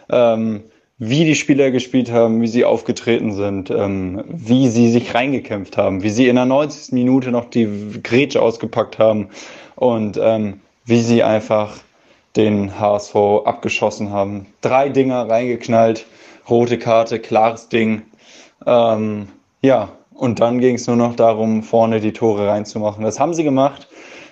Ähm, 0.09 0.63
wie 0.99 1.25
die 1.25 1.35
Spieler 1.35 1.71
gespielt 1.71 2.11
haben, 2.11 2.41
wie 2.41 2.47
sie 2.47 2.65
aufgetreten 2.65 3.33
sind, 3.33 3.69
ähm, 3.71 4.23
wie 4.27 4.69
sie 4.69 4.91
sich 4.91 5.13
reingekämpft 5.13 5.75
haben, 5.75 6.03
wie 6.03 6.09
sie 6.09 6.27
in 6.27 6.35
der 6.35 6.45
90. 6.45 6.93
Minute 6.93 7.31
noch 7.31 7.49
die 7.49 7.67
Grätsche 8.01 8.41
ausgepackt 8.41 8.99
haben 8.99 9.29
und 9.75 10.17
ähm, 10.21 10.61
wie 10.85 11.01
sie 11.01 11.23
einfach 11.23 11.77
den 12.35 12.79
HSV 12.79 13.15
abgeschossen 13.45 14.11
haben. 14.11 14.47
Drei 14.61 14.89
Dinger 14.89 15.29
reingeknallt, 15.29 16.05
rote 16.49 16.77
Karte, 16.77 17.19
klares 17.19 17.69
Ding. 17.69 18.03
Ähm, 18.65 19.27
ja, 19.61 19.89
und 20.15 20.39
dann 20.39 20.59
ging 20.59 20.75
es 20.75 20.87
nur 20.87 20.95
noch 20.95 21.15
darum, 21.15 21.63
vorne 21.63 21.99
die 21.99 22.13
Tore 22.13 22.47
reinzumachen. 22.47 23.03
Das 23.03 23.19
haben 23.19 23.33
sie 23.33 23.43
gemacht. 23.43 23.87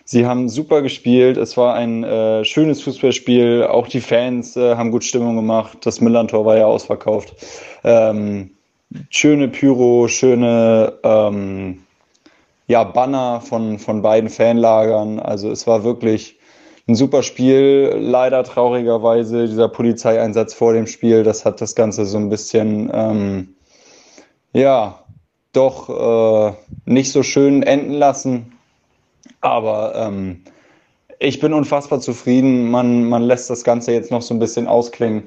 Sie 0.05 0.25
haben 0.25 0.49
super 0.49 0.81
gespielt. 0.81 1.37
Es 1.37 1.55
war 1.57 1.75
ein 1.75 2.03
äh, 2.03 2.43
schönes 2.43 2.81
Fußballspiel. 2.81 3.67
Auch 3.69 3.87
die 3.87 4.01
Fans 4.01 4.57
äh, 4.57 4.75
haben 4.75 4.91
gut 4.91 5.03
Stimmung 5.03 5.35
gemacht. 5.35 5.77
Das 5.85 6.01
Millantor 6.01 6.45
war 6.45 6.57
ja 6.57 6.65
ausverkauft. 6.65 7.33
Ähm, 7.83 8.51
schöne 9.09 9.47
Pyro, 9.47 10.07
schöne 10.07 10.93
ähm, 11.03 11.83
ja, 12.67 12.83
Banner 12.83 13.41
von, 13.41 13.79
von 13.79 14.01
beiden 14.01 14.29
Fanlagern. 14.29 15.19
Also 15.19 15.51
es 15.51 15.67
war 15.67 15.83
wirklich 15.83 16.37
ein 16.87 16.95
super 16.95 17.23
Spiel. 17.23 17.95
Leider 17.97 18.43
traurigerweise 18.43 19.47
dieser 19.47 19.69
Polizeieinsatz 19.69 20.53
vor 20.53 20.73
dem 20.73 20.87
Spiel, 20.87 21.23
das 21.23 21.45
hat 21.45 21.61
das 21.61 21.75
Ganze 21.75 22.05
so 22.05 22.17
ein 22.17 22.29
bisschen, 22.29 22.89
ähm, 22.93 23.55
ja, 24.53 25.00
doch 25.53 25.89
äh, 25.89 26.53
nicht 26.85 27.11
so 27.11 27.23
schön 27.23 27.63
enden 27.63 27.93
lassen. 27.93 28.57
Aber 29.41 29.93
ähm, 29.95 30.43
ich 31.19 31.39
bin 31.39 31.53
unfassbar 31.53 31.99
zufrieden. 31.99 32.69
Man, 32.71 33.05
man 33.07 33.23
lässt 33.23 33.49
das 33.49 33.63
Ganze 33.63 33.91
jetzt 33.91 34.11
noch 34.11 34.21
so 34.21 34.33
ein 34.33 34.39
bisschen 34.39 34.67
ausklingen. 34.67 35.23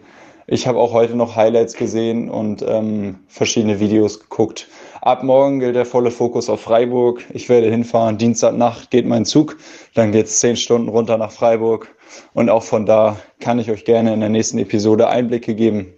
Ich 0.46 0.66
habe 0.66 0.78
auch 0.78 0.92
heute 0.92 1.16
noch 1.16 1.36
Highlights 1.36 1.74
gesehen 1.74 2.28
und 2.28 2.62
ähm, 2.66 3.20
verschiedene 3.28 3.80
Videos 3.80 4.20
geguckt. 4.20 4.68
Ab 5.00 5.22
morgen 5.22 5.60
gilt 5.60 5.74
der 5.74 5.86
volle 5.86 6.10
Fokus 6.10 6.50
auf 6.50 6.60
Freiburg. 6.60 7.24
Ich 7.32 7.48
werde 7.48 7.70
hinfahren. 7.70 8.18
Dienstagnacht 8.18 8.90
geht 8.90 9.06
mein 9.06 9.24
Zug. 9.24 9.56
Dann 9.94 10.12
geht 10.12 10.26
es 10.26 10.40
zehn 10.40 10.56
Stunden 10.56 10.88
runter 10.88 11.16
nach 11.16 11.32
Freiburg. 11.32 11.94
Und 12.34 12.50
auch 12.50 12.62
von 12.62 12.84
da 12.84 13.16
kann 13.40 13.58
ich 13.58 13.70
euch 13.70 13.84
gerne 13.84 14.12
in 14.12 14.20
der 14.20 14.28
nächsten 14.28 14.58
Episode 14.58 15.08
Einblicke 15.08 15.54
geben, 15.54 15.94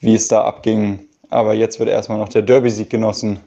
wie 0.00 0.14
es 0.14 0.28
da 0.28 0.42
abging. 0.42 1.00
Aber 1.28 1.52
jetzt 1.52 1.78
wird 1.78 1.88
erstmal 1.88 2.18
noch 2.18 2.28
der 2.28 2.42
Derby-Sieg 2.42 2.88
genossen. 2.88 3.40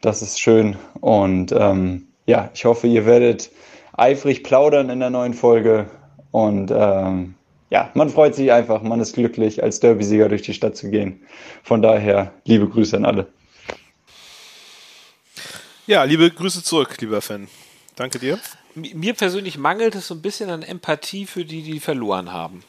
Das 0.00 0.22
ist 0.22 0.40
schön. 0.40 0.76
Und 1.00 1.52
ähm, 1.52 2.08
ja, 2.26 2.50
ich 2.54 2.64
hoffe, 2.64 2.86
ihr 2.86 3.06
werdet 3.06 3.50
eifrig 3.92 4.42
plaudern 4.42 4.90
in 4.90 5.00
der 5.00 5.10
neuen 5.10 5.34
Folge. 5.34 5.90
Und 6.30 6.70
ähm, 6.70 7.34
ja, 7.70 7.90
man 7.94 8.10
freut 8.10 8.34
sich 8.34 8.52
einfach, 8.52 8.82
man 8.82 9.00
ist 9.00 9.14
glücklich, 9.14 9.62
als 9.62 9.80
Derby-Sieger 9.80 10.28
durch 10.28 10.42
die 10.42 10.54
Stadt 10.54 10.76
zu 10.76 10.90
gehen. 10.90 11.20
Von 11.62 11.82
daher, 11.82 12.32
liebe 12.44 12.68
Grüße 12.68 12.96
an 12.96 13.04
alle. 13.04 13.26
Ja, 15.86 16.04
liebe 16.04 16.30
Grüße 16.30 16.62
zurück, 16.62 16.96
lieber 17.00 17.22
Fan. 17.22 17.48
Danke 17.94 18.18
dir. 18.18 18.38
Mir 18.74 19.14
persönlich 19.14 19.56
mangelt 19.56 19.94
es 19.94 20.08
so 20.08 20.14
ein 20.14 20.22
bisschen 20.22 20.50
an 20.50 20.62
Empathie 20.62 21.26
für 21.26 21.44
die, 21.44 21.62
die 21.62 21.80
verloren 21.80 22.32
haben. 22.32 22.62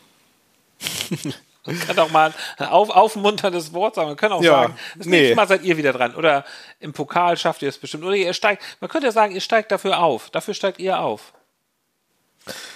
Man 1.68 1.80
kann 1.80 2.00
auch 2.00 2.12
mal 2.12 2.34
ein 2.58 2.68
auf, 2.68 2.90
aufmunterndes 2.90 3.74
Wort 3.74 3.96
sagen. 3.96 4.08
Man 4.08 4.18
kann 4.18 4.32
auch 4.32 4.42
ja, 4.42 4.52
sagen, 4.52 4.78
das 4.96 5.06
nee. 5.06 5.20
nächste 5.20 5.36
Mal 5.36 5.48
seid 5.48 5.64
ihr 5.64 5.78
wieder 5.78 5.94
dran. 5.94 6.16
Oder 6.16 6.46
im 6.80 6.94
Pokal 6.94 7.38
schafft 7.38 7.62
ihr 7.62 7.70
es 7.70 7.78
bestimmt. 7.78 8.04
Oder 8.04 8.16
ihr 8.16 8.34
steigt, 8.34 8.64
man 8.80 8.90
könnte 8.90 9.08
ja 9.08 9.12
sagen, 9.12 9.34
ihr 9.34 9.42
steigt 9.42 9.72
dafür 9.72 10.00
auf. 10.00 10.30
Dafür 10.30 10.54
steigt 10.54 10.80
ihr 10.80 11.00
auf. 11.00 11.34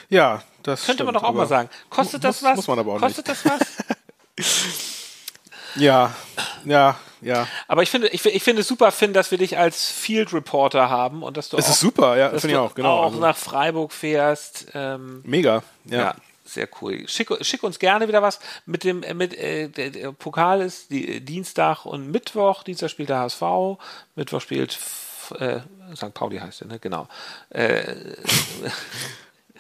Ja, 0.09 0.43
das 0.63 0.85
könnte 0.85 1.03
stimmt, 1.03 1.13
man 1.13 1.13
doch 1.15 1.23
auch 1.23 1.33
mal 1.33 1.47
sagen. 1.47 1.69
Kostet 1.89 2.23
das 2.23 2.43
was? 2.43 2.57
Muss 2.57 2.67
man 2.67 2.79
aber 2.79 2.93
auch 2.93 2.99
Kostet 2.99 3.27
nicht. 3.27 3.45
das 3.45 3.59
was? 4.37 4.75
ja, 5.75 6.13
ja, 6.65 6.99
ja. 7.21 7.47
Aber 7.69 7.81
ich 7.83 7.89
finde, 7.89 8.09
ich, 8.09 8.25
ich 8.25 8.43
finde 8.43 8.61
es 8.61 8.67
super, 8.67 8.91
Finn, 8.91 9.13
dass 9.13 9.31
wir 9.31 9.37
dich 9.37 9.57
als 9.57 9.89
Field 9.89 10.33
Reporter 10.33 10.89
haben 10.89 11.23
und 11.23 11.37
dass 11.37 11.47
du 11.47 11.57
es 11.57 11.65
auch, 11.65 11.69
ist 11.69 11.79
super, 11.79 12.17
ja, 12.17 12.29
finde 12.31 12.49
ich 12.49 12.57
auch, 12.57 12.75
genau. 12.75 12.97
Auch 12.97 13.05
also. 13.05 13.19
nach 13.19 13.37
Freiburg 13.37 13.93
fährst. 13.93 14.67
Ähm, 14.73 15.21
Mega, 15.23 15.63
ja. 15.85 15.97
ja 15.97 16.15
sehr 16.53 16.67
cool. 16.81 17.07
Schick, 17.07 17.29
schick, 17.41 17.63
uns 17.63 17.79
gerne 17.79 18.07
wieder 18.07 18.21
was 18.21 18.39
mit 18.65 18.83
dem 18.83 19.03
mit 19.15 19.37
äh, 19.37 19.69
der, 19.69 19.89
der, 19.89 20.11
Pokal 20.11 20.61
ist 20.61 20.91
die, 20.91 21.21
Dienstag 21.21 21.85
und 21.85 22.11
Mittwoch. 22.11 22.63
Dienstag 22.63 22.89
spielt 22.89 23.09
der 23.09 23.19
HSV, 23.19 23.41
Mittwoch 24.15 24.41
spielt 24.41 24.77
äh, 25.39 25.59
St. 25.95 26.13
Pauli 26.13 26.37
heißt 26.37 26.61
er, 26.61 26.67
ne? 26.67 26.79
Genau. 26.79 27.07
Äh, 27.49 27.83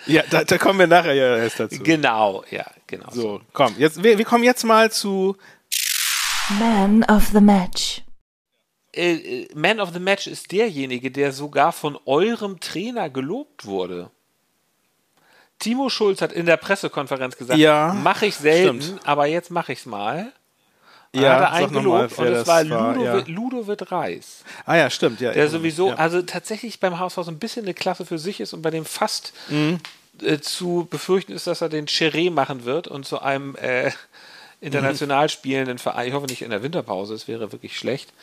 ja, 0.05 0.23
da, 0.29 0.43
da, 0.43 0.57
kommen 0.57 0.79
wir 0.79 0.87
nachher 0.87 1.13
ja 1.13 1.37
erst 1.37 1.59
dazu. 1.59 1.81
Genau, 1.83 2.43
ja, 2.49 2.65
genau. 2.87 3.09
So, 3.11 3.41
komm, 3.53 3.75
jetzt 3.77 4.03
wir, 4.03 4.17
wir 4.17 4.25
kommen 4.25 4.43
jetzt 4.43 4.63
mal 4.63 4.91
zu 4.91 5.35
Man 6.59 7.03
of 7.03 7.27
the 7.27 7.41
Match. 7.41 8.01
Äh, 8.93 9.43
äh, 9.43 9.47
Man 9.55 9.79
of 9.79 9.93
the 9.93 9.99
Match 9.99 10.27
ist 10.27 10.51
derjenige, 10.51 11.11
der 11.11 11.31
sogar 11.31 11.71
von 11.71 11.97
eurem 12.05 12.59
Trainer 12.59 13.09
gelobt 13.09 13.65
wurde. 13.65 14.11
Timo 15.61 15.89
Schulz 15.89 16.21
hat 16.21 16.33
in 16.33 16.45
der 16.45 16.57
Pressekonferenz 16.57 17.37
gesagt, 17.37 17.57
ja, 17.57 17.93
mache 17.93 18.25
ich 18.25 18.35
selten, 18.35 18.81
stimmt. 18.81 19.07
aber 19.07 19.27
jetzt 19.27 19.51
mache 19.51 19.71
ich 19.71 19.79
es 19.79 19.85
mal. 19.85 20.33
Und 21.13 21.21
ja, 21.21 21.33
hat 21.33 21.41
er 21.41 21.51
einen 21.53 21.73
gelobt 21.73 22.17
und 22.17 22.25
das 22.25 22.47
war, 22.47 22.63
Ludovic, 22.63 23.27
ja. 23.27 23.33
Ludovic 23.33 23.91
Reis. 23.91 24.43
Ah 24.65 24.77
ja, 24.77 24.89
stimmt. 24.89 25.19
Ja, 25.19 25.33
der 25.33 25.49
sowieso, 25.49 25.89
ja. 25.89 25.95
also 25.95 26.21
tatsächlich 26.21 26.79
beim 26.79 26.99
HSV 26.99 27.15
so 27.15 27.31
ein 27.31 27.39
bisschen 27.39 27.65
eine 27.65 27.73
Klasse 27.73 28.05
für 28.05 28.17
sich 28.17 28.39
ist 28.39 28.53
und 28.53 28.61
bei 28.61 28.69
dem 28.69 28.85
fast 28.85 29.33
mhm. 29.49 29.79
äh, 30.21 30.39
zu 30.39 30.87
befürchten 30.89 31.33
ist, 31.33 31.47
dass 31.47 31.61
er 31.61 31.69
den 31.69 31.87
Cheré 31.87 32.31
machen 32.31 32.63
wird 32.63 32.87
und 32.87 33.05
zu 33.05 33.21
einem 33.21 33.55
äh, 33.57 33.91
international 34.61 35.27
spielenden 35.27 35.79
Verein, 35.79 36.07
ich 36.07 36.13
hoffe 36.13 36.27
nicht 36.27 36.43
in 36.43 36.51
der 36.51 36.63
Winterpause, 36.63 37.13
es 37.13 37.27
wäre 37.27 37.51
wirklich 37.51 37.77
schlecht. 37.77 38.13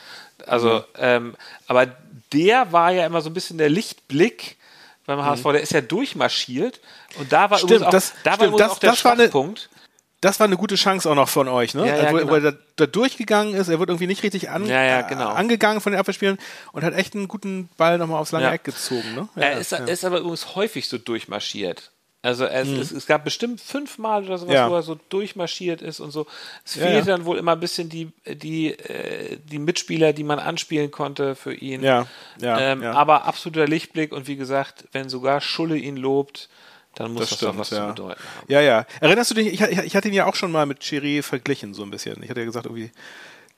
Also, 0.47 0.77
mhm. 0.77 0.83
ähm, 0.97 1.35
aber 1.67 1.87
der 2.33 2.71
war 2.71 2.91
ja 2.91 3.05
immer 3.05 3.21
so 3.21 3.29
ein 3.29 3.33
bisschen 3.33 3.59
der 3.59 3.69
Lichtblick 3.69 4.57
beim 5.09 5.25
HSV, 5.25 5.45
mhm. 5.45 5.51
der 5.53 5.61
ist 5.61 5.71
ja 5.71 5.81
durchmarschiert 5.81 6.79
und 7.17 7.31
da 7.31 7.49
war 7.49 7.57
stimmt, 7.57 7.83
auch, 7.83 7.89
das, 7.89 8.13
da 8.23 8.35
stimmt, 8.35 8.53
war 8.53 8.59
das, 8.59 8.71
auch 8.71 8.79
der 8.79 8.91
das 8.91 9.05
war 9.05 9.13
eine, 9.13 9.29
das 10.21 10.39
war 10.39 10.47
eine 10.47 10.57
gute 10.57 10.75
Chance 10.75 11.09
auch 11.09 11.15
noch 11.15 11.29
von 11.29 11.47
euch, 11.47 11.73
ne? 11.73 11.87
Ja, 11.87 11.95
ja, 11.95 12.11
wo, 12.11 12.17
genau. 12.17 12.31
wo, 12.31 12.35
er 12.35 12.51
da, 12.51 12.57
da, 12.75 12.85
durchgegangen 12.85 13.53
ist, 13.55 13.69
er 13.69 13.79
wird 13.79 13.89
irgendwie 13.89 14.07
nicht 14.07 14.23
richtig 14.23 14.49
an, 14.49 14.65
ja, 14.65 15.01
genau. 15.01 15.31
äh, 15.31 15.35
angegangen 15.35 15.81
von 15.81 15.91
den 15.91 15.99
Abwehrspielern 15.99 16.37
und 16.71 16.83
hat 16.83 16.93
echt 16.93 17.15
einen 17.15 17.27
guten 17.27 17.69
Ball 17.77 17.97
nochmal 17.97 18.19
aufs 18.19 18.31
lange 18.31 18.49
Eck 18.51 18.63
gezogen, 18.63 19.15
ne? 19.15 19.29
er 19.35 19.57
ist, 19.57 19.71
ist 19.71 20.05
aber 20.05 20.19
übrigens 20.19 20.55
häufig 20.55 20.87
so 20.87 20.97
durchmarschiert. 20.97 21.91
Also 22.21 22.45
es, 22.45 22.67
mhm. 22.67 22.79
es, 22.79 22.91
es, 22.91 23.05
gab 23.05 23.23
bestimmt 23.23 23.61
fünfmal 23.61 24.25
oder 24.25 24.37
sowas, 24.37 24.53
ja. 24.53 24.69
wo 24.69 24.75
er 24.75 24.81
so 24.81 24.99
durchmarschiert 25.07 25.81
ist 25.81 26.01
und 26.01 26.11
so. 26.11 26.27
Es 26.65 26.75
ja, 26.75 26.83
fehlte 26.83 27.09
ja. 27.09 27.17
dann 27.17 27.25
wohl 27.25 27.37
immer 27.37 27.53
ein 27.53 27.61
bisschen 27.61 27.87
die, 27.87 28.11
die, 28.25 28.71
äh, 28.71 29.37
die 29.37 29.59
Mitspieler, 29.59 30.11
die 30.11 30.25
man 30.25 30.37
anspielen 30.37 30.91
konnte 30.91 31.35
für 31.35 31.53
ihn. 31.53 31.81
Ja, 31.81 32.07
ja, 32.41 32.59
ähm, 32.59 32.83
Aber 32.83 33.23
absoluter 33.23 33.67
Lichtblick 33.67 34.11
und 34.11 34.27
wie 34.27 34.35
gesagt, 34.35 34.83
wenn 34.91 35.07
sogar 35.07 35.39
Schulle 35.39 35.77
ihn 35.77 35.95
lobt, 35.95 36.49
dann 36.95 37.13
muss 37.13 37.21
das, 37.21 37.29
das 37.29 37.37
stimmt, 37.37 37.53
doch 37.53 37.59
was 37.59 37.69
zu 37.69 37.87
bedeuten 37.87 38.21
haben. 38.35 38.45
Ja, 38.49 38.59
ja. 38.59 38.85
Erinnerst 38.99 39.31
du 39.31 39.35
dich, 39.35 39.47
ich, 39.47 39.61
ich, 39.61 39.77
ich 39.77 39.95
hatte 39.95 40.09
ihn 40.09 40.13
ja 40.13 40.25
auch 40.25 40.35
schon 40.35 40.51
mal 40.51 40.65
mit 40.65 40.81
Chiré 40.81 41.23
verglichen, 41.23 41.73
so 41.73 41.83
ein 41.83 41.91
bisschen. 41.91 42.21
Ich 42.21 42.29
hatte 42.29 42.41
ja 42.41 42.45
gesagt, 42.45 42.65
irgendwie 42.65 42.91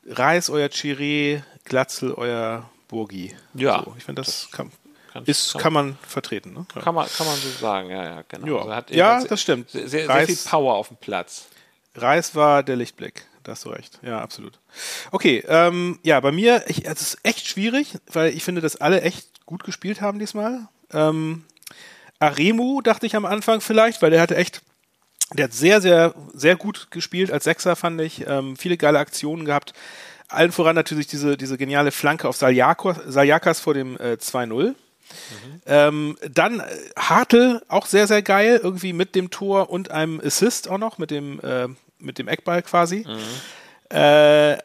Reis 0.06 0.52
euer 0.52 0.67
Chiré, 0.67 1.41
Glatzel 1.65 2.13
euer 2.13 2.69
Burgi. 2.89 3.36
Ja. 3.56 3.84
So, 3.84 3.95
ich 3.97 4.04
finde, 4.04 4.21
das, 4.21 4.43
das 4.43 4.52
kann, 4.52 4.71
kann, 5.12 5.26
ist, 5.26 5.54
kann, 5.54 5.62
kann, 5.62 5.74
man 5.74 5.97
vertreten. 6.08 6.54
Ne? 6.54 6.65
Kann, 6.82 6.95
man, 6.95 7.08
kann 7.08 7.26
man 7.26 7.36
so 7.36 7.50
sagen, 7.60 7.89
ja, 7.89 8.04
ja, 8.04 8.24
genau. 8.28 8.67
Ja, 8.67 8.76
also 8.76 8.93
ja 8.93 9.24
das 9.24 9.41
stimmt. 9.41 9.69
Sehr, 9.69 9.88
sehr, 9.88 10.10
Reis, 10.10 10.28
sehr, 10.28 10.38
viel 10.38 10.50
Power 10.50 10.76
auf 10.76 10.88
dem 10.88 10.97
Platz. 10.97 11.47
Reis 11.95 12.36
war 12.36 12.63
der 12.63 12.78
Lichtblick, 12.78 13.26
da 13.43 13.52
hast 13.52 13.65
du 13.65 13.69
recht. 13.69 14.00
Ja, 14.02 14.21
absolut. 14.21 14.60
Okay, 15.12 15.43
ähm, 15.47 16.00
ja, 16.04 16.19
bei 16.19 16.32
mir, 16.32 16.63
ich, 16.67 16.86
es 16.86 17.02
ist 17.02 17.17
echt 17.24 17.47
schwierig, 17.47 17.97
weil 18.08 18.34
ich 18.34 18.43
finde, 18.43 18.62
dass 18.62 18.78
alle 18.78 19.02
echt 19.02 19.45
gut 19.45 19.63
gespielt 19.63 20.00
haben 20.02 20.19
diesmal. 20.19 20.67
Ähm, 20.93 21.43
Aremu 22.19 22.82
dachte 22.82 23.06
ich 23.06 23.15
am 23.15 23.26
Anfang 23.26 23.62
vielleicht, 23.62 24.02
weil 24.02 24.12
der 24.12 24.21
hatte 24.21 24.36
echt, 24.36 24.62
der 25.34 25.45
hat 25.45 25.54
sehr, 25.54 25.82
sehr, 25.82 26.13
sehr 26.34 26.56
gut 26.56 26.88
gespielt 26.91 27.32
als 27.32 27.43
Sechser, 27.43 27.76
fand 27.76 28.00
ich. 28.00 28.26
Ähm, 28.28 28.56
viele 28.56 28.78
geile 28.78 29.00
Aktionen 29.00 29.43
gehabt. 29.43 29.74
Allen 30.30 30.54
voran 30.54 30.76
natürlich 30.76 31.08
diese, 31.08 31.36
diese 31.36 31.58
geniale 31.58 31.91
Flanke 31.91 32.30
auf 32.30 32.38
Saljakas 32.38 33.60
vor 33.60 33.74
dem 33.74 33.97
äh, 33.97 34.13
2-0. 34.13 34.76
Mhm. 35.13 35.62
Ähm, 35.65 36.17
dann 36.32 36.60
äh, 36.60 36.65
Hartl, 36.97 37.62
auch 37.67 37.86
sehr, 37.86 38.08
sehr 38.08 38.21
geil, 38.21 38.60
irgendwie 38.62 38.93
mit 38.93 39.15
dem 39.15 39.30
Tor 39.30 39.69
und 39.69 39.91
einem 39.91 40.21
Assist 40.24 40.69
auch 40.69 40.78
noch, 40.78 40.97
mit 40.97 41.12
dem, 41.12 41.39
äh, 41.41 41.67
mit 42.00 42.17
dem 42.17 42.28
Eckball 42.28 42.62
quasi. 42.62 43.06
Mhm. 43.08 43.95
Äh, 43.95 44.58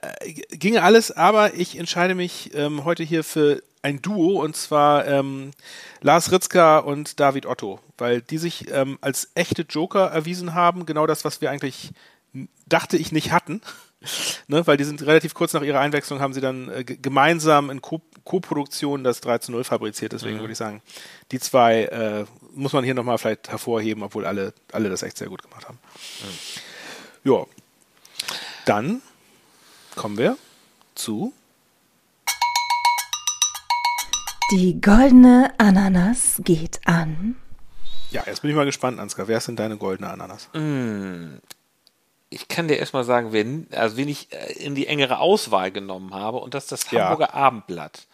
ginge 0.52 0.82
alles, 0.82 1.10
aber 1.10 1.54
ich 1.54 1.78
entscheide 1.78 2.14
mich 2.14 2.52
ähm, 2.54 2.84
heute 2.84 3.02
hier 3.02 3.24
für 3.24 3.60
ein 3.82 4.00
Duo 4.00 4.42
und 4.42 4.56
zwar 4.56 5.06
ähm, 5.06 5.50
Lars 6.00 6.30
Ritzka 6.32 6.78
und 6.78 7.18
David 7.20 7.46
Otto, 7.46 7.80
weil 7.98 8.20
die 8.20 8.38
sich 8.38 8.70
ähm, 8.70 8.98
als 9.00 9.30
echte 9.34 9.62
Joker 9.62 10.10
erwiesen 10.10 10.54
haben. 10.54 10.86
Genau 10.86 11.06
das, 11.06 11.24
was 11.24 11.40
wir 11.40 11.50
eigentlich 11.50 11.90
dachte 12.66 12.96
ich 12.96 13.12
nicht 13.12 13.32
hatten. 13.32 13.60
ne, 14.48 14.66
weil 14.66 14.76
die 14.76 14.84
sind 14.84 15.02
relativ 15.02 15.34
kurz 15.34 15.52
nach 15.52 15.62
ihrer 15.62 15.80
Einwechslung 15.80 16.20
haben 16.20 16.32
sie 16.32 16.40
dann 16.40 16.68
äh, 16.68 16.84
gemeinsam 16.84 17.70
in 17.70 17.80
Co-Produktion 17.80 19.04
das 19.04 19.20
3 19.20 19.38
zu 19.38 19.52
0 19.52 19.64
fabriziert. 19.64 20.12
Deswegen 20.12 20.36
mhm. 20.36 20.40
würde 20.40 20.52
ich 20.52 20.58
sagen, 20.58 20.82
die 21.32 21.38
zwei 21.38 21.84
äh, 21.84 22.24
muss 22.52 22.72
man 22.72 22.84
hier 22.84 22.94
nochmal 22.94 23.18
vielleicht 23.18 23.48
hervorheben, 23.48 24.02
obwohl 24.02 24.26
alle, 24.26 24.52
alle 24.72 24.88
das 24.88 25.02
echt 25.02 25.18
sehr 25.18 25.28
gut 25.28 25.42
gemacht 25.42 25.66
haben. 25.68 25.78
Mhm. 27.24 27.30
Ja. 27.32 27.46
Dann 28.64 29.02
kommen 29.94 30.18
wir 30.18 30.36
zu 30.94 31.32
Die 34.52 34.80
goldene 34.80 35.52
Ananas 35.58 36.40
geht 36.44 36.80
an. 36.84 37.36
Ja, 38.12 38.22
jetzt 38.26 38.42
bin 38.42 38.50
ich 38.50 38.56
mal 38.56 38.64
gespannt, 38.64 39.00
Ansgar. 39.00 39.26
Wer 39.26 39.38
ist 39.38 39.48
denn 39.48 39.56
deine 39.56 39.76
goldene 39.76 40.08
Ananas? 40.08 40.48
Mm, 40.54 41.38
ich 42.36 42.48
kann 42.48 42.68
dir 42.68 42.76
erstmal 42.76 43.04
sagen, 43.04 43.32
wen, 43.32 43.66
also 43.72 43.96
wen 43.96 44.08
ich 44.08 44.32
äh, 44.32 44.52
in 44.52 44.74
die 44.74 44.86
engere 44.86 45.18
Auswahl 45.18 45.70
genommen 45.70 46.14
habe, 46.14 46.38
und 46.38 46.54
das 46.54 46.64
ist 46.64 46.72
das 46.72 46.92
Hamburger 46.92 47.28
ja. 47.32 47.34
Abendblatt. 47.34 48.06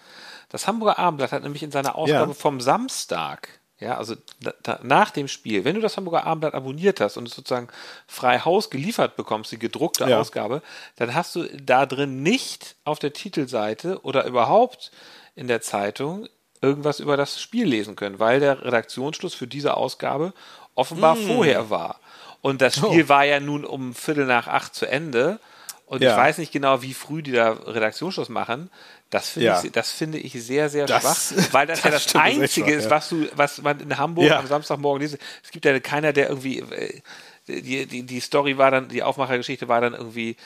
Das 0.48 0.66
Hamburger 0.66 0.98
Abendblatt 0.98 1.32
hat 1.32 1.42
nämlich 1.42 1.62
in 1.62 1.72
seiner 1.72 1.96
Ausgabe 1.96 2.32
ja. 2.32 2.34
vom 2.34 2.60
Samstag, 2.60 3.48
ja, 3.80 3.96
also 3.96 4.14
da, 4.62 4.78
nach 4.84 5.10
dem 5.10 5.26
Spiel, 5.26 5.64
wenn 5.64 5.74
du 5.74 5.80
das 5.80 5.96
Hamburger 5.96 6.24
Abendblatt 6.24 6.54
abonniert 6.54 7.00
hast 7.00 7.16
und 7.16 7.26
es 7.26 7.34
sozusagen 7.34 7.66
frei 8.06 8.38
Haus 8.38 8.70
geliefert 8.70 9.16
bekommst, 9.16 9.50
die 9.50 9.58
gedruckte 9.58 10.08
ja. 10.08 10.20
Ausgabe, 10.20 10.62
dann 10.96 11.14
hast 11.14 11.34
du 11.34 11.44
da 11.60 11.84
drin 11.84 12.22
nicht 12.22 12.76
auf 12.84 13.00
der 13.00 13.12
Titelseite 13.12 14.00
oder 14.02 14.24
überhaupt 14.26 14.92
in 15.34 15.48
der 15.48 15.62
Zeitung 15.62 16.28
irgendwas 16.60 17.00
über 17.00 17.16
das 17.16 17.40
Spiel 17.40 17.66
lesen 17.66 17.96
können, 17.96 18.20
weil 18.20 18.38
der 18.38 18.64
Redaktionsschluss 18.64 19.34
für 19.34 19.48
diese 19.48 19.76
Ausgabe 19.76 20.32
offenbar 20.76 21.16
mm. 21.16 21.26
vorher 21.26 21.70
war. 21.70 21.98
Und 22.42 22.60
das 22.60 22.76
Spiel 22.76 23.04
oh. 23.04 23.08
war 23.08 23.24
ja 23.24 23.40
nun 23.40 23.64
um 23.64 23.94
Viertel 23.94 24.26
nach 24.26 24.48
acht 24.48 24.74
zu 24.74 24.86
Ende. 24.86 25.40
Und 25.86 26.02
ja. 26.02 26.10
ich 26.10 26.16
weiß 26.16 26.38
nicht 26.38 26.52
genau, 26.52 26.82
wie 26.82 26.92
früh 26.92 27.22
die 27.22 27.32
da 27.32 27.52
Redaktionsschluss 27.52 28.28
machen. 28.28 28.70
Das 29.10 29.28
finde 29.28 29.46
ja. 29.46 29.62
ich, 29.62 29.70
das 29.72 29.90
finde 29.90 30.18
ich 30.18 30.32
sehr, 30.32 30.70
sehr 30.70 30.86
das, 30.86 31.02
schwach, 31.02 31.48
weil 31.52 31.66
das, 31.66 31.82
das 31.82 31.84
ja 31.84 31.90
das 31.90 32.14
Einzige 32.16 32.72
ist, 32.72 32.90
was 32.90 33.10
du, 33.10 33.28
was 33.36 33.60
man 33.60 33.78
in 33.78 33.98
Hamburg 33.98 34.30
am 34.30 34.46
Samstagmorgen 34.46 35.02
liest. 35.02 35.18
Es 35.44 35.50
gibt 35.50 35.64
ja 35.64 35.78
keiner, 35.80 36.12
der 36.12 36.30
irgendwie, 36.30 36.60
äh, 36.60 37.00
die, 37.46 37.86
die, 37.86 38.02
die 38.04 38.20
Story 38.20 38.56
war 38.56 38.70
dann, 38.70 38.88
die 38.88 39.02
Aufmachergeschichte 39.02 39.68
war 39.68 39.80
dann 39.80 39.92
irgendwie, 39.92 40.36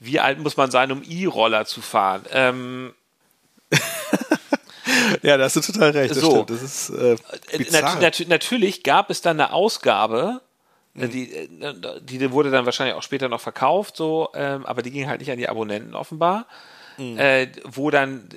wie 0.00 0.18
alt 0.18 0.40
muss 0.40 0.56
man 0.56 0.70
sein, 0.70 0.90
um 0.90 1.02
E-Roller 1.08 1.66
zu 1.66 1.80
fahren? 1.80 2.24
Ähm, 2.32 2.94
ja, 5.22 5.36
da 5.36 5.44
hast 5.44 5.56
du 5.56 5.60
total 5.60 5.90
recht. 5.90 6.10
Das 6.10 6.18
so. 6.18 6.42
Das 6.44 6.62
ist 6.62 6.90
äh, 6.90 7.16
nat 7.70 8.00
nat 8.00 8.24
natürlich 8.26 8.82
gab 8.82 9.10
es 9.10 9.20
dann 9.20 9.40
eine 9.40 9.52
Ausgabe, 9.52 10.40
mhm. 10.96 11.10
die, 11.10 11.32
äh, 11.32 12.00
die 12.02 12.30
wurde 12.32 12.50
dann 12.50 12.64
wahrscheinlich 12.64 12.96
auch 12.96 13.02
später 13.02 13.28
noch 13.28 13.40
verkauft, 13.40 13.96
so, 13.96 14.30
ähm, 14.34 14.66
aber 14.66 14.82
die 14.82 14.90
ging 14.90 15.08
halt 15.08 15.20
nicht 15.20 15.30
an 15.30 15.38
die 15.38 15.48
Abonnenten 15.48 15.94
offenbar, 15.94 16.46
mhm. 16.98 17.18
äh, 17.18 17.48
wo 17.64 17.90
dann 17.90 18.28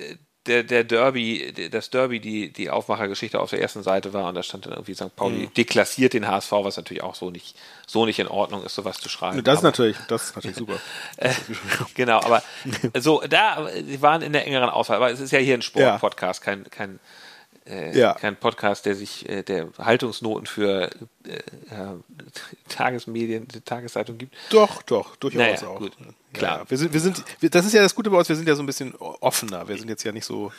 der, 0.46 0.62
der 0.62 0.84
Derby, 0.84 1.52
das 1.70 1.90
Derby, 1.90 2.18
die, 2.18 2.52
die 2.52 2.70
Aufmachergeschichte 2.70 3.38
auf 3.38 3.50
der 3.50 3.60
ersten 3.60 3.82
Seite 3.82 4.12
war 4.14 4.28
und 4.28 4.34
da 4.34 4.42
stand 4.42 4.64
dann 4.64 4.72
irgendwie 4.72 4.94
St. 4.94 5.14
Pauli 5.14 5.46
mhm. 5.46 5.54
deklassiert 5.54 6.14
den 6.14 6.26
HSV, 6.26 6.52
was 6.52 6.76
natürlich 6.76 7.02
auch 7.02 7.14
so 7.14 7.30
nicht, 7.30 7.56
so 7.86 8.06
nicht 8.06 8.18
in 8.18 8.26
Ordnung 8.26 8.64
ist, 8.64 8.74
sowas 8.74 8.98
zu 8.98 9.10
schreiben. 9.10 9.44
Das 9.44 9.58
ist 9.58 9.62
natürlich, 9.62 9.96
das 10.08 10.24
ist 10.24 10.36
natürlich 10.36 10.56
super. 10.56 10.80
äh, 11.18 11.30
genau, 11.94 12.20
aber 12.20 12.42
so, 12.98 13.22
da, 13.28 13.68
waren 14.00 14.22
in 14.22 14.32
der 14.32 14.46
engeren 14.46 14.70
Auswahl, 14.70 14.96
aber 14.96 15.10
es 15.10 15.20
ist 15.20 15.30
ja 15.30 15.38
hier 15.38 15.54
ein 15.54 15.62
Sport-Podcast, 15.62 16.40
kein, 16.40 16.64
kein, 16.70 17.00
äh, 17.66 17.98
ja. 17.98 18.14
kein 18.14 18.36
Podcast, 18.36 18.86
der 18.86 18.94
sich 18.94 19.28
äh, 19.28 19.42
der 19.42 19.68
Haltungsnoten 19.78 20.46
für 20.46 20.90
äh, 21.24 21.38
Tagesmedien, 22.68 23.46
Tageszeitung 23.64 24.18
gibt. 24.18 24.34
Doch, 24.50 24.82
doch, 24.82 25.16
durchaus 25.16 25.38
naja, 25.38 25.68
auch. 25.68 25.78
Gut, 25.78 25.92
klar. 26.32 26.60
Ja, 26.60 26.70
wir 26.70 26.78
sind, 26.78 26.92
wir 26.92 27.00
sind, 27.00 27.22
das 27.42 27.66
ist 27.66 27.72
ja 27.72 27.82
das 27.82 27.94
Gute 27.94 28.10
bei 28.10 28.18
uns, 28.18 28.28
wir 28.28 28.36
sind 28.36 28.48
ja 28.48 28.54
so 28.54 28.62
ein 28.62 28.66
bisschen 28.66 28.94
offener. 28.96 29.68
Wir 29.68 29.76
sind 29.78 29.88
jetzt 29.88 30.04
ja 30.04 30.12
nicht 30.12 30.24
so 30.24 30.52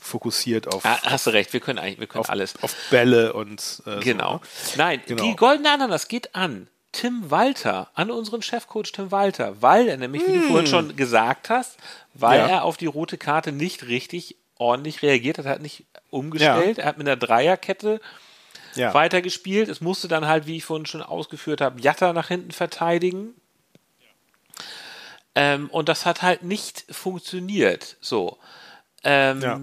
fokussiert 0.00 0.72
auf. 0.72 0.84
Ah, 0.84 0.98
hast 1.02 1.26
du 1.26 1.30
recht, 1.30 1.52
wir 1.52 1.60
können 1.60 1.78
eigentlich, 1.78 2.00
wir 2.00 2.06
können 2.06 2.20
auf, 2.20 2.30
alles. 2.30 2.54
Auf 2.62 2.74
Bälle 2.90 3.32
und. 3.32 3.82
Äh, 3.86 4.00
genau. 4.00 4.40
So, 4.52 4.72
ne? 4.72 4.76
Nein, 4.76 5.02
genau. 5.06 5.24
die 5.24 5.36
goldene 5.36 5.70
Ananas 5.70 6.08
geht 6.08 6.34
an. 6.34 6.68
Tim 6.92 7.30
Walter, 7.30 7.90
an 7.94 8.10
unseren 8.10 8.42
Chefcoach 8.42 8.92
Tim 8.92 9.10
Walter, 9.10 9.62
weil 9.62 9.88
er 9.88 9.96
nämlich, 9.96 10.26
wie 10.26 10.32
du 10.34 10.40
hm. 10.40 10.48
vorhin 10.48 10.66
schon 10.66 10.94
gesagt 10.94 11.48
hast, 11.48 11.78
weil 12.12 12.38
ja. 12.38 12.48
er 12.48 12.64
auf 12.64 12.76
die 12.76 12.86
rote 12.86 13.16
Karte 13.16 13.50
nicht 13.50 13.86
richtig 13.86 14.36
ordentlich 14.62 15.02
reagiert 15.02 15.38
hat, 15.38 15.46
hat 15.46 15.62
nicht 15.62 15.84
umgestellt. 16.10 16.78
Ja. 16.78 16.84
Er 16.84 16.88
hat 16.88 16.98
mit 16.98 17.06
einer 17.06 17.16
Dreierkette 17.16 18.00
ja. 18.74 18.94
weitergespielt. 18.94 19.68
Es 19.68 19.80
musste 19.80 20.08
dann 20.08 20.26
halt, 20.26 20.46
wie 20.46 20.56
ich 20.56 20.64
vorhin 20.64 20.86
schon 20.86 21.02
ausgeführt 21.02 21.60
habe, 21.60 21.80
Jatta 21.80 22.12
nach 22.12 22.28
hinten 22.28 22.52
verteidigen. 22.52 23.34
Ähm, 25.34 25.68
und 25.70 25.88
das 25.88 26.06
hat 26.06 26.22
halt 26.22 26.42
nicht 26.42 26.84
funktioniert. 26.90 27.96
So. 28.00 28.38
Ähm, 29.02 29.40
ja. 29.40 29.60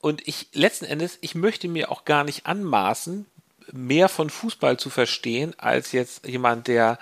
Und 0.00 0.26
ich, 0.26 0.48
letzten 0.52 0.86
Endes, 0.86 1.18
ich 1.20 1.34
möchte 1.34 1.68
mir 1.68 1.90
auch 1.90 2.04
gar 2.04 2.24
nicht 2.24 2.46
anmaßen, 2.46 3.26
mehr 3.72 4.08
von 4.08 4.30
Fußball 4.30 4.78
zu 4.78 4.90
verstehen, 4.90 5.54
als 5.58 5.92
jetzt 5.92 6.26
jemand, 6.26 6.66
der 6.66 6.98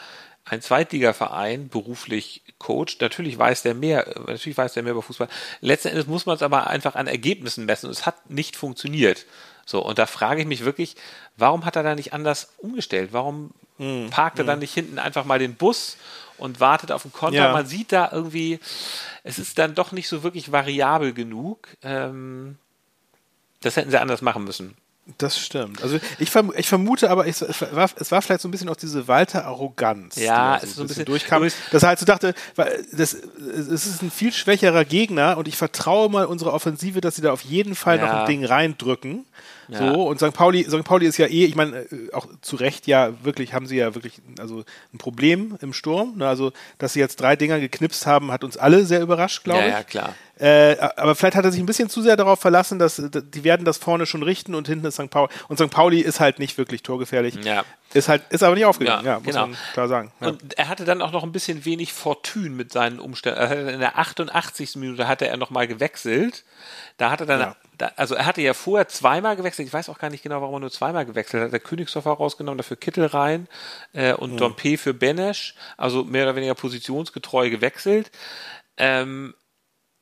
ein 0.50 0.62
Zweitligaverein 0.62 1.68
beruflich 1.68 2.42
coacht. 2.58 3.00
Natürlich 3.00 3.38
weiß 3.38 3.62
der 3.62 3.74
mehr, 3.74 4.06
natürlich 4.26 4.56
weiß 4.56 4.74
der 4.74 4.82
mehr 4.82 4.92
über 4.92 5.02
Fußball. 5.02 5.28
Letzten 5.60 5.88
Endes 5.88 6.06
muss 6.06 6.26
man 6.26 6.36
es 6.36 6.42
aber 6.42 6.66
einfach 6.66 6.94
an 6.94 7.06
Ergebnissen 7.06 7.66
messen 7.66 7.86
und 7.86 7.92
es 7.92 8.06
hat 8.06 8.30
nicht 8.30 8.56
funktioniert. 8.56 9.26
So, 9.66 9.84
und 9.84 9.98
da 9.98 10.06
frage 10.06 10.40
ich 10.40 10.46
mich 10.46 10.64
wirklich, 10.64 10.96
warum 11.36 11.64
hat 11.64 11.76
er 11.76 11.82
da 11.82 11.94
nicht 11.94 12.12
anders 12.14 12.52
umgestellt? 12.56 13.10
Warum 13.12 13.50
hm, 13.76 14.08
parkt 14.10 14.38
er 14.38 14.44
hm. 14.44 14.46
dann 14.46 14.58
nicht 14.60 14.72
hinten 14.72 14.98
einfach 14.98 15.24
mal 15.24 15.38
den 15.38 15.54
Bus 15.54 15.98
und 16.38 16.60
wartet 16.60 16.90
auf 16.90 17.02
den 17.02 17.12
Konter? 17.12 17.36
Ja. 17.38 17.52
Man 17.52 17.66
sieht 17.66 17.92
da 17.92 18.08
irgendwie, 18.10 18.60
es 19.24 19.38
ist 19.38 19.58
dann 19.58 19.74
doch 19.74 19.92
nicht 19.92 20.08
so 20.08 20.22
wirklich 20.22 20.52
variabel 20.52 21.12
genug. 21.12 21.68
Ähm, 21.82 22.56
das 23.60 23.76
hätten 23.76 23.90
sie 23.90 24.00
anders 24.00 24.22
machen 24.22 24.44
müssen. 24.44 24.76
Das 25.16 25.38
stimmt. 25.38 25.82
Also 25.82 25.98
ich, 26.18 26.30
verm 26.30 26.52
ich 26.54 26.68
vermute 26.68 27.10
aber, 27.10 27.26
ich, 27.26 27.40
es, 27.40 27.62
war, 27.72 27.88
es 27.98 28.12
war 28.12 28.20
vielleicht 28.20 28.42
so 28.42 28.48
ein 28.48 28.50
bisschen 28.50 28.68
auch 28.68 28.76
diese 28.76 29.08
Walter-Arroganz, 29.08 30.16
ja, 30.16 30.58
die 30.58 30.66
so, 30.66 30.82
ein 30.82 30.86
bisschen, 30.86 31.06
durchkam. 31.06 31.48
Dass 31.72 31.82
er 31.82 31.88
halt 31.88 31.98
so 31.98 32.04
dachte, 32.04 32.34
das, 32.92 33.14
es 33.14 33.86
ist 33.86 34.02
ein 34.02 34.10
viel 34.10 34.32
schwächerer 34.32 34.84
Gegner 34.84 35.38
und 35.38 35.48
ich 35.48 35.56
vertraue 35.56 36.10
mal 36.10 36.26
unsere 36.26 36.52
Offensive, 36.52 37.00
dass 37.00 37.16
sie 37.16 37.22
da 37.22 37.32
auf 37.32 37.40
jeden 37.40 37.74
Fall 37.74 37.96
ja. 37.96 38.06
noch 38.06 38.20
ein 38.20 38.26
Ding 38.26 38.44
reindrücken. 38.44 39.24
Ja. 39.68 39.92
So, 39.92 40.08
und 40.08 40.18
St. 40.18 40.32
Pauli, 40.32 40.64
St. 40.64 40.84
Pauli 40.84 41.06
ist 41.06 41.18
ja 41.18 41.26
eh, 41.26 41.44
ich 41.44 41.54
meine, 41.54 41.76
äh, 41.76 42.12
auch 42.12 42.26
zu 42.40 42.56
Recht 42.56 42.86
ja 42.86 43.12
wirklich, 43.22 43.52
haben 43.52 43.66
sie 43.66 43.76
ja 43.76 43.94
wirklich 43.94 44.20
also 44.38 44.64
ein 44.94 44.98
Problem 44.98 45.58
im 45.60 45.72
Sturm. 45.72 46.16
Ne? 46.16 46.26
Also, 46.26 46.52
dass 46.78 46.94
sie 46.94 47.00
jetzt 47.00 47.20
drei 47.20 47.36
Dinger 47.36 47.60
geknipst 47.60 48.06
haben, 48.06 48.32
hat 48.32 48.44
uns 48.44 48.56
alle 48.56 48.84
sehr 48.84 49.00
überrascht, 49.00 49.44
glaube 49.44 49.60
ich. 49.60 49.66
Ja, 49.66 49.78
ja, 49.78 49.82
klar. 49.82 50.14
Äh, 50.38 50.76
aber 50.96 51.16
vielleicht 51.16 51.34
hat 51.34 51.44
er 51.44 51.50
sich 51.50 51.60
ein 51.60 51.66
bisschen 51.66 51.90
zu 51.90 52.00
sehr 52.00 52.16
darauf 52.16 52.38
verlassen, 52.38 52.78
dass 52.78 53.02
die 53.02 53.44
werden 53.44 53.64
das 53.64 53.76
vorne 53.76 54.06
schon 54.06 54.22
richten 54.22 54.54
und 54.54 54.68
hinten 54.68 54.86
ist 54.86 54.94
St. 54.94 55.10
Pauli. 55.10 55.32
Und 55.48 55.58
St. 55.58 55.70
Pauli 55.70 56.00
ist 56.00 56.20
halt 56.20 56.38
nicht 56.38 56.56
wirklich 56.58 56.82
torgefährlich. 56.82 57.34
Ja. 57.44 57.64
Ist 57.92 58.08
halt, 58.08 58.22
ist 58.30 58.42
aber 58.42 58.54
nicht 58.54 58.66
aufgegangen, 58.66 59.04
ja, 59.04 59.12
ja 59.12 59.18
muss 59.18 59.26
genau. 59.26 59.46
man 59.48 59.56
klar 59.72 59.88
sagen. 59.88 60.12
Ja. 60.20 60.28
Und 60.28 60.58
er 60.58 60.68
hatte 60.68 60.84
dann 60.84 61.02
auch 61.02 61.10
noch 61.10 61.24
ein 61.24 61.32
bisschen 61.32 61.64
wenig 61.64 61.92
Fortune 61.92 62.50
mit 62.50 62.72
seinen 62.72 63.00
Umständen. 63.00 63.68
In 63.68 63.80
der 63.80 63.98
88. 63.98 64.76
Minute 64.76 65.08
hatte 65.08 65.26
er 65.26 65.36
nochmal 65.36 65.66
gewechselt. 65.66 66.44
Da 66.98 67.10
hat 67.10 67.20
er 67.20 67.26
dann, 67.26 67.40
ja. 67.40 67.56
Da, 67.78 67.92
also 67.96 68.14
er 68.16 68.26
hatte 68.26 68.42
ja 68.42 68.54
vorher 68.54 68.88
zweimal 68.88 69.36
gewechselt. 69.36 69.68
Ich 69.68 69.72
weiß 69.72 69.88
auch 69.88 69.98
gar 69.98 70.10
nicht 70.10 70.22
genau, 70.22 70.40
warum 70.40 70.56
er 70.56 70.60
nur 70.60 70.70
zweimal 70.70 71.06
gewechselt 71.06 71.44
hat. 71.44 71.52
Der 71.52 71.60
Königsdorfer 71.60 72.10
rausgenommen, 72.10 72.58
dafür 72.58 72.76
Kittel 72.76 73.06
rein 73.06 73.48
äh, 73.92 74.12
und 74.12 74.32
mhm. 74.32 74.36
Dompe 74.36 74.76
für 74.76 74.94
Benesch. 74.94 75.54
Also 75.76 76.04
mehr 76.04 76.24
oder 76.24 76.36
weniger 76.36 76.54
positionsgetreu 76.54 77.50
gewechselt. 77.50 78.10
Ähm, 78.76 79.34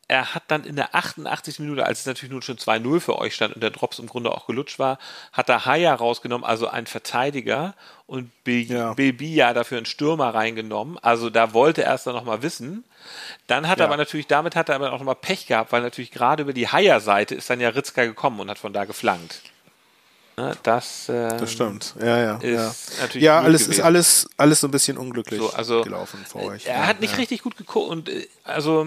er 0.08 0.34
hat 0.34 0.44
dann 0.48 0.64
in 0.64 0.76
der 0.76 0.94
88. 0.94 1.58
Minute, 1.58 1.84
als 1.84 2.00
es 2.00 2.06
natürlich 2.06 2.30
nun 2.30 2.42
schon 2.42 2.58
2-0 2.58 3.00
für 3.00 3.18
euch 3.18 3.34
stand 3.34 3.54
und 3.54 3.60
der 3.60 3.70
Drops 3.70 3.98
im 3.98 4.06
Grunde 4.06 4.30
auch 4.30 4.46
gelutscht 4.46 4.78
war, 4.78 4.98
hat 5.32 5.48
er 5.48 5.66
Haya 5.66 5.94
rausgenommen, 5.94 6.44
also 6.44 6.68
ein 6.68 6.86
Verteidiger 6.86 7.74
und 8.06 8.30
Bilbia 8.44 8.94
ja. 9.18 9.52
dafür 9.52 9.78
einen 9.78 9.86
Stürmer 9.86 10.32
reingenommen. 10.32 10.96
Also 11.02 11.28
da 11.28 11.52
wollte 11.54 11.82
er 11.82 11.94
es 11.94 12.04
dann 12.04 12.14
nochmal 12.14 12.42
wissen. 12.42 12.84
Dann 13.48 13.68
hat 13.68 13.78
ja. 13.78 13.84
er 13.84 13.88
aber 13.88 13.96
natürlich, 13.96 14.28
damit 14.28 14.54
hat 14.54 14.68
er 14.68 14.76
aber 14.76 14.92
auch 14.92 14.98
nochmal 14.98 15.16
Pech 15.16 15.46
gehabt, 15.46 15.72
weil 15.72 15.82
natürlich 15.82 16.12
gerade 16.12 16.44
über 16.44 16.52
die 16.52 16.68
Haya-Seite 16.68 17.34
ist 17.34 17.50
dann 17.50 17.60
ja 17.60 17.70
Ritzka 17.70 18.04
gekommen 18.04 18.38
und 18.38 18.48
hat 18.48 18.58
von 18.58 18.72
da 18.72 18.84
geflankt. 18.84 19.42
Ne, 20.36 20.54
das, 20.62 21.08
äh, 21.08 21.28
das 21.28 21.50
stimmt. 21.50 21.94
Ja, 21.98 22.18
ja. 22.18 22.36
Ist 22.36 22.44
ja, 22.96 23.02
natürlich 23.02 23.24
ja 23.24 23.40
alles 23.40 23.62
gewesen. 23.62 23.80
ist 23.80 23.84
alles, 23.84 24.28
alles 24.36 24.60
so 24.60 24.68
ein 24.68 24.70
bisschen 24.70 24.98
unglücklich 24.98 25.40
so, 25.40 25.50
also, 25.50 25.82
gelaufen 25.82 26.24
für 26.28 26.40
euch. 26.40 26.66
Er 26.66 26.80
ja, 26.80 26.86
hat 26.86 27.00
nicht 27.00 27.16
richtig 27.16 27.42
gut 27.42 27.56
geguckt 27.56 27.88
und 27.88 28.08
äh, 28.10 28.28
also 28.44 28.86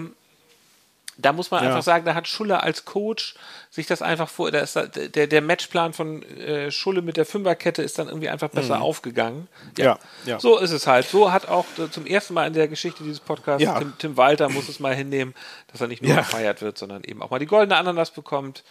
da 1.22 1.32
muss 1.32 1.50
man 1.50 1.62
ja. 1.62 1.70
einfach 1.70 1.82
sagen, 1.82 2.04
da 2.04 2.14
hat 2.14 2.28
Schulle 2.28 2.62
als 2.62 2.84
Coach 2.84 3.34
sich 3.70 3.86
das 3.86 4.02
einfach 4.02 4.28
vor, 4.28 4.50
da 4.50 4.60
ist 4.60 4.74
da, 4.74 4.86
der, 4.86 5.26
der 5.26 5.40
Matchplan 5.40 5.92
von 5.92 6.22
äh, 6.22 6.70
Schulle 6.70 7.02
mit 7.02 7.16
der 7.16 7.24
Fünferkette 7.24 7.82
ist 7.82 7.98
dann 7.98 8.08
irgendwie 8.08 8.28
einfach 8.28 8.48
besser 8.50 8.76
mhm. 8.76 8.82
aufgegangen. 8.82 9.48
Ja. 9.78 9.84
ja. 9.84 9.98
Ja, 10.24 10.40
So 10.40 10.58
ist 10.58 10.72
es 10.72 10.86
halt. 10.86 11.06
So 11.06 11.30
hat 11.32 11.48
auch 11.48 11.66
äh, 11.78 11.90
zum 11.90 12.06
ersten 12.06 12.34
Mal 12.34 12.46
in 12.46 12.52
der 12.52 12.68
Geschichte 12.68 13.04
dieses 13.04 13.20
Podcasts 13.20 13.62
ja. 13.62 13.78
Tim, 13.78 13.92
Tim, 13.98 14.16
Walter 14.16 14.48
muss 14.48 14.68
es 14.68 14.80
mal 14.80 14.94
hinnehmen, 14.94 15.34
dass 15.70 15.80
er 15.80 15.86
nicht 15.86 16.02
nur 16.02 16.16
gefeiert 16.16 16.62
wird, 16.62 16.78
sondern 16.78 17.04
eben 17.04 17.22
auch 17.22 17.30
mal 17.30 17.38
die 17.38 17.46
goldene 17.46 17.76
Ananas 17.76 18.10
bekommt. 18.10 18.64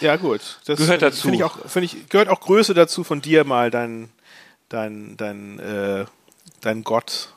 Ja, 0.00 0.16
gut. 0.16 0.58
Das 0.66 0.78
gehört 0.78 1.02
dazu. 1.02 1.22
Finde 1.22 1.36
ich 1.38 1.44
auch, 1.44 1.58
finde 1.66 1.86
ich, 1.86 2.08
gehört 2.08 2.28
auch 2.28 2.40
Größe 2.40 2.74
dazu, 2.74 3.04
von 3.04 3.22
dir 3.22 3.44
mal 3.44 3.70
dein, 3.70 4.10
dein, 4.68 5.16
dein, 5.16 5.58
äh, 5.58 6.04
dein 6.60 6.84
Gott 6.84 7.30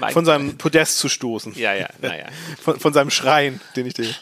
mein 0.00 0.12
von 0.12 0.24
seinem 0.24 0.58
Podest 0.58 0.98
zu 0.98 1.08
stoßen. 1.08 1.54
Ja, 1.54 1.74
ja, 1.74 1.88
naja. 2.00 2.26
Von, 2.62 2.78
von 2.78 2.92
seinem 2.92 3.10
Schrein, 3.10 3.60
den 3.76 3.86
ich 3.86 3.94
dir. 3.94 4.04
Ja, 4.04 4.14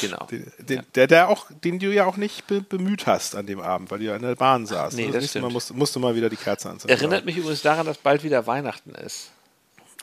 genau. 0.00 0.26
Den, 0.26 0.52
den, 0.58 0.76
ja. 0.78 0.82
Der, 0.94 1.06
der 1.06 1.28
auch, 1.28 1.46
den 1.64 1.78
du 1.78 1.92
ja 1.92 2.04
auch 2.04 2.16
nicht 2.16 2.46
be 2.46 2.60
bemüht 2.60 3.06
hast 3.06 3.34
an 3.34 3.46
dem 3.46 3.60
Abend, 3.60 3.90
weil 3.90 4.00
du 4.00 4.04
ja 4.04 4.16
in 4.16 4.22
der 4.22 4.34
Bahn 4.34 4.66
saßt. 4.66 4.96
Nee, 4.96 5.06
also 5.06 5.20
das 5.20 5.30
stimmt. 5.30 5.44
Mal 5.44 5.52
musst, 5.52 5.74
musst 5.74 5.94
du 5.96 6.00
mal 6.00 6.14
wieder 6.14 6.28
die 6.28 6.36
Kerze 6.36 6.68
anzünden. 6.68 6.96
Erinnert 6.96 7.24
mich 7.24 7.36
übrigens 7.36 7.62
daran, 7.62 7.86
dass 7.86 7.98
bald 7.98 8.22
wieder 8.22 8.46
Weihnachten 8.46 8.94
ist. 8.94 9.30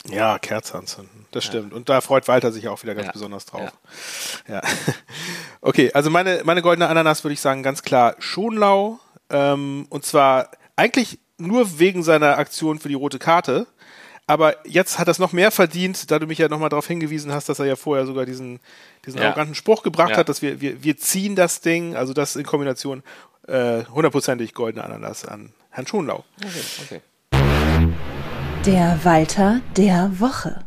Ja, 0.09 0.37
Kerze 0.37 0.77
anzünden. 0.77 1.25
Das 1.31 1.45
stimmt. 1.45 1.71
Ja. 1.71 1.77
Und 1.77 1.89
da 1.89 2.01
freut 2.01 2.27
Walter 2.27 2.51
sich 2.51 2.67
auch 2.67 2.83
wieder 2.83 2.93
ganz 2.93 3.07
ja. 3.07 3.11
besonders 3.13 3.45
drauf. 3.45 3.71
Ja. 4.47 4.55
ja. 4.55 4.61
okay, 5.61 5.91
also 5.93 6.09
meine, 6.09 6.41
meine 6.43 6.61
goldene 6.61 6.89
Ananas 6.89 7.23
würde 7.23 7.33
ich 7.33 7.41
sagen, 7.41 7.63
ganz 7.63 7.83
klar 7.83 8.15
Schonlau. 8.19 8.99
Ähm, 9.29 9.85
und 9.89 10.05
zwar 10.05 10.49
eigentlich 10.75 11.19
nur 11.37 11.79
wegen 11.79 12.03
seiner 12.03 12.37
Aktion 12.37 12.79
für 12.79 12.89
die 12.89 12.95
rote 12.95 13.19
Karte. 13.19 13.67
Aber 14.25 14.55
jetzt 14.65 14.99
hat 14.99 15.07
er 15.07 15.11
es 15.11 15.19
noch 15.19 15.33
mehr 15.33 15.51
verdient, 15.51 16.09
da 16.09 16.17
du 16.17 16.27
mich 16.27 16.37
ja 16.37 16.47
nochmal 16.47 16.69
darauf 16.69 16.87
hingewiesen 16.87 17.33
hast, 17.33 17.49
dass 17.49 17.59
er 17.59 17.65
ja 17.65 17.75
vorher 17.75 18.05
sogar 18.05 18.25
diesen, 18.25 18.59
diesen 19.05 19.19
ja. 19.19 19.27
arroganten 19.27 19.55
Spruch 19.55 19.83
gebracht 19.83 20.11
ja. 20.11 20.17
hat, 20.17 20.29
dass 20.29 20.41
wir, 20.41 20.61
wir, 20.61 20.83
wir 20.83 20.97
ziehen 20.97 21.35
das 21.35 21.59
Ding, 21.59 21.95
also 21.95 22.13
das 22.13 22.35
in 22.35 22.45
Kombination 22.45 23.03
äh, 23.47 23.83
hundertprozentig 23.85 24.51
äh, 24.51 24.53
goldene 24.53 24.85
Ananas 24.85 25.25
an 25.25 25.51
Herrn 25.71 25.87
Schonlau. 25.87 26.23
Okay, 26.41 26.61
okay. 26.83 27.01
Der 28.65 28.99
Walter 29.03 29.59
der 29.75 30.19
Woche. 30.19 30.65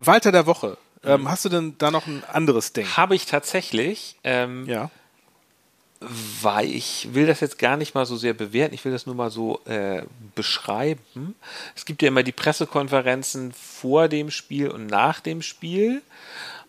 Walter 0.00 0.32
der 0.32 0.46
Woche. 0.46 0.78
Ähm, 1.04 1.30
hast 1.30 1.44
du 1.44 1.50
denn 1.50 1.74
da 1.76 1.90
noch 1.90 2.06
ein 2.06 2.22
anderes 2.32 2.72
Ding? 2.72 2.86
Habe 2.96 3.14
ich 3.14 3.26
tatsächlich. 3.26 4.16
Ähm, 4.24 4.64
ja 4.66 4.90
weil 6.42 6.70
ich 6.70 7.08
will 7.12 7.26
das 7.26 7.40
jetzt 7.40 7.58
gar 7.58 7.76
nicht 7.76 7.94
mal 7.94 8.06
so 8.06 8.16
sehr 8.16 8.34
bewerten, 8.34 8.74
ich 8.74 8.84
will 8.84 8.92
das 8.92 9.06
nur 9.06 9.14
mal 9.14 9.30
so 9.30 9.60
äh, 9.66 10.02
beschreiben. 10.34 11.34
Es 11.74 11.84
gibt 11.84 12.02
ja 12.02 12.08
immer 12.08 12.22
die 12.22 12.32
Pressekonferenzen 12.32 13.52
vor 13.52 14.08
dem 14.08 14.30
Spiel 14.30 14.70
und 14.70 14.86
nach 14.86 15.20
dem 15.20 15.42
Spiel. 15.42 16.02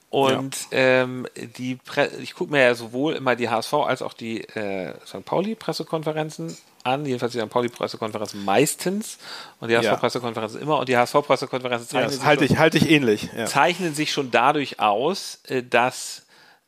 Und 0.10 0.72
ja. 0.72 1.04
ähm, 1.04 1.28
die 1.58 1.76
Pre 1.76 2.10
ich 2.22 2.36
gucke 2.36 2.52
mir 2.52 2.62
ja 2.62 2.76
sowohl 2.76 3.16
immer 3.16 3.36
die 3.36 3.50
HSV 3.50 3.74
als 3.74 4.02
auch 4.02 4.14
die 4.14 4.42
äh, 4.42 4.94
St. 5.06 5.26
Pauli-Pressekonferenzen 5.26 6.56
an, 6.86 7.06
jedenfalls 7.06 7.34
die 7.34 7.40
St. 7.40 7.50
Pauli-Pressekonferenzen 7.50 8.46
meistens 8.46 9.18
und 9.60 9.70
die 9.70 9.78
HSV-Pressekonferenzen 9.78 10.62
immer 10.62 10.80
und 10.80 10.88
die 10.88 10.96
HSV-Pressekonferenzen 10.96 11.90
zeichnen, 11.90 12.20
ja, 12.20 12.26
halte 12.26 12.46
ich, 12.46 12.58
halte 12.58 12.78
ich 12.78 12.90
ähnlich. 12.90 13.30
Ja. 13.36 13.46
zeichnen 13.46 13.96
sich 13.96 14.12
schon 14.12 14.32
dadurch 14.32 14.80
aus, 14.80 15.40
äh, 15.48 15.64
dass 15.64 16.25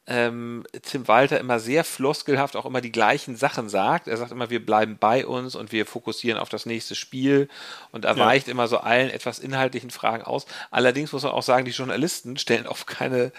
ähm, 0.08 0.64
Tim 0.84 1.08
Walter 1.10 1.38
immer 1.38 1.60
sehr 1.60 1.84
floskelhaft 1.84 2.56
auch 2.56 2.66
immer 2.66 2.80
die 2.80 2.94
gleichen 2.94 3.36
Sachen 3.36 3.68
sagt. 3.68 4.08
Er 4.08 4.16
sagt 4.16 4.32
immer, 4.32 4.50
wir 4.50 4.66
bleiben 4.66 4.98
bei 4.98 5.26
uns 5.26 5.54
und 5.54 5.74
wir 5.74 5.86
fokussieren 5.86 6.40
auf 6.40 6.48
das 6.48 6.66
nächste 6.66 6.96
Spiel 6.96 7.50
und 7.92 8.06
er 8.06 8.18
weicht 8.18 8.48
ja. 8.48 8.52
immer 8.52 8.70
so 8.70 8.78
allen 8.78 9.10
etwas 9.10 9.40
inhaltlichen 9.40 9.90
Fragen 9.90 10.24
aus. 10.24 10.46
Allerdings 10.72 11.12
muss 11.12 11.24
man 11.24 11.34
auch 11.34 11.44
sagen, 11.44 11.66
die 11.66 11.72
Journalisten 11.72 12.38
stellen 12.38 12.68
oft 12.68 12.88
keine, 12.88 13.34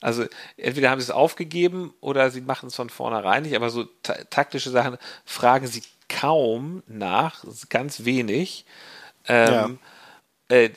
also 0.00 0.24
entweder 0.56 0.90
haben 0.90 1.00
sie 1.00 1.04
es 1.04 1.10
aufgegeben 1.12 1.94
oder 2.00 2.30
sie 2.30 2.40
machen 2.40 2.66
es 2.66 2.74
von 2.74 2.90
vornherein 2.90 3.44
nicht, 3.44 3.54
aber 3.54 3.70
so 3.70 3.84
ta 4.02 4.14
taktische 4.30 4.70
Sachen 4.70 4.98
fragen 5.24 5.68
sie 5.68 5.84
kaum 6.08 6.82
nach, 6.88 7.44
ganz 7.68 8.04
wenig. 8.04 8.64
Ähm, 9.28 9.52
ja 9.52 9.70
äh, 10.50 10.70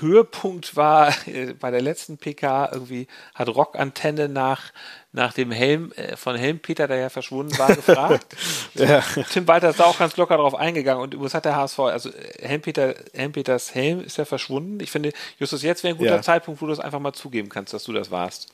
Höhepunkt 0.00 0.76
war 0.76 1.14
äh, 1.26 1.54
bei 1.54 1.70
der 1.70 1.80
letzten 1.80 2.18
PK 2.18 2.70
irgendwie 2.72 3.06
hat 3.34 3.48
Rockantenne 3.48 4.28
nach 4.28 4.72
nach 5.12 5.32
dem 5.32 5.52
Helm 5.52 5.92
äh, 5.92 6.16
von 6.16 6.34
Helmpeter, 6.34 6.88
der 6.88 6.96
ja 6.96 7.08
verschwunden 7.08 7.56
war, 7.56 7.68
gefragt. 7.74 8.36
ja. 8.74 9.02
Tim 9.30 9.46
Walter 9.46 9.70
ist 9.70 9.78
da 9.78 9.84
auch 9.84 9.98
ganz 9.98 10.16
locker 10.16 10.36
drauf 10.36 10.56
eingegangen 10.56 11.02
und 11.02 11.20
was 11.22 11.34
hat 11.34 11.44
der 11.44 11.54
HSV? 11.54 11.78
Also 11.78 12.10
äh, 12.10 12.46
Helmpeter, 12.46 12.94
Helmpeters 13.12 13.74
Helm 13.74 14.00
ist 14.00 14.18
ja 14.18 14.24
verschwunden. 14.24 14.80
Ich 14.80 14.90
finde, 14.90 15.12
Justus, 15.38 15.62
jetzt 15.62 15.84
wäre 15.84 15.94
ein 15.94 15.98
guter 15.98 16.16
ja. 16.16 16.22
Zeitpunkt, 16.22 16.60
wo 16.60 16.66
du 16.66 16.72
es 16.72 16.80
einfach 16.80 16.98
mal 16.98 17.12
zugeben 17.12 17.48
kannst, 17.48 17.72
dass 17.72 17.84
du 17.84 17.92
das 17.92 18.10
warst. 18.10 18.48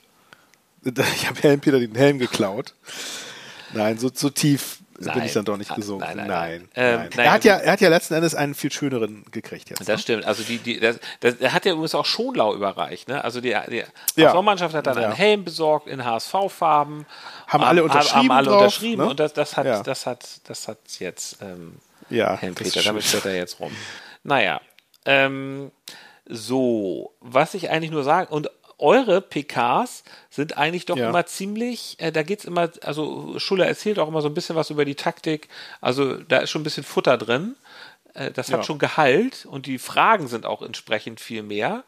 Ich 1.14 1.28
habe 1.28 1.40
Helmpeter 1.40 1.78
den 1.78 1.94
Helm 1.94 2.18
geklaut. 2.18 2.74
Nein, 3.74 3.98
so, 3.98 4.10
so 4.12 4.30
tief 4.30 4.78
nein. 5.06 5.18
bin 5.18 5.24
ich 5.24 5.32
dann 5.32 5.44
doch 5.44 5.56
nicht 5.56 5.74
gesunken. 5.74 6.04
Nein, 6.04 6.16
nein, 6.16 6.28
nein. 6.28 6.68
Ähm, 6.74 7.08
er, 7.16 7.32
hat 7.32 7.44
ja, 7.44 7.56
er 7.56 7.72
hat 7.72 7.80
ja 7.80 7.88
letzten 7.88 8.14
Endes 8.14 8.34
einen 8.34 8.54
viel 8.54 8.70
schöneren 8.70 9.24
gekriegt 9.30 9.70
jetzt. 9.70 9.80
Das 9.80 9.88
ne? 9.88 9.98
stimmt. 9.98 10.24
Also 10.26 10.42
die, 10.42 10.58
die, 10.58 10.78
das, 10.80 10.98
das, 11.20 11.34
er 11.36 11.52
hat 11.52 11.64
ja 11.64 11.72
übrigens 11.72 11.94
auch 11.94 12.04
Schonlau 12.04 12.54
überreicht. 12.54 13.08
Ne? 13.08 13.22
Also 13.22 13.40
die, 13.40 13.56
die 13.68 13.82
ja. 14.16 14.34
hat 14.34 14.86
dann 14.86 14.96
ja. 14.96 15.04
einen 15.06 15.12
Helm 15.12 15.44
besorgt 15.44 15.86
in 15.86 16.04
HSV-Farben. 16.04 17.06
Haben 17.46 17.64
alle 17.64 17.82
unterschrieben. 17.82 18.16
Haben 18.16 18.30
alle 18.30 18.48
drauf, 18.48 18.62
unterschrieben 18.62 19.02
ne? 19.02 19.10
und 19.10 19.20
das, 19.20 19.32
das 19.32 19.56
hat, 19.56 19.66
ja. 19.66 19.82
das 19.82 20.06
hat, 20.06 20.26
das 20.44 20.68
hat 20.68 20.78
jetzt 20.98 21.42
ähm, 21.42 21.76
ja, 22.10 22.36
Helm 22.36 22.54
Peter. 22.54 22.82
Damit 22.82 23.04
steht 23.04 23.24
er 23.24 23.36
jetzt 23.36 23.60
rum. 23.60 23.72
Naja. 24.22 24.60
Ähm, 25.06 25.70
so, 26.26 27.12
was 27.20 27.54
ich 27.54 27.70
eigentlich 27.70 27.90
nur 27.90 28.04
sagen, 28.04 28.32
und 28.32 28.50
eure 28.80 29.20
PKs 29.20 30.04
sind 30.30 30.58
eigentlich 30.58 30.86
doch 30.86 30.96
ja. 30.96 31.08
immer 31.08 31.26
ziemlich, 31.26 31.96
äh, 31.98 32.10
da 32.12 32.22
es 32.22 32.44
immer, 32.44 32.70
also 32.82 33.38
Schuller 33.38 33.66
erzählt 33.66 33.98
auch 33.98 34.08
immer 34.08 34.22
so 34.22 34.28
ein 34.28 34.34
bisschen 34.34 34.56
was 34.56 34.70
über 34.70 34.84
die 34.84 34.94
Taktik, 34.94 35.48
also 35.80 36.14
da 36.14 36.38
ist 36.38 36.50
schon 36.50 36.62
ein 36.62 36.64
bisschen 36.64 36.84
Futter 36.84 37.16
drin. 37.18 37.56
Äh, 38.14 38.30
das 38.30 38.48
hat 38.50 38.60
ja. 38.60 38.64
schon 38.64 38.78
Gehalt 38.78 39.46
und 39.46 39.66
die 39.66 39.78
Fragen 39.78 40.28
sind 40.28 40.46
auch 40.46 40.62
entsprechend 40.62 41.20
viel 41.20 41.42
mehr. 41.42 41.84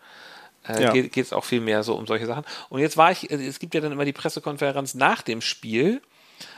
Äh, 0.69 0.83
ja. 0.83 0.93
Geht 0.93 1.17
es 1.17 1.33
auch 1.33 1.45
viel 1.45 1.61
mehr 1.61 1.83
so 1.83 1.95
um 1.97 2.07
solche 2.07 2.27
Sachen. 2.27 2.45
Und 2.69 2.81
jetzt 2.81 2.97
war 2.97 3.11
ich, 3.11 3.31
äh, 3.31 3.35
es 3.35 3.59
gibt 3.59 3.75
ja 3.75 3.81
dann 3.81 3.93
immer 3.93 4.05
die 4.05 4.13
Pressekonferenz 4.13 4.95
nach 4.95 5.23
dem 5.23 5.41
Spiel 5.41 6.01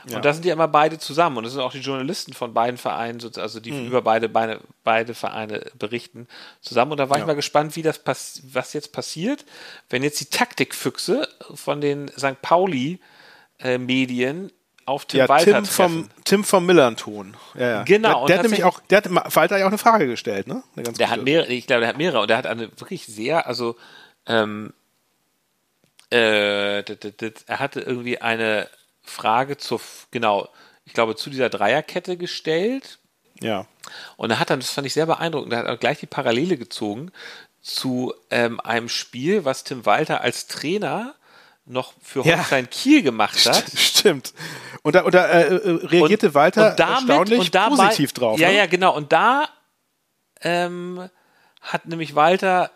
ja. 0.07 0.17
Und 0.17 0.25
da 0.25 0.33
sind 0.33 0.45
ja 0.45 0.53
immer 0.53 0.67
beide 0.67 0.99
zusammen 0.99 1.37
und 1.37 1.43
das 1.43 1.53
sind 1.53 1.61
auch 1.61 1.71
die 1.71 1.79
Journalisten 1.79 2.33
von 2.33 2.53
beiden 2.53 2.77
Vereinen, 2.77 3.19
also 3.37 3.59
die 3.59 3.71
mhm. 3.71 3.87
über 3.87 4.01
beide, 4.01 4.29
beide, 4.29 4.59
beide 4.83 5.13
Vereine 5.13 5.61
berichten, 5.77 6.27
zusammen. 6.61 6.91
Und 6.91 6.99
da 6.99 7.09
war 7.09 7.17
ja. 7.17 7.23
ich 7.23 7.27
mal 7.27 7.35
gespannt, 7.35 7.75
wie 7.75 7.81
das 7.81 8.01
was 8.05 8.73
jetzt 8.73 8.91
passiert, 8.91 9.45
wenn 9.89 10.03
jetzt 10.03 10.19
die 10.19 10.25
Taktikfüchse 10.25 11.27
von 11.53 11.81
den 11.81 12.09
St. 12.09 12.41
Pauli-Medien 12.41 14.49
äh, 14.49 14.53
auf 14.85 15.05
Tim 15.05 15.19
ja, 15.19 15.29
Walter 15.29 15.53
Tim 15.53 15.65
vom, 15.65 16.09
Tim 16.23 16.43
vom 16.43 16.65
Millanton. 16.65 17.35
Ja, 17.55 17.69
ja. 17.69 17.83
Genau. 17.83 18.27
Der, 18.27 18.27
der 18.27 18.37
hat 18.37 18.43
nämlich 18.43 18.63
auch, 18.63 18.79
der 18.81 18.97
hat 18.97 19.35
Walter 19.35 19.57
ja 19.57 19.65
auch 19.65 19.69
eine 19.69 19.77
Frage 19.77 20.07
gestellt, 20.07 20.47
ne? 20.47 20.63
der 20.75 20.83
gute. 20.83 21.09
hat 21.09 21.23
mehrere, 21.23 21.47
ich 21.47 21.67
glaube, 21.67 21.81
der 21.81 21.89
hat 21.89 21.97
mehrere 21.97 22.21
und 22.21 22.29
der 22.29 22.37
hat 22.37 22.45
eine 22.45 22.69
wirklich 22.79 23.05
sehr, 23.05 23.47
also 23.47 23.75
ähm, 24.27 24.73
äh, 26.11 26.81
er 26.81 27.59
hatte 27.59 27.81
irgendwie 27.81 28.21
eine 28.21 28.69
Frage 29.05 29.57
zur, 29.57 29.81
genau, 30.11 30.49
ich 30.85 30.93
glaube, 30.93 31.15
zu 31.15 31.29
dieser 31.29 31.49
Dreierkette 31.49 32.17
gestellt. 32.17 32.99
Ja. 33.41 33.65
Und 34.17 34.31
er 34.31 34.39
hat 34.39 34.49
dann, 34.49 34.59
das 34.59 34.71
fand 34.71 34.87
ich 34.87 34.93
sehr 34.93 35.05
beeindruckend, 35.05 35.53
er 35.53 35.59
hat 35.59 35.67
auch 35.67 35.79
gleich 35.79 35.99
die 35.99 36.05
Parallele 36.05 36.57
gezogen 36.57 37.11
zu 37.61 38.13
ähm, 38.29 38.59
einem 38.59 38.89
Spiel, 38.89 39.43
was 39.43 39.63
Tim 39.63 39.85
Walter 39.85 40.21
als 40.21 40.47
Trainer 40.47 41.15
noch 41.65 41.93
für 42.01 42.23
Holstein 42.23 42.65
ja. 42.65 42.69
Kiel 42.69 43.01
gemacht 43.01 43.43
hat. 43.45 43.65
Stimmt. 43.75 44.33
Und 44.83 44.93
da, 44.93 45.01
und 45.01 45.15
da 45.15 45.27
äh, 45.27 45.55
äh 45.55 45.69
reagierte 45.87 46.27
und, 46.27 46.35
Walter 46.35 46.71
und 46.71 46.79
damit, 46.79 47.09
erstaunlich 47.09 47.39
und 47.39 47.55
dabei, 47.55 47.75
positiv 47.75 48.13
drauf. 48.13 48.39
Ja, 48.39 48.49
ne? 48.49 48.57
ja, 48.57 48.65
genau. 48.67 48.95
Und 48.95 49.11
da 49.11 49.49
ähm, 50.41 51.09
hat 51.61 51.87
nämlich 51.87 52.13
Walter 52.13 52.69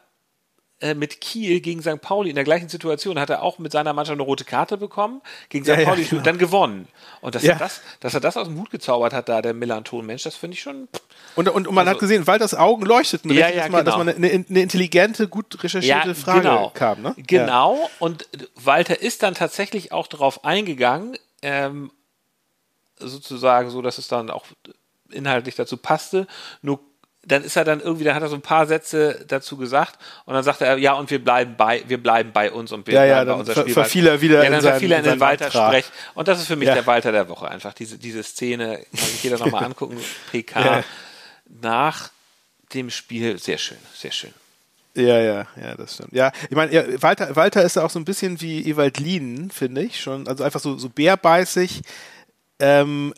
äh, 0.82 0.94
mit 0.94 1.20
Kiel 1.20 1.60
gegen 1.60 1.82
St. 1.82 2.00
Pauli 2.00 2.30
in 2.30 2.36
der 2.36 2.46
gleichen 2.46 2.70
Situation 2.70 3.20
hat 3.20 3.30
er 3.30 3.42
auch 3.42 3.60
mit 3.60 3.72
seiner 3.72 3.92
Mannschaft 3.92 4.16
eine 4.16 4.24
rote 4.24 4.46
Karte 4.46 4.78
bekommen, 4.78 5.22
gegen 5.50 5.66
St. 5.66 5.72
Ja, 5.72 5.84
Pauli 5.84 6.04
ja, 6.04 6.10
genau. 6.10 6.22
dann 6.22 6.38
gewonnen. 6.38 6.88
Und 7.20 7.36
dass, 7.36 7.44
ja. 7.44 7.54
er 7.54 7.60
das, 7.60 7.82
dass 8.00 8.14
er 8.14 8.22
das 8.22 8.38
aus 8.38 8.48
dem 8.48 8.58
Hut 8.58 8.70
gezaubert 8.70 9.12
hat, 9.12 9.28
da 9.28 9.42
der 9.42 9.54
Melanton, 9.54 10.06
Mensch, 10.06 10.24
das 10.24 10.36
finde 10.36 10.56
ich 10.56 10.62
schon. 10.62 10.88
Und, 11.36 11.50
und, 11.50 11.68
und 11.68 11.76
man 11.76 11.88
also, 11.88 11.96
hat 11.96 12.00
gesehen, 12.00 12.28
Walters 12.28 12.56
Augen 12.56 12.86
leuchteten, 12.86 13.30
ja, 13.32 13.50
ja, 13.50 13.64
dass, 13.64 13.72
man, 13.72 13.84
genau. 13.84 13.98
dass 13.98 13.98
man 13.98 14.16
eine, 14.16 14.46
eine, 14.50 14.62
intelligente, 14.62 15.28
gut 15.28 15.62
recherchierte 15.62 16.16
Frage 16.16 16.42
genau. 16.42 16.70
kam. 16.74 17.02
Ne? 17.02 17.14
Genau, 17.28 17.90
und 18.00 18.28
Walter 18.56 19.02
ist 19.02 19.22
dann 19.24 19.36
tatsächlich 19.36 19.92
auch 19.92 20.08
darauf 20.08 20.46
eingegangen, 20.46 21.18
ähm, 21.42 21.92
sozusagen 22.98 23.70
so, 23.70 23.82
dass 23.82 23.98
es 23.98 24.08
dann 24.08 24.30
auch 24.30 24.46
inhaltlich 25.12 25.56
dazu 25.56 25.78
passte. 25.78 26.28
Nur 26.62 26.80
dann 27.26 27.44
ist 27.44 27.56
er 27.56 27.66
dann 27.66 27.82
irgendwie, 27.82 28.06
dann 28.06 28.16
hat 28.16 28.24
er 28.24 28.30
so 28.30 28.36
ein 28.36 28.42
paar 28.42 28.66
Sätze 28.66 29.24
dazu 29.28 29.58
gesagt 29.58 30.00
und 30.26 30.34
dann 30.34 30.44
sagt 30.44 30.62
er, 30.62 30.78
ja, 30.78 30.94
und 30.94 31.12
wir 31.12 31.24
bleiben 31.24 31.56
bei, 31.58 31.84
wir 31.88 32.02
bleiben 32.02 32.32
bei 32.32 32.52
uns 32.52 32.72
und 32.72 32.88
wir 32.88 32.94
ja, 32.94 33.02
bleiben 33.02 33.30
ja, 33.30 33.34
bei 33.34 33.40
unser 33.40 33.62
Spiel. 33.62 33.74
Verfiel 33.74 34.08
er 34.08 34.22
wieder 34.22 34.44
ja, 34.44 34.50
dann 34.50 34.62
verfiel 34.62 34.92
er 34.92 35.00
in 35.00 35.04
den 35.04 35.20
Walter 35.20 35.52
Sprech. 35.52 35.86
Und 36.14 36.28
das 36.28 36.40
ist 36.40 36.48
für 36.48 36.56
mich 36.56 36.68
ja. 36.68 36.76
der 36.76 36.88
Walter 36.88 37.12
der 37.12 37.28
Woche 37.28 37.50
einfach. 37.50 37.74
Diese, 37.74 37.98
diese 37.98 38.24
Szene, 38.24 38.86
kann 38.96 39.08
sich 39.08 39.24
jeder 39.24 39.38
nochmal 39.38 39.64
angucken. 39.66 39.98
PK 40.32 40.60
ja. 40.60 40.84
nach 41.62 42.10
dem 42.74 42.90
Spiel, 42.90 43.38
sehr 43.38 43.58
schön, 43.58 43.78
sehr 43.94 44.12
schön. 44.12 44.34
Ja, 44.96 45.20
ja, 45.20 45.48
ja, 45.62 45.76
das 45.76 45.96
stimmt. 45.96 46.14
Ja, 46.14 46.32
ich 46.50 46.56
meine, 46.56 46.74
ja, 46.74 47.02
Walter, 47.02 47.36
Walter 47.36 47.64
ist 47.64 47.76
ja 47.76 47.84
auch 47.84 47.90
so 47.90 48.00
ein 48.00 48.06
bisschen 48.06 48.42
wie 48.42 48.68
Ewald 48.70 48.98
Lien, 49.00 49.52
finde 49.52 49.82
ich, 49.82 50.02
schon. 50.02 50.28
Also 50.28 50.44
einfach 50.44 50.60
so, 50.60 50.78
so 50.78 50.90
bärbeißig. 50.90 51.82
Ähm, 52.60 53.14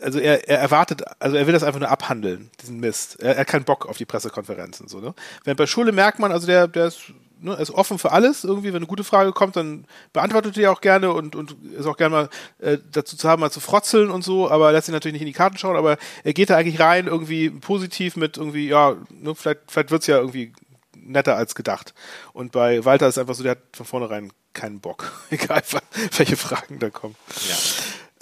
also 0.00 0.20
er, 0.20 0.48
er 0.48 0.58
erwartet, 0.58 1.02
also 1.18 1.36
er 1.36 1.46
will 1.46 1.52
das 1.52 1.64
einfach 1.64 1.80
nur 1.80 1.90
abhandeln, 1.90 2.50
diesen 2.62 2.78
Mist. 2.78 3.20
Er, 3.20 3.34
er 3.34 3.40
hat 3.40 3.48
keinen 3.48 3.64
Bock 3.64 3.86
auf 3.86 3.96
die 3.96 4.04
Pressekonferenzen, 4.04 4.86
so, 4.88 5.00
ne? 5.00 5.14
Während 5.42 5.58
bei 5.58 5.66
Schule 5.66 5.92
merkt 5.92 6.20
man, 6.20 6.30
also 6.30 6.46
der, 6.46 6.68
der 6.68 6.86
ist, 6.86 7.12
ne, 7.40 7.54
ist 7.54 7.70
offen 7.70 7.98
für 7.98 8.12
alles 8.12 8.44
irgendwie. 8.44 8.68
Wenn 8.68 8.76
eine 8.76 8.86
gute 8.86 9.04
Frage 9.04 9.32
kommt, 9.32 9.56
dann 9.56 9.86
beantwortet 10.12 10.56
er 10.58 10.70
auch 10.70 10.80
gerne 10.80 11.12
und, 11.12 11.34
und 11.34 11.56
ist 11.76 11.86
auch 11.86 11.96
gerne 11.96 12.14
mal 12.14 12.28
äh, 12.58 12.78
dazu 12.92 13.16
zu 13.16 13.28
haben, 13.28 13.40
mal 13.40 13.50
zu 13.50 13.60
frotzeln 13.60 14.10
und 14.10 14.22
so, 14.22 14.50
aber 14.50 14.70
lässt 14.70 14.86
sich 14.86 14.92
natürlich 14.92 15.14
nicht 15.14 15.22
in 15.22 15.26
die 15.26 15.32
Karten 15.32 15.58
schauen, 15.58 15.76
aber 15.76 15.96
er 16.22 16.32
geht 16.32 16.50
da 16.50 16.56
eigentlich 16.56 16.80
rein, 16.80 17.06
irgendwie 17.06 17.50
positiv 17.50 18.16
mit 18.16 18.36
irgendwie, 18.36 18.68
ja, 18.68 18.96
ne, 19.10 19.34
vielleicht, 19.34 19.60
vielleicht 19.68 19.90
wird's 19.90 20.06
ja 20.06 20.18
irgendwie 20.18 20.52
netter 20.96 21.36
als 21.36 21.54
gedacht. 21.54 21.94
Und 22.32 22.52
bei 22.52 22.84
Walter 22.84 23.08
ist 23.08 23.18
einfach 23.18 23.34
so, 23.34 23.42
der 23.42 23.52
hat 23.52 23.62
von 23.72 23.86
vornherein 23.86 24.32
keinen 24.52 24.80
Bock. 24.80 25.12
Egal, 25.30 25.62
welche 26.16 26.36
Fragen 26.36 26.78
da 26.78 26.90
kommen. 26.90 27.16
Ja. 27.48 27.56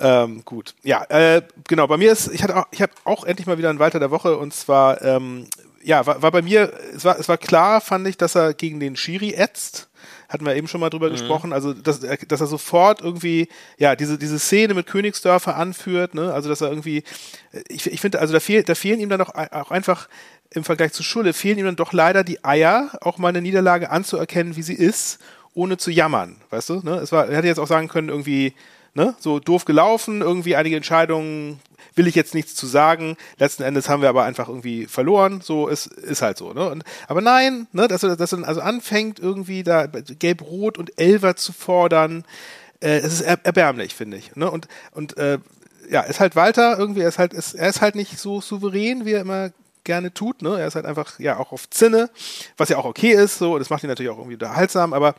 Ähm, 0.02 0.42
gut. 0.44 0.74
Ja, 0.82 1.04
äh, 1.04 1.42
genau. 1.68 1.86
Bei 1.86 1.96
mir 1.96 2.12
ist, 2.12 2.28
ich 2.32 2.42
hatte 2.42 2.56
auch, 2.56 2.66
ich 2.70 2.82
habe 2.82 2.92
auch 3.04 3.24
endlich 3.24 3.46
mal 3.46 3.58
wieder 3.58 3.70
einen 3.70 3.78
Walter 3.78 4.00
der 4.00 4.10
Woche 4.10 4.36
und 4.36 4.52
zwar, 4.52 5.00
ähm, 5.02 5.46
ja, 5.82 6.06
war, 6.06 6.22
war 6.22 6.30
bei 6.30 6.42
mir, 6.42 6.72
es 6.94 7.04
war, 7.04 7.18
es 7.18 7.28
war 7.28 7.38
klar, 7.38 7.80
fand 7.80 8.06
ich, 8.06 8.16
dass 8.16 8.34
er 8.34 8.54
gegen 8.54 8.80
den 8.80 8.96
Schiri 8.96 9.34
ätzt 9.34 9.88
hatten 10.32 10.46
wir 10.46 10.56
eben 10.56 10.66
schon 10.66 10.80
mal 10.80 10.88
drüber 10.88 11.08
mhm. 11.08 11.12
gesprochen, 11.12 11.52
also 11.52 11.74
dass, 11.74 12.00
dass 12.00 12.40
er 12.40 12.46
sofort 12.46 13.02
irgendwie, 13.02 13.48
ja, 13.76 13.94
diese, 13.94 14.16
diese 14.16 14.38
Szene 14.38 14.72
mit 14.72 14.86
Königsdörfer 14.86 15.56
anführt, 15.56 16.14
ne? 16.14 16.32
Also 16.32 16.48
dass 16.48 16.62
er 16.62 16.70
irgendwie, 16.70 17.04
ich, 17.68 17.86
ich 17.86 18.00
finde, 18.00 18.18
also 18.18 18.32
da, 18.32 18.40
fehl, 18.40 18.62
da 18.62 18.74
fehlen 18.74 18.98
ihm 18.98 19.10
dann 19.10 19.20
auch, 19.20 19.34
auch 19.34 19.70
einfach 19.70 20.08
im 20.50 20.64
Vergleich 20.64 20.92
zu 20.92 21.02
Schulle 21.02 21.32
fehlen 21.34 21.58
ihm 21.58 21.66
dann 21.66 21.76
doch 21.76 21.92
leider 21.92 22.24
die 22.24 22.44
Eier, 22.44 22.90
auch 23.02 23.18
mal 23.18 23.28
eine 23.28 23.42
Niederlage 23.42 23.90
anzuerkennen, 23.90 24.56
wie 24.56 24.62
sie 24.62 24.74
ist, 24.74 25.18
ohne 25.54 25.76
zu 25.76 25.90
jammern, 25.90 26.36
weißt 26.50 26.70
du? 26.70 26.80
Ne? 26.82 26.94
Es 26.96 27.12
war, 27.12 27.28
er 27.28 27.36
hätte 27.36 27.46
jetzt 27.46 27.58
auch 27.58 27.66
sagen 27.66 27.88
können, 27.88 28.08
irgendwie, 28.08 28.54
ne, 28.94 29.14
so 29.18 29.38
doof 29.38 29.64
gelaufen, 29.64 30.20
irgendwie 30.20 30.56
einige 30.56 30.76
Entscheidungen 30.76 31.60
will 31.94 32.06
ich 32.06 32.14
jetzt 32.14 32.34
nichts 32.34 32.54
zu 32.54 32.66
sagen. 32.66 33.16
Letzten 33.38 33.62
Endes 33.62 33.88
haben 33.88 34.02
wir 34.02 34.08
aber 34.08 34.24
einfach 34.24 34.48
irgendwie 34.48 34.86
verloren. 34.86 35.40
So 35.42 35.68
ist, 35.68 35.86
ist 35.86 36.22
halt 36.22 36.38
so, 36.38 36.52
ne? 36.52 36.70
Und, 36.70 36.84
aber 37.06 37.20
nein, 37.20 37.66
ne, 37.72 37.88
dass 37.88 38.00
dass 38.00 38.32
er 38.32 38.48
also 38.48 38.60
anfängt, 38.60 39.18
irgendwie 39.18 39.62
da 39.62 39.86
gelb-rot 39.86 40.78
und 40.78 40.98
Elver 40.98 41.36
zu 41.36 41.52
fordern, 41.52 42.24
äh, 42.80 42.98
es 42.98 43.12
ist 43.12 43.20
erbärmlich, 43.20 43.94
finde 43.94 44.16
ich. 44.16 44.34
Ne? 44.36 44.50
Und, 44.50 44.68
und 44.92 45.16
äh, 45.16 45.38
ja, 45.90 46.00
ist 46.02 46.20
halt 46.20 46.36
Walter 46.36 46.78
irgendwie, 46.78 47.02
er 47.02 47.08
ist 47.08 47.18
halt, 47.18 47.34
ist, 47.34 47.54
er 47.54 47.68
ist 47.68 47.80
halt 47.80 47.94
nicht 47.94 48.18
so 48.18 48.40
souverän, 48.40 49.04
wie 49.04 49.12
er 49.12 49.20
immer 49.20 49.50
gerne 49.84 50.14
tut. 50.14 50.42
Ne? 50.42 50.60
Er 50.60 50.66
ist 50.66 50.74
halt 50.74 50.86
einfach 50.86 51.18
ja 51.18 51.38
auch 51.38 51.52
auf 51.52 51.68
Zinne, 51.70 52.10
was 52.56 52.68
ja 52.68 52.78
auch 52.78 52.84
okay 52.84 53.12
ist, 53.12 53.38
so, 53.38 53.58
das 53.58 53.70
macht 53.70 53.82
ihn 53.82 53.88
natürlich 53.88 54.10
auch 54.10 54.18
irgendwie 54.18 54.34
unterhaltsam, 54.34 54.92
aber 54.92 55.14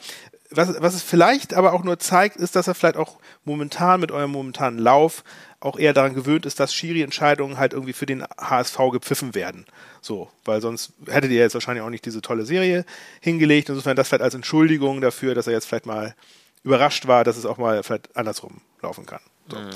was, 0.55 0.81
was 0.81 0.93
es 0.93 1.03
vielleicht 1.03 1.53
aber 1.53 1.73
auch 1.73 1.83
nur 1.83 1.99
zeigt, 1.99 2.37
ist, 2.37 2.55
dass 2.55 2.67
er 2.67 2.75
vielleicht 2.75 2.97
auch 2.97 3.17
momentan 3.45 3.99
mit 3.99 4.11
eurem 4.11 4.31
momentanen 4.31 4.79
Lauf 4.79 5.23
auch 5.59 5.77
eher 5.77 5.93
daran 5.93 6.13
gewöhnt 6.13 6.45
ist, 6.45 6.59
dass 6.59 6.73
Schiri-Entscheidungen 6.73 7.57
halt 7.57 7.73
irgendwie 7.73 7.93
für 7.93 8.05
den 8.05 8.23
HSV 8.37 8.77
gepfiffen 8.91 9.33
werden. 9.33 9.65
So, 10.01 10.29
weil 10.43 10.61
sonst 10.61 10.93
hättet 11.07 11.31
ihr 11.31 11.39
jetzt 11.39 11.53
wahrscheinlich 11.53 11.83
auch 11.83 11.89
nicht 11.89 12.05
diese 12.05 12.21
tolle 12.21 12.45
Serie 12.45 12.85
hingelegt. 13.21 13.69
Insofern 13.69 13.95
das 13.95 14.09
vielleicht 14.09 14.23
als 14.23 14.35
Entschuldigung 14.35 14.99
dafür, 14.99 15.35
dass 15.35 15.47
er 15.47 15.53
jetzt 15.53 15.65
vielleicht 15.65 15.85
mal 15.85 16.15
überrascht 16.63 17.07
war, 17.07 17.23
dass 17.23 17.37
es 17.37 17.45
auch 17.45 17.57
mal 17.57 17.81
vielleicht 17.83 18.15
andersrum 18.15 18.61
laufen 18.81 19.05
kann. 19.05 19.21
So. 19.49 19.57
Mhm. 19.57 19.69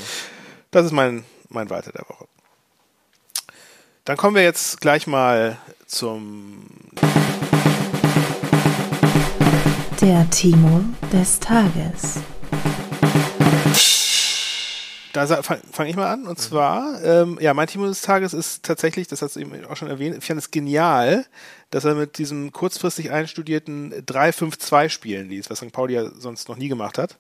Das 0.72 0.86
ist 0.86 0.92
mein, 0.92 1.24
mein 1.50 1.70
Weiter 1.70 1.92
der 1.92 2.08
Woche. 2.10 2.28
Dann 4.04 4.18
kommen 4.18 4.36
wir 4.36 4.44
jetzt 4.44 4.80
gleich 4.80 5.08
mal 5.08 5.58
zum 5.86 6.66
der 10.08 10.30
Timo 10.30 10.86
des 11.12 11.38
Tages. 11.38 12.22
Da 15.12 15.28
fange 15.44 15.62
fang 15.70 15.88
ich 15.88 15.98
mal 15.98 16.10
an. 16.10 16.28
Und 16.28 16.40
zwar, 16.40 17.04
ähm, 17.04 17.38
ja, 17.42 17.54
mein 17.54 17.68
Timo 17.68 17.88
des 17.88 18.04
Tages 18.04 18.34
ist 18.34 18.64
tatsächlich, 18.64 19.10
das 19.10 19.22
hast 19.22 19.36
du 19.36 19.42
eben 19.42 19.66
auch 19.66 19.76
schon 19.76 19.90
erwähnt, 19.90 20.16
ich 20.18 20.24
fand 20.24 20.40
es 20.40 20.50
genial, 20.50 21.26
dass 21.72 21.84
er 21.84 21.96
mit 21.96 22.20
diesem 22.20 22.54
kurzfristig 22.54 23.12
einstudierten 23.12 23.92
3-5-2 24.06 24.88
spielen 24.88 25.28
ließ, 25.28 25.50
was 25.50 25.58
St. 25.58 25.74
Pauli 25.74 25.96
ja 25.96 26.10
sonst 26.18 26.48
noch 26.48 26.56
nie 26.56 26.70
gemacht 26.70 26.98
hat 26.98 27.18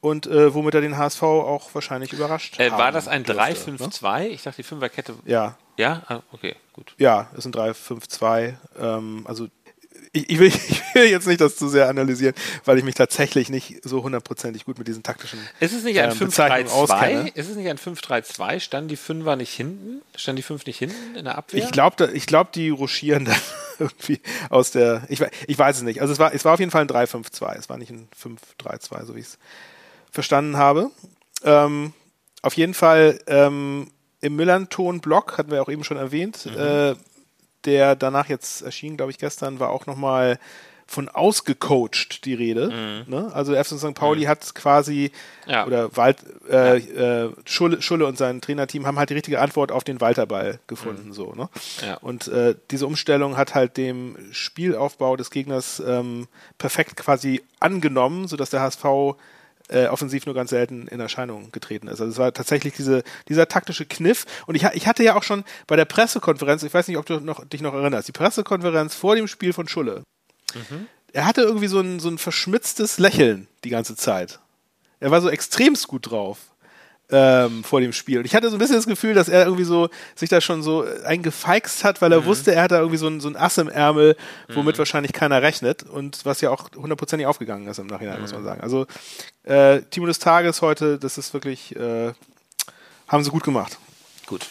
und 0.00 0.28
äh, 0.28 0.54
womit 0.54 0.76
er 0.76 0.82
den 0.82 0.96
HSV 0.96 1.20
auch 1.24 1.74
wahrscheinlich 1.74 2.12
überrascht 2.12 2.60
äh, 2.60 2.70
War 2.70 2.92
das 2.92 3.08
ein 3.08 3.24
3-5-2? 3.24 4.18
Ne? 4.18 4.28
Ich 4.28 4.44
dachte, 4.44 4.58
die 4.58 4.62
Fünferkette. 4.62 5.14
Ja. 5.24 5.56
Ja? 5.76 6.02
Ah, 6.06 6.20
okay, 6.30 6.54
gut. 6.74 6.94
Ja, 6.96 7.28
ist 7.36 7.46
ein 7.46 7.52
3-5-2. 7.52 8.54
Ähm, 8.78 9.24
also 9.26 9.48
ich, 10.14 10.30
ich, 10.30 10.38
will, 10.38 10.46
ich 10.68 10.82
will 10.94 11.04
jetzt 11.04 11.26
nicht 11.26 11.40
das 11.40 11.56
zu 11.56 11.68
sehr 11.68 11.88
analysieren, 11.88 12.34
weil 12.64 12.78
ich 12.78 12.84
mich 12.84 12.94
tatsächlich 12.94 13.50
nicht 13.50 13.84
so 13.84 14.02
hundertprozentig 14.02 14.64
gut 14.64 14.78
mit 14.78 14.88
diesen 14.88 15.02
taktischen 15.02 15.38
Ist 15.60 15.74
es 15.74 15.84
nicht 15.84 16.00
ein 16.00 16.10
ähm, 16.10 16.16
5-3-2? 16.16 17.34
Ist 17.34 17.50
es 17.50 17.56
nicht 17.56 17.68
ein 17.68 17.78
5-3-2? 17.78 18.60
Standen 18.60 18.88
die 18.88 18.96
Fünfer 18.96 19.36
nicht 19.36 19.52
hinten? 19.52 20.02
Standen 20.16 20.36
die 20.36 20.42
Fünf 20.42 20.64
nicht 20.66 20.78
hinten 20.78 21.16
in 21.16 21.24
der 21.24 21.36
Abwehr? 21.36 21.62
Ich 21.62 21.70
glaube, 21.72 22.10
ich 22.14 22.26
glaub, 22.26 22.52
die 22.52 22.70
ruschieren 22.70 23.24
dann 23.26 23.36
irgendwie 23.78 24.20
aus 24.48 24.70
der. 24.70 25.02
Ich, 25.08 25.22
ich 25.46 25.58
weiß 25.58 25.76
es 25.76 25.82
nicht. 25.82 26.00
Also 26.00 26.12
es 26.12 26.18
war, 26.18 26.32
es 26.32 26.44
war 26.44 26.54
auf 26.54 26.60
jeden 26.60 26.70
Fall 26.70 26.82
ein 26.82 26.88
3-5-2. 26.88 27.56
Es 27.56 27.68
war 27.68 27.76
nicht 27.76 27.90
ein 27.90 28.08
5-3-2, 28.62 29.04
so 29.04 29.16
wie 29.16 29.20
ich 29.20 29.26
es 29.26 29.38
verstanden 30.10 30.56
habe. 30.56 30.90
Ähm, 31.42 31.92
auf 32.40 32.54
jeden 32.56 32.74
Fall 32.74 33.18
ähm, 33.26 33.90
im 34.20 34.36
Millanton-Blog, 34.36 35.38
hatten 35.38 35.50
wir 35.50 35.60
auch 35.60 35.68
eben 35.68 35.82
schon 35.82 35.96
erwähnt, 35.96 36.46
mhm. 36.46 36.58
äh, 36.58 36.94
der 37.64 37.96
danach 37.96 38.28
jetzt 38.28 38.62
erschien, 38.62 38.96
glaube 38.96 39.12
ich, 39.12 39.18
gestern, 39.18 39.60
war 39.60 39.70
auch 39.70 39.86
nochmal 39.86 40.38
von 40.86 41.08
ausgecoacht 41.08 42.24
die 42.24 42.34
Rede. 42.34 42.68
Mhm. 43.06 43.10
Ne? 43.10 43.30
Also 43.32 43.54
FC 43.54 43.78
St. 43.78 43.94
Pauli 43.94 44.24
mhm. 44.24 44.28
hat 44.28 44.54
quasi 44.54 45.12
ja. 45.46 45.66
oder 45.66 45.96
Wald, 45.96 46.18
äh, 46.48 46.78
ja. 46.78 47.24
äh, 47.24 47.30
Schulle, 47.44 47.80
Schulle 47.80 48.06
und 48.06 48.18
sein 48.18 48.40
Trainerteam 48.40 48.86
haben 48.86 48.98
halt 48.98 49.10
die 49.10 49.14
richtige 49.14 49.40
Antwort 49.40 49.72
auf 49.72 49.84
den 49.84 50.00
Walterball 50.00 50.60
gefunden. 50.66 51.08
Mhm. 51.08 51.12
So, 51.12 51.32
ne? 51.32 51.48
Ja. 51.86 51.96
Und 51.96 52.28
äh, 52.28 52.54
diese 52.70 52.86
Umstellung 52.86 53.36
hat 53.36 53.54
halt 53.54 53.76
dem 53.76 54.16
Spielaufbau 54.30 55.16
des 55.16 55.30
Gegners 55.30 55.82
ähm, 55.84 56.28
perfekt 56.58 56.96
quasi 56.96 57.42
angenommen, 57.60 58.28
sodass 58.28 58.50
der 58.50 58.60
HSV 58.60 58.84
äh, 59.68 59.86
offensiv 59.86 60.26
nur 60.26 60.34
ganz 60.34 60.50
selten 60.50 60.86
in 60.88 61.00
Erscheinung 61.00 61.50
getreten 61.52 61.88
ist. 61.88 62.00
Also 62.00 62.12
es 62.12 62.18
war 62.18 62.32
tatsächlich 62.32 62.74
diese, 62.74 63.02
dieser 63.28 63.48
taktische 63.48 63.86
Kniff. 63.86 64.26
Und 64.46 64.54
ich, 64.54 64.64
ich 64.74 64.86
hatte 64.86 65.02
ja 65.02 65.16
auch 65.16 65.22
schon 65.22 65.44
bei 65.66 65.76
der 65.76 65.84
Pressekonferenz, 65.86 66.62
ich 66.62 66.74
weiß 66.74 66.88
nicht, 66.88 66.98
ob 66.98 67.06
du 67.06 67.20
noch, 67.20 67.44
dich 67.44 67.62
noch 67.62 67.74
erinnerst, 67.74 68.08
die 68.08 68.12
Pressekonferenz 68.12 68.94
vor 68.94 69.16
dem 69.16 69.26
Spiel 69.26 69.52
von 69.52 69.68
Schulle. 69.68 70.02
Mhm. 70.54 70.86
Er 71.12 71.26
hatte 71.26 71.42
irgendwie 71.42 71.68
so 71.68 71.80
ein, 71.80 72.00
so 72.00 72.08
ein 72.08 72.18
verschmitztes 72.18 72.98
Lächeln 72.98 73.48
die 73.62 73.70
ganze 73.70 73.96
Zeit. 73.96 74.40
Er 75.00 75.10
war 75.10 75.20
so 75.20 75.28
extremst 75.30 75.88
gut 75.88 76.10
drauf 76.10 76.38
ähm, 77.10 77.62
vor 77.64 77.80
dem 77.80 77.92
Spiel. 77.92 78.18
Und 78.18 78.24
ich 78.24 78.34
hatte 78.34 78.48
so 78.48 78.56
ein 78.56 78.58
bisschen 78.58 78.76
das 78.76 78.86
Gefühl, 78.86 79.14
dass 79.14 79.28
er 79.28 79.44
irgendwie 79.44 79.64
so 79.64 79.88
sich 80.14 80.28
da 80.28 80.40
schon 80.40 80.62
so 80.62 80.84
eingefeixt 81.04 81.84
hat, 81.84 82.00
weil 82.00 82.12
er 82.12 82.22
mhm. 82.22 82.26
wusste, 82.26 82.54
er 82.54 82.62
hat 82.62 82.70
da 82.70 82.78
irgendwie 82.78 82.96
so 82.96 83.06
ein, 83.06 83.20
so 83.20 83.28
ein 83.28 83.36
Ass 83.36 83.58
im 83.58 83.68
Ärmel, 83.68 84.16
womit 84.48 84.76
mhm. 84.76 84.78
wahrscheinlich 84.78 85.12
keiner 85.12 85.42
rechnet 85.42 85.82
und 85.82 86.24
was 86.24 86.40
ja 86.40 86.50
auch 86.50 86.70
hundertprozentig 86.74 87.26
aufgegangen 87.26 87.68
ist 87.68 87.78
im 87.78 87.86
Nachhinein, 87.86 88.16
mhm. 88.16 88.22
muss 88.22 88.32
man 88.32 88.44
sagen. 88.44 88.60
Also 88.60 88.86
äh, 89.42 89.82
Timo 89.90 90.06
des 90.06 90.18
Tages 90.18 90.62
heute, 90.62 90.98
das 90.98 91.18
ist 91.18 91.34
wirklich, 91.34 91.76
äh, 91.76 92.12
haben 93.08 93.22
sie 93.22 93.30
gut 93.30 93.44
gemacht. 93.44 93.78
Gut. 94.26 94.46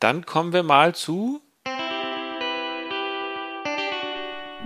Dann 0.00 0.24
kommen 0.24 0.52
wir 0.52 0.62
mal 0.62 0.94
zu 0.94 1.40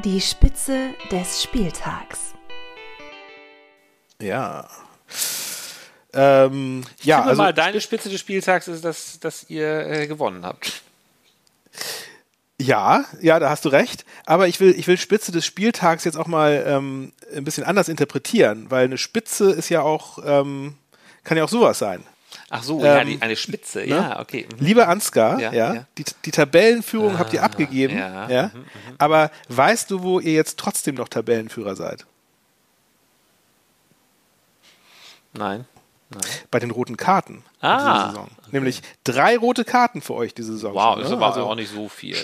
die 0.05 0.21
Spitze 0.21 0.91
des 1.11 1.43
Spieltags. 1.43 2.35
Ja. 4.21 4.69
Ähm, 6.15 6.85
ja, 7.03 7.23
also 7.23 7.43
mal, 7.43 7.55
deine 7.55 7.81
Spitze 7.81 8.09
des 8.11 8.21
Spieltags 8.21 8.69
ist, 8.69 8.85
dass, 8.85 9.19
dass 9.21 9.49
ihr 9.49 9.87
äh, 9.87 10.07
gewonnen 10.07 10.45
habt. 10.45 10.83
Ja, 12.61 13.05
ja, 13.21 13.39
da 13.39 13.51
hast 13.51 13.65
du 13.65 13.71
recht. 13.71 14.05
Aber 14.25 14.47
ich 14.47 14.61
will, 14.61 14.75
ich 14.79 14.87
will 14.87 14.99
Spitze 14.99 15.33
des 15.33 15.45
Spieltags 15.47 16.05
jetzt 16.05 16.17
auch 16.17 16.27
mal 16.27 16.65
ähm, 16.67 17.13
ein 17.35 17.45
bisschen 17.45 17.65
anders 17.65 17.89
interpretieren, 17.89 18.71
weil 18.71 18.85
eine 18.85 18.99
Spitze 18.99 19.51
ist 19.51 19.69
ja 19.69 19.83
auch, 19.83 20.19
ähm, 20.25 20.75
kann 21.25 21.37
ja 21.37 21.45
auch 21.45 21.49
sowas 21.49 21.79
sein. 21.79 22.05
Ach 22.51 22.63
so, 22.63 22.83
ja, 22.85 23.03
die, 23.05 23.15
ähm, 23.15 23.23
eine 23.23 23.37
Spitze, 23.37 23.81
ne? 23.81 23.87
ja, 23.87 24.21
okay. 24.21 24.47
Mhm. 24.47 24.65
Lieber 24.65 24.89
Ansgar, 24.89 25.41
ja, 25.41 25.53
ja, 25.53 25.75
ja. 25.75 25.87
Die, 25.99 26.05
die 26.25 26.31
Tabellenführung 26.31 27.17
ah, 27.17 27.19
habt 27.19 27.33
ihr 27.33 27.43
ah, 27.43 27.47
abgegeben, 27.47 27.97
ja. 27.97 28.29
ja? 28.29 28.51
Mhm, 28.55 28.61
mhm, 28.61 28.67
aber 28.99 29.31
weißt 29.49 29.91
du, 29.91 30.03
wo 30.03 30.21
ihr 30.21 30.33
jetzt 30.33 30.59
trotzdem 30.59 30.95
noch 30.95 31.09
Tabellenführer 31.09 31.75
seid? 31.75 32.07
Nein. 35.33 35.65
Bei 36.51 36.59
den 36.59 36.71
roten 36.71 36.97
Karten 36.97 37.45
ah, 37.61 38.09
Saison. 38.09 38.29
Okay. 38.39 38.49
Nämlich 38.53 38.83
drei 39.05 39.37
rote 39.37 39.65
Karten 39.65 40.03
für 40.03 40.15
euch 40.15 40.35
diese 40.35 40.53
Saison. 40.53 40.75
Wow, 40.75 40.99
ist 40.99 41.09
ne? 41.09 41.17
aber 41.17 41.27
also, 41.27 41.45
auch 41.45 41.55
nicht 41.55 41.73
so 41.73 41.89
viel. 41.89 42.17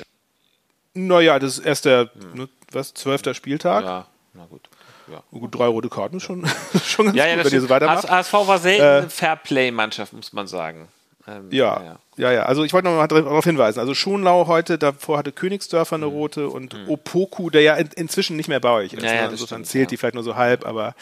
Naja, 0.94 1.38
das 1.38 1.58
ist 1.58 1.64
erst 1.64 1.84
der, 1.84 2.10
hm. 2.12 2.34
ne, 2.34 2.48
was, 2.72 2.94
zwölfter 2.94 3.34
Spieltag. 3.34 3.84
Ja, 3.84 4.06
na 4.34 4.46
gut. 4.46 4.68
Ja. 5.10 5.22
Gut, 5.30 5.54
drei 5.54 5.66
rote 5.66 5.88
Karten 5.88 6.20
schon, 6.20 6.46
schon 6.84 7.06
ganz 7.06 7.16
ja, 7.16 7.26
ja, 7.26 7.36
gut, 7.36 7.46
wenn 7.46 7.52
ihr 7.52 7.60
so 7.60 7.68
weitermacht. 7.70 8.10
HSV 8.10 8.32
war 8.32 8.58
selten 8.58 8.82
äh, 8.82 8.98
eine 8.98 9.10
Fairplay-Mannschaft, 9.10 10.12
muss 10.12 10.32
man 10.32 10.46
sagen. 10.46 10.88
Ähm, 11.28 11.48
ja, 11.50 11.82
ja, 11.82 11.98
ja, 12.16 12.32
ja. 12.32 12.42
Also 12.44 12.64
ich 12.64 12.72
wollte 12.72 12.88
noch 12.88 12.96
mal 12.96 13.06
darauf 13.06 13.44
hinweisen. 13.44 13.80
Also 13.80 13.94
Schonlau 13.94 14.46
heute, 14.46 14.78
davor 14.78 15.18
hatte 15.18 15.32
Königsdörfer 15.32 15.96
eine 15.96 16.06
mhm. 16.06 16.12
rote 16.12 16.48
und 16.48 16.74
mhm. 16.74 16.88
Opoku, 16.88 17.50
der 17.50 17.62
ja 17.62 17.74
in, 17.74 17.88
inzwischen 17.96 18.36
nicht 18.36 18.48
mehr 18.48 18.60
bei 18.60 18.70
euch 18.70 18.92
ist. 18.94 19.02
Ja, 19.02 19.12
ja, 19.12 19.22
ne? 19.26 19.32
Insofern 19.32 19.58
stimmt, 19.58 19.66
zählt 19.66 19.90
die 19.90 19.96
vielleicht 19.96 20.14
nur 20.14 20.24
so 20.24 20.36
halb, 20.36 20.66
aber 20.66 20.94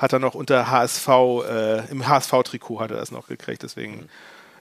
hat 0.00 0.12
er 0.12 0.18
noch 0.18 0.34
unter 0.34 0.70
HSV, 0.70 1.08
äh, 1.08 1.90
im 1.90 2.06
HSV-Trikot 2.06 2.80
hat 2.80 2.90
er 2.90 2.98
das 2.98 3.10
noch 3.10 3.28
gekriegt. 3.28 3.62
Deswegen, 3.62 3.92
mhm. 3.92 4.08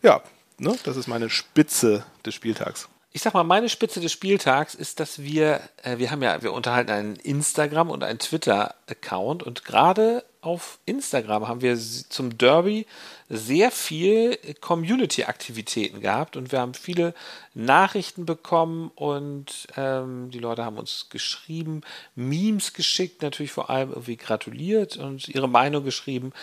ja, 0.01 0.22
ne, 0.57 0.76
das 0.84 0.95
ist 0.95 1.07
meine 1.07 1.30
Spitze 1.30 2.05
des 2.26 2.34
Spieltags 2.34 2.88
ich 3.14 3.22
sag 3.22 3.34
mal, 3.34 3.43
meine 3.43 3.68
Spitze 3.68 3.99
des 3.99 4.12
Spieltags 4.12 4.74
ist, 4.74 4.99
dass 4.99 5.22
wir, 5.22 5.59
äh, 5.84 5.97
wir 5.97 6.12
haben 6.12 6.24
ja, 6.24 6.41
wir 6.41 6.53
unterhalten 6.53 6.91
einen 6.91 7.16
Instagram 7.18 7.89
und 7.89 8.03
einen 8.03 8.20
Twitter-Account 8.20 9.43
und 9.43 9.66
gerade 9.66 10.24
auf 10.42 10.80
Instagram 10.86 11.48
haben 11.48 11.62
wir 11.62 11.78
zum 11.78 12.38
Derby 12.38 12.88
sehr 13.30 13.70
viel 13.70 14.38
Community-Aktivitäten 14.60 16.02
gehabt 16.02 16.36
und 16.36 16.52
wir 16.52 16.60
haben 16.60 16.74
viele 16.74 17.14
Nachrichten 17.54 18.26
bekommen 18.26 18.92
und 18.96 19.68
ähm, 19.78 20.32
die 20.32 20.39
Leute 20.39 20.66
haben 20.66 20.78
uns 20.78 21.08
geschrieben, 21.10 21.82
Memes 22.16 22.74
geschickt, 22.74 23.22
natürlich 23.22 23.52
vor 23.52 23.70
allem 23.70 23.89
irgendwie 23.92 24.18
gratuliert 24.18 24.98
und 24.98 25.30
ihre 25.30 25.48
Meinung 25.48 25.84
geschrieben. 25.84 26.34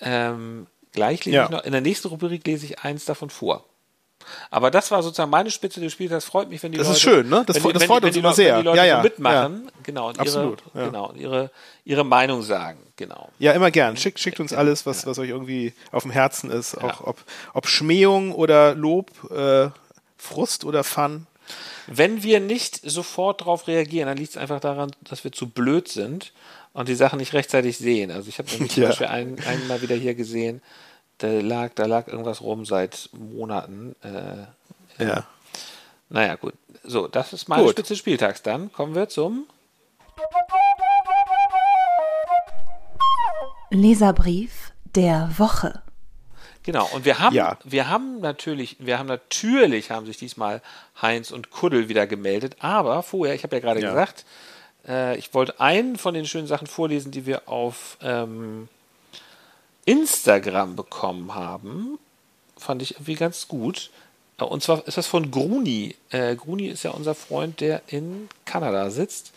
Ähm, 0.00 0.66
gleich 0.92 1.24
lese 1.24 1.36
ja. 1.36 1.44
ich 1.44 1.50
noch, 1.50 1.64
in 1.64 1.72
der 1.72 1.80
nächsten 1.80 2.08
Rubrik 2.08 2.46
lese 2.46 2.66
ich 2.66 2.80
eins 2.80 3.06
davon 3.06 3.30
vor. 3.30 3.64
Aber 4.50 4.70
das 4.70 4.90
war 4.90 5.02
sozusagen 5.02 5.30
meine 5.30 5.50
Spitze 5.50 5.80
des 5.80 5.92
Spiels. 5.92 6.10
Das 6.10 6.24
freut 6.24 6.48
mich, 6.48 6.62
wenn 6.62 6.72
die 6.72 6.78
das 6.78 6.86
Leute. 6.88 6.94
Das 6.94 7.04
ist 7.04 7.10
schön, 7.10 7.28
ne? 7.28 7.44
Das, 7.46 7.62
wenn, 7.62 7.72
das 7.72 7.84
freut 7.84 8.02
wenn, 8.02 8.08
uns 8.08 8.16
immer 8.16 8.32
sehr. 8.32 8.54
Wenn 8.54 8.62
die 8.62 8.66
Leute 8.66 8.78
ja, 8.78 8.84
ja, 8.84 9.02
mitmachen, 9.02 9.62
ja. 9.64 9.72
genau, 9.82 10.08
und 10.08 10.18
Absolut, 10.18 10.62
ihre, 10.74 10.80
ja. 10.80 10.86
genau, 10.86 11.12
ihre, 11.16 11.50
ihre 11.84 12.04
Meinung 12.04 12.42
sagen, 12.42 12.78
genau. 12.96 13.28
Ja, 13.38 13.52
immer 13.52 13.70
gern. 13.70 13.96
Schickt, 13.96 14.18
schickt 14.18 14.40
uns 14.40 14.52
alles, 14.52 14.86
was, 14.86 15.06
was 15.06 15.18
euch 15.18 15.30
irgendwie 15.30 15.72
auf 15.92 16.02
dem 16.02 16.12
Herzen 16.12 16.50
ist. 16.50 16.76
Auch 16.76 17.00
ob, 17.02 17.18
ob 17.54 17.66
Schmähung 17.66 18.32
oder 18.32 18.74
Lob, 18.74 19.10
äh, 19.30 19.68
Frust 20.16 20.64
oder 20.64 20.84
Fun. 20.84 21.26
Wenn 21.86 22.22
wir 22.22 22.40
nicht 22.40 22.80
sofort 22.82 23.42
darauf 23.42 23.68
reagieren, 23.68 24.08
dann 24.08 24.16
liegt 24.16 24.30
es 24.30 24.36
einfach 24.36 24.60
daran, 24.60 24.90
dass 25.02 25.22
wir 25.22 25.32
zu 25.32 25.48
blöd 25.48 25.88
sind 25.88 26.32
und 26.72 26.88
die 26.88 26.94
Sachen 26.94 27.18
nicht 27.18 27.32
rechtzeitig 27.32 27.78
sehen. 27.78 28.10
Also 28.10 28.28
ich 28.28 28.38
habe 28.38 28.50
nämlich 28.50 28.72
zum 28.72 28.82
Beispiel 28.82 29.06
einen, 29.06 29.38
einen 29.46 29.66
mal 29.68 29.82
wieder 29.82 29.94
hier 29.94 30.14
gesehen, 30.14 30.60
da 31.18 31.28
lag, 31.40 31.72
da 31.74 31.86
lag 31.86 32.08
irgendwas 32.08 32.40
rum 32.40 32.64
seit 32.64 33.10
Monaten. 33.12 33.96
Äh, 34.02 35.04
ja. 35.04 35.26
Naja, 36.08 36.36
gut. 36.36 36.54
So, 36.84 37.08
das 37.08 37.32
ist 37.32 37.48
meine 37.48 37.62
gut. 37.62 37.72
Spitze 37.72 37.94
des 37.94 37.98
Spieltags. 37.98 38.42
Dann 38.42 38.72
kommen 38.72 38.94
wir 38.94 39.08
zum 39.08 39.46
Leserbrief 43.70 44.72
der 44.94 45.30
Woche. 45.36 45.82
Genau, 46.62 46.88
und 46.94 47.04
wir 47.04 47.20
haben, 47.20 47.34
ja. 47.34 47.58
wir 47.62 47.88
haben 47.88 48.20
natürlich, 48.20 48.76
wir 48.80 48.98
haben 48.98 49.06
natürlich, 49.06 49.92
haben 49.92 50.04
sich 50.06 50.16
diesmal 50.16 50.62
Heinz 51.00 51.30
und 51.30 51.50
Kuddel 51.50 51.88
wieder 51.88 52.08
gemeldet, 52.08 52.56
aber 52.58 53.04
vorher, 53.04 53.36
ich 53.36 53.44
habe 53.44 53.54
ja 53.54 53.60
gerade 53.60 53.80
ja. 53.80 53.90
gesagt, 53.90 54.24
äh, 54.88 55.16
ich 55.16 55.32
wollte 55.32 55.60
einen 55.60 55.96
von 55.96 56.12
den 56.12 56.26
schönen 56.26 56.48
Sachen 56.48 56.66
vorlesen, 56.66 57.12
die 57.12 57.24
wir 57.24 57.48
auf 57.48 57.98
ähm, 58.02 58.68
Instagram 59.86 60.76
bekommen 60.76 61.34
haben. 61.34 61.98
Fand 62.58 62.82
ich 62.82 62.96
irgendwie 62.96 63.14
ganz 63.14 63.48
gut. 63.48 63.90
Äh, 64.38 64.44
und 64.44 64.62
zwar 64.62 64.86
ist 64.86 64.98
das 64.98 65.06
von 65.06 65.30
Gruni. 65.30 65.96
Äh, 66.10 66.36
Gruni 66.36 66.66
ist 66.66 66.82
ja 66.82 66.90
unser 66.90 67.14
Freund, 67.14 67.60
der 67.60 67.82
in 67.86 68.28
Kanada 68.44 68.90
sitzt. 68.90 69.32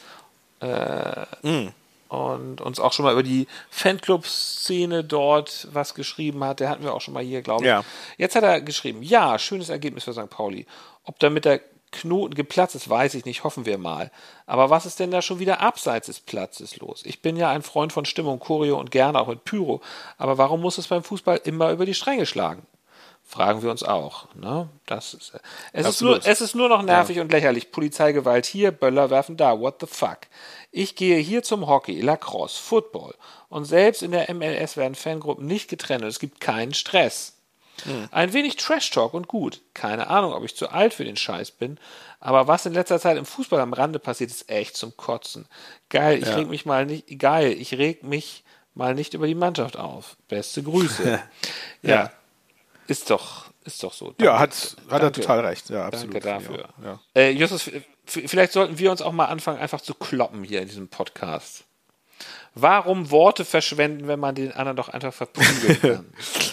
Äh, 0.59 1.25
mm. 1.43 1.69
Und 2.09 2.59
uns 2.59 2.79
auch 2.79 2.91
schon 2.91 3.05
mal 3.05 3.13
über 3.13 3.21
die 3.21 3.47
Fanclub-Szene 3.69 5.03
dort 5.03 5.67
was 5.71 5.93
geschrieben 5.93 6.43
hat. 6.43 6.59
Der 6.59 6.69
hatten 6.69 6.83
wir 6.83 6.93
auch 6.93 7.01
schon 7.01 7.13
mal 7.13 7.23
hier, 7.23 7.43
glaube 7.43 7.63
ich. 7.63 7.67
Ja. 7.67 7.83
Jetzt 8.17 8.35
hat 8.35 8.43
er 8.43 8.61
geschrieben, 8.61 9.03
ja, 9.03 9.37
schönes 9.37 9.69
Ergebnis 9.69 10.05
für 10.05 10.13
St. 10.13 10.29
Pauli. 10.29 10.65
Ob 11.03 11.19
damit 11.19 11.45
der 11.45 11.61
Knoten 11.91 12.35
geplatzt 12.35 12.75
ist, 12.75 12.89
weiß 12.89 13.15
ich 13.15 13.25
nicht, 13.25 13.43
hoffen 13.43 13.65
wir 13.65 13.77
mal. 13.77 14.11
Aber 14.45 14.69
was 14.69 14.85
ist 14.85 14.99
denn 14.99 15.11
da 15.11 15.21
schon 15.21 15.39
wieder 15.39 15.61
abseits 15.61 16.07
des 16.07 16.19
Platzes 16.19 16.77
los? 16.77 17.01
Ich 17.05 17.21
bin 17.21 17.35
ja 17.35 17.49
ein 17.49 17.61
Freund 17.61 17.93
von 17.93 18.05
Stimmung, 18.05 18.39
Choreo 18.39 18.79
und 18.79 18.91
gerne 18.91 19.19
auch 19.19 19.27
mit 19.27 19.43
Pyro. 19.43 19.81
Aber 20.17 20.37
warum 20.37 20.61
muss 20.61 20.77
es 20.77 20.87
beim 20.87 21.03
Fußball 21.03 21.41
immer 21.43 21.71
über 21.71 21.85
die 21.85 21.93
Stränge 21.93 22.25
schlagen? 22.25 22.65
Fragen 23.29 23.61
wir 23.61 23.69
uns 23.69 23.83
auch. 23.83 24.27
Ne? 24.33 24.69
Das 24.87 25.13
ist, 25.13 25.39
es, 25.71 25.87
ist 25.87 26.01
nur, 26.01 26.19
es 26.25 26.41
ist 26.41 26.55
nur 26.55 26.67
noch 26.67 26.81
nervig 26.81 27.17
ja. 27.17 27.21
und 27.21 27.31
lächerlich. 27.31 27.71
Polizeigewalt 27.71 28.47
hier, 28.47 28.71
Böller 28.71 29.11
werfen 29.11 29.37
da. 29.37 29.59
What 29.59 29.75
the 29.81 29.85
fuck? 29.85 30.21
Ich 30.71 30.95
gehe 30.95 31.17
hier 31.17 31.43
zum 31.43 31.67
Hockey, 31.67 32.01
Lacrosse, 32.01 32.59
Football. 32.59 33.13
Und 33.49 33.65
selbst 33.65 34.01
in 34.01 34.11
der 34.11 34.33
MLS 34.33 34.77
werden 34.77 34.95
Fangruppen 34.95 35.45
nicht 35.45 35.69
getrennt 35.69 36.01
und 36.03 36.09
es 36.09 36.19
gibt 36.19 36.41
keinen 36.41 36.73
Stress. 36.73 37.38
Hm. 37.85 38.07
Ein 38.11 38.33
wenig 38.33 38.55
Trash-Talk 38.55 39.13
und 39.13 39.27
gut. 39.27 39.61
Keine 39.73 40.07
Ahnung, 40.07 40.33
ob 40.33 40.43
ich 40.43 40.55
zu 40.55 40.69
alt 40.69 40.93
für 40.93 41.03
den 41.03 41.15
Scheiß 41.15 41.51
bin. 41.51 41.77
Aber 42.19 42.47
was 42.47 42.65
in 42.65 42.73
letzter 42.73 42.99
Zeit 42.99 43.17
im 43.17 43.25
Fußball 43.25 43.59
am 43.59 43.73
Rande 43.73 43.99
passiert, 43.99 44.29
ist 44.29 44.49
echt 44.49 44.75
zum 44.75 44.95
Kotzen. 44.97 45.45
Geil, 45.89 46.19
ich 46.19 46.27
ja. 46.27 46.35
reg 46.35 46.49
mich 46.49 46.65
mal 46.65 46.85
nicht, 46.85 47.19
geil, 47.19 47.51
ich 47.51 47.73
reg 47.75 48.03
mich 48.03 48.43
mal 48.73 48.93
nicht 48.93 49.13
über 49.13 49.27
die 49.27 49.35
Mannschaft 49.35 49.77
auf. 49.77 50.17
Beste 50.27 50.63
Grüße. 50.63 51.21
ja. 51.81 51.89
ja. 51.89 52.11
Ist 52.87 53.09
doch, 53.09 53.45
ist 53.65 53.83
doch 53.83 53.93
so. 53.93 54.07
Danke, 54.07 54.25
ja, 54.25 54.39
hat, 54.39 54.75
hat 54.89 55.01
er 55.01 55.11
total 55.11 55.45
recht. 55.45 55.69
Ja, 55.69 55.85
absolut. 55.85 56.15
Danke 56.15 56.27
dafür. 56.27 56.69
Ja. 56.83 56.99
Äh, 57.13 57.31
Justus, 57.31 57.69
vielleicht 58.05 58.51
sollten 58.51 58.79
wir 58.79 58.89
uns 58.89 59.01
auch 59.01 59.11
mal 59.11 59.25
anfangen, 59.25 59.59
einfach 59.59 59.81
zu 59.81 59.93
kloppen 59.93 60.43
hier 60.43 60.61
in 60.61 60.67
diesem 60.67 60.87
Podcast. 60.87 61.65
Warum 62.55 63.11
Worte 63.11 63.45
verschwenden, 63.45 64.07
wenn 64.07 64.19
man 64.19 64.35
den 64.35 64.51
anderen 64.51 64.75
doch 64.75 64.89
einfach 64.89 65.13
verprügeln 65.13 65.81
kann? 65.81 66.05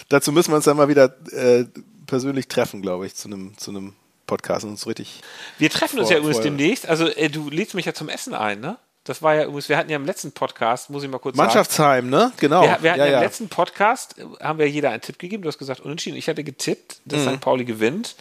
Dazu 0.09 0.31
müssen 0.31 0.51
wir 0.51 0.57
uns 0.57 0.65
dann 0.65 0.77
mal 0.77 0.87
wieder 0.87 1.15
äh, 1.31 1.65
persönlich 2.05 2.47
treffen, 2.47 2.81
glaube 2.81 3.05
ich, 3.05 3.15
zu 3.15 3.27
einem 3.27 3.57
zu 3.57 3.71
einem 3.71 3.93
Podcast 4.27 4.65
und 4.65 4.71
uns 4.71 4.85
richtig. 4.85 5.21
Wir 5.57 5.69
treffen 5.69 5.99
uns 5.99 6.09
ja 6.09 6.17
übrigens 6.17 6.41
demnächst. 6.41 6.87
Also 6.87 7.07
äh, 7.07 7.29
du 7.29 7.49
lädst 7.49 7.73
mich 7.73 7.85
ja 7.85 7.93
zum 7.93 8.09
Essen 8.09 8.33
ein, 8.33 8.59
ne? 8.59 8.77
Das 9.05 9.21
war 9.21 9.35
ja 9.35 9.45
übrigens, 9.45 9.69
wir 9.69 9.77
hatten 9.77 9.89
ja 9.89 9.95
im 9.95 10.05
letzten 10.05 10.33
Podcast, 10.33 10.89
muss 10.89 11.01
ich 11.01 11.09
mal 11.09 11.17
kurz 11.17 11.37
Mannschaftsheim, 11.37 12.11
sagen. 12.11 12.25
ne? 12.25 12.33
Genau. 12.37 12.61
Wir, 12.61 12.83
wir 12.83 12.91
hatten 12.91 12.99
ja, 12.99 13.07
ja, 13.07 13.17
im 13.19 13.23
letzten 13.23 13.47
Podcast, 13.47 14.17
äh, 14.19 14.25
haben 14.43 14.59
wir 14.59 14.69
jeder 14.69 14.91
einen 14.91 15.01
Tipp 15.01 15.17
gegeben. 15.17 15.43
Du 15.43 15.47
hast 15.47 15.57
gesagt, 15.57 15.79
unentschieden. 15.79 16.17
Ich 16.17 16.27
hatte 16.27 16.43
getippt, 16.43 16.99
dass 17.05 17.25
mhm. 17.25 17.35
St. 17.35 17.39
Pauli 17.39 17.63
gewinnt. 17.63 18.15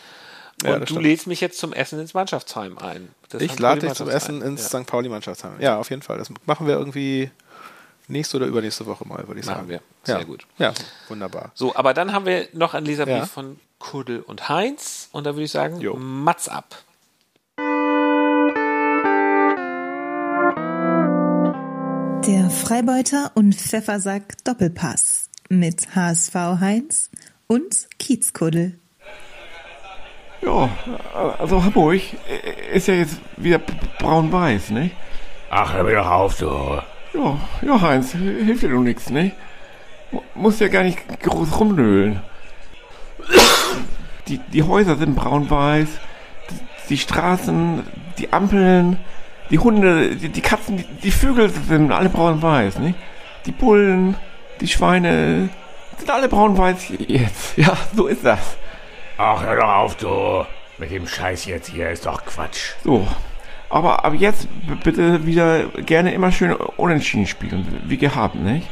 Und 0.63 0.71
ja, 0.71 0.79
du 0.79 0.87
stimmt. 0.87 1.03
lädst 1.03 1.27
mich 1.27 1.41
jetzt 1.41 1.59
zum 1.59 1.73
Essen 1.73 1.99
ins 1.99 2.15
Mannschaftsheim 2.15 2.79
ein. 2.79 3.09
Das 3.29 3.43
ich 3.43 3.59
lade 3.59 3.81
dich 3.81 3.93
zum 3.95 4.09
Essen 4.09 4.41
ins 4.41 4.73
ja. 4.73 4.81
St. 4.81 4.87
Pauli 4.87 5.09
Mannschaftsheim. 5.09 5.61
Ja, 5.61 5.77
auf 5.77 5.91
jeden 5.91 6.03
Fall. 6.03 6.19
Das 6.19 6.31
machen 6.47 6.69
wir 6.69 6.79
irgendwie 6.79 7.31
nächste 8.09 8.37
oder 8.37 8.47
übernächste 8.47 8.87
Woche 8.87 9.07
mal, 9.07 9.27
würde 9.27 9.41
ich 9.41 9.47
machen 9.47 9.57
sagen. 9.57 9.69
wir. 9.69 9.81
Sehr 10.05 10.19
ja. 10.19 10.25
gut. 10.25 10.47
Ja, 10.59 10.73
wunderbar. 11.09 11.51
So, 11.55 11.75
aber 11.75 11.95
dann 11.95 12.13
haben 12.13 12.27
wir 12.27 12.49
noch 12.53 12.75
einen 12.75 12.87
Leserbrief 12.87 13.31
von 13.31 13.59
Kuddel 13.79 14.21
und 14.21 14.49
Heinz. 14.49 15.09
Und 15.13 15.25
da 15.25 15.35
würde 15.35 15.45
ich 15.45 15.51
sagen, 15.51 15.81
jo. 15.81 15.97
Mats 15.97 16.49
ab. 16.49 16.85
Der 22.27 22.51
Freibeuter 22.51 23.31
und 23.35 23.55
Pfeffersack 23.55 24.43
Doppelpass 24.45 25.31
mit 25.49 25.95
HSV 25.95 26.35
Heinz 26.35 27.11
und 27.47 27.89
Kiezkuddel. 27.99 28.79
Ja, 30.43 30.69
also 31.39 31.63
Hamburg 31.63 32.01
ist 32.73 32.89
ja 32.89 32.95
jetzt 32.95 33.19
wieder 33.37 33.61
braun-weiß, 33.99 34.71
ne? 34.71 34.91
Ach, 35.51 35.73
hör 35.73 35.85
mir 35.85 35.95
doch 35.95 36.11
auf, 36.11 36.39
du. 36.39 36.81
Ja, 37.17 37.39
ja, 37.63 37.81
Heinz, 37.81 38.13
hilft 38.13 38.63
dir 38.63 38.71
doch 38.71 38.83
nichts, 38.83 39.11
ne? 39.11 39.33
Muss 40.35 40.61
ja 40.61 40.69
gar 40.69 40.83
nicht 40.83 40.99
groß 41.23 41.59
rumnölen. 41.59 42.21
Die, 44.29 44.39
die 44.39 44.63
Häuser 44.63 44.97
sind 44.97 45.15
braun-weiß, 45.15 45.89
die, 46.51 46.89
die 46.91 46.99
Straßen, 46.99 47.85
die 48.19 48.33
Ampeln, 48.33 48.99
die 49.51 49.59
Hunde, 49.59 50.17
die, 50.17 50.29
die 50.29 50.41
Katzen, 50.41 50.79
die, 50.79 50.85
die, 51.03 51.11
Vögel 51.11 51.51
sind 51.51 51.93
alle 51.93 52.09
braun-weiß, 52.09 52.81
nicht? 52.81 52.99
Die 53.47 53.53
Bullen, 53.53 54.17
die 54.61 54.69
Schweine, 54.69 55.49
sind 55.99 56.11
alle 56.11 56.29
braun-weiß 56.29 56.93
jetzt. 57.07 57.53
Ja, 57.57 57.77
so 57.95 58.07
ist 58.07 58.25
das. 58.25 58.57
Ach, 59.17 59.43
hör 59.43 59.57
doch 59.57 59.69
auf, 59.69 59.97
du. 59.97 60.45
Mit 60.79 60.91
dem 60.91 61.07
Scheiß 61.07 61.47
jetzt 61.47 61.71
hier 61.71 61.89
ist 61.89 62.05
doch 62.05 62.23
Quatsch. 62.27 62.73
So. 62.85 63.07
Aber 63.69 64.05
ab 64.05 64.15
jetzt 64.15 64.49
bitte 64.85 65.27
wieder 65.27 65.65
gerne 65.83 66.15
immer 66.15 66.31
schön 66.31 66.53
unentschieden 66.53 67.27
spielen, 67.27 67.83
wie 67.87 67.97
gehabt, 67.97 68.37
nicht? 68.37 68.69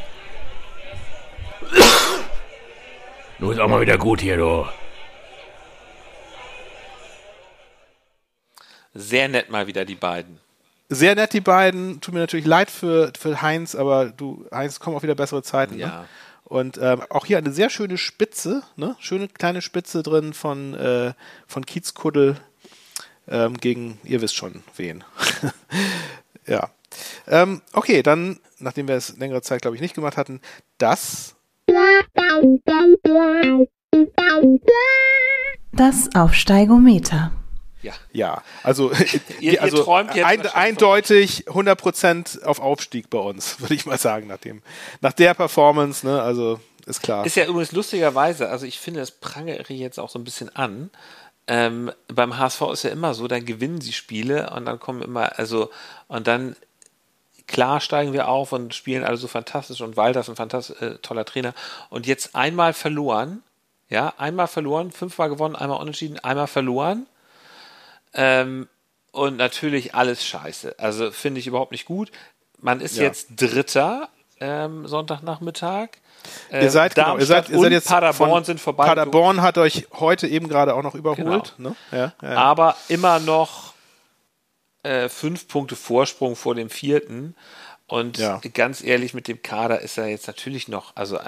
Nun 3.39 3.53
ist 3.53 3.59
auch 3.59 3.69
mal 3.69 3.81
wieder 3.81 3.99
gut 3.99 4.21
hier, 4.21 4.37
du. 4.37 4.67
Sehr 8.95 9.29
nett 9.29 9.51
mal 9.51 9.67
wieder 9.67 9.85
die 9.85 9.97
beiden. 9.97 10.39
Sehr 10.89 11.17
nett, 11.17 11.33
die 11.33 11.41
beiden. 11.41 12.01
Tut 12.01 12.15
mir 12.15 12.21
natürlich 12.21 12.47
leid 12.47 12.71
für, 12.71 13.13
für 13.19 13.43
Heinz, 13.43 13.75
aber 13.75 14.07
du, 14.07 14.47
Heinz, 14.53 14.79
kommen 14.79 14.97
auch 14.97 15.03
wieder 15.03 15.17
bessere 15.17 15.43
Zeiten. 15.43 15.75
Ne? 15.75 15.81
Ja. 15.81 15.89
Ne? 15.89 16.09
Und 16.45 16.79
ähm, 16.81 17.03
auch 17.09 17.27
hier 17.27 17.39
eine 17.39 17.53
sehr 17.53 17.71
schöne 17.71 17.99
Spitze, 17.99 18.63
ne? 18.77 18.95
Schöne 19.01 19.29
kleine 19.29 19.63
Spitze 19.63 20.03
drin 20.03 20.35
von, 20.35 20.75
äh, 20.75 21.15
von 21.49 21.67
Kiezkuddel 21.67 22.37
ähm, 23.29 23.57
gegen, 23.57 23.99
ihr 24.05 24.21
wisst 24.21 24.35
schon, 24.37 24.63
wen. 24.77 25.05
ja. 26.47 26.71
Ähm, 27.27 27.63
okay, 27.73 28.03
dann, 28.03 28.39
nachdem 28.59 28.89
wir 28.89 28.95
es 28.97 29.17
längere 29.17 29.43
Zeit, 29.43 29.63
glaube 29.63 29.77
ich, 29.77 29.81
nicht 29.83 29.95
gemacht 29.95 30.17
hatten, 30.17 30.41
das 30.79 31.35
Das 35.73 36.15
Aufsteigometer. 36.15 37.33
Ja. 37.83 37.93
Ja, 38.13 38.43
also, 38.63 38.93
Ihr- 39.41 39.61
also 39.63 39.79
ihr 39.79 39.85
träumt 39.85 40.15
jetzt 40.15 40.25
ein, 40.25 40.47
eindeutig 40.47 41.49
100% 41.49 42.43
auf 42.45 42.61
Aufstieg 42.61 43.11
bei 43.11 43.19
uns, 43.19 43.61
würde 43.61 43.75
ich 43.75 43.85
mal 43.87 43.99
sagen, 43.99 44.27
nach, 44.29 44.39
dem, 44.39 44.63
nach 45.01 45.13
der 45.13 45.35
Performance, 45.35 46.07
ne, 46.07 46.23
also 46.23 46.61
ist 46.87 47.03
klar. 47.03 47.27
Ist 47.27 47.37
ja 47.37 47.47
übrigens 47.47 47.73
lustigerweise, 47.73 48.49
also 48.49 48.67
ich 48.67 48.79
finde, 48.79 49.01
das 49.01 49.11
prangere 49.11 49.61
ich 49.69 49.79
jetzt 49.81 49.99
auch 49.99 50.11
so 50.11 50.19
ein 50.19 50.25
bisschen 50.25 50.55
an. 50.55 50.91
Ähm, 51.47 51.93
beim 52.09 52.39
HSV 52.39 52.63
ist 52.73 52.85
ja 52.85 52.91
immer 52.91 53.13
so, 53.15 53.29
dann 53.29 53.45
gewinnen 53.45 53.81
sie 53.81 53.93
Spiele 53.93 54.51
und 54.51 54.65
dann 54.65 54.81
kommen 54.81 55.03
immer, 55.03 55.39
also, 55.39 55.71
und 56.09 56.27
dann, 56.27 56.57
klar 57.47 57.81
steigen 57.81 58.15
wir 58.15 58.29
auf 58.29 58.53
und 58.53 58.75
spielen 58.75 59.05
alle 59.05 59.19
so 59.19 59.29
fantastisch 59.29 59.83
und 59.83 59.97
Walter 59.99 60.21
ist 60.21 60.31
ein 60.31 60.37
fantastisch 60.37 60.81
äh, 60.81 60.95
toller 61.03 61.27
Trainer. 61.27 61.53
Und 61.91 62.07
jetzt 62.07 62.35
einmal 62.35 62.73
verloren, 62.73 63.43
ja, 63.91 64.15
einmal 64.17 64.47
verloren, 64.49 64.91
fünfmal 64.91 65.29
gewonnen, 65.29 65.55
einmal 65.55 65.79
unentschieden, 65.81 66.19
einmal 66.21 66.47
verloren. 66.47 67.07
Ähm, 68.15 68.69
und 69.13 69.37
natürlich 69.37 69.95
alles 69.95 70.25
scheiße. 70.25 70.77
Also 70.79 71.11
finde 71.11 71.41
ich 71.41 71.47
überhaupt 71.47 71.73
nicht 71.73 71.85
gut. 71.85 72.11
Man 72.61 72.81
ist 72.81 72.97
Ja. 72.97 73.03
jetzt 73.05 73.29
Dritter 73.37 74.09
ähm, 74.45 74.87
Sonntagnachmittag. 74.87 75.89
ihr 76.53 76.71
seid, 76.71 76.95
genau, 76.95 77.17
ihr 77.19 77.27
seid, 77.27 77.49
ihr 77.49 77.59
seid 77.59 77.73
jetzt 77.73 77.89
Paderborn 77.89 78.45
sind 78.45 78.61
vorbei. 78.61 78.87
Paderborn 78.87 79.41
hat 79.43 79.59
euch 79.59 79.89
heute 79.93 80.27
eben 80.29 80.49
gerade 80.49 80.75
auch 80.75 80.83
noch 80.83 80.95
überholt. 80.95 81.55
Genau. 81.57 81.71
Ne? 81.71 81.77
Ja, 81.93 82.13
ja. 82.23 82.37
aber 82.37 82.77
immer 82.89 83.21
noch 83.21 83.73
äh, 84.83 85.09
fünf 85.09 85.49
Punkte 85.49 85.77
Vorsprung 85.77 86.37
vor 86.37 86.55
dem 86.55 86.69
vierten. 86.71 87.35
Und 87.87 88.19
Ja. 88.19 88.41
ganz 88.55 88.83
ehrlich, 88.83 89.13
mit 89.15 89.29
dem 89.29 89.43
Kader 89.43 89.81
ist 89.81 89.99
er 89.99 90.07
jetzt 90.07 90.27
natürlich 90.27 90.69
noch, 90.69 90.97
also 90.97 91.17
äh, 91.17 91.23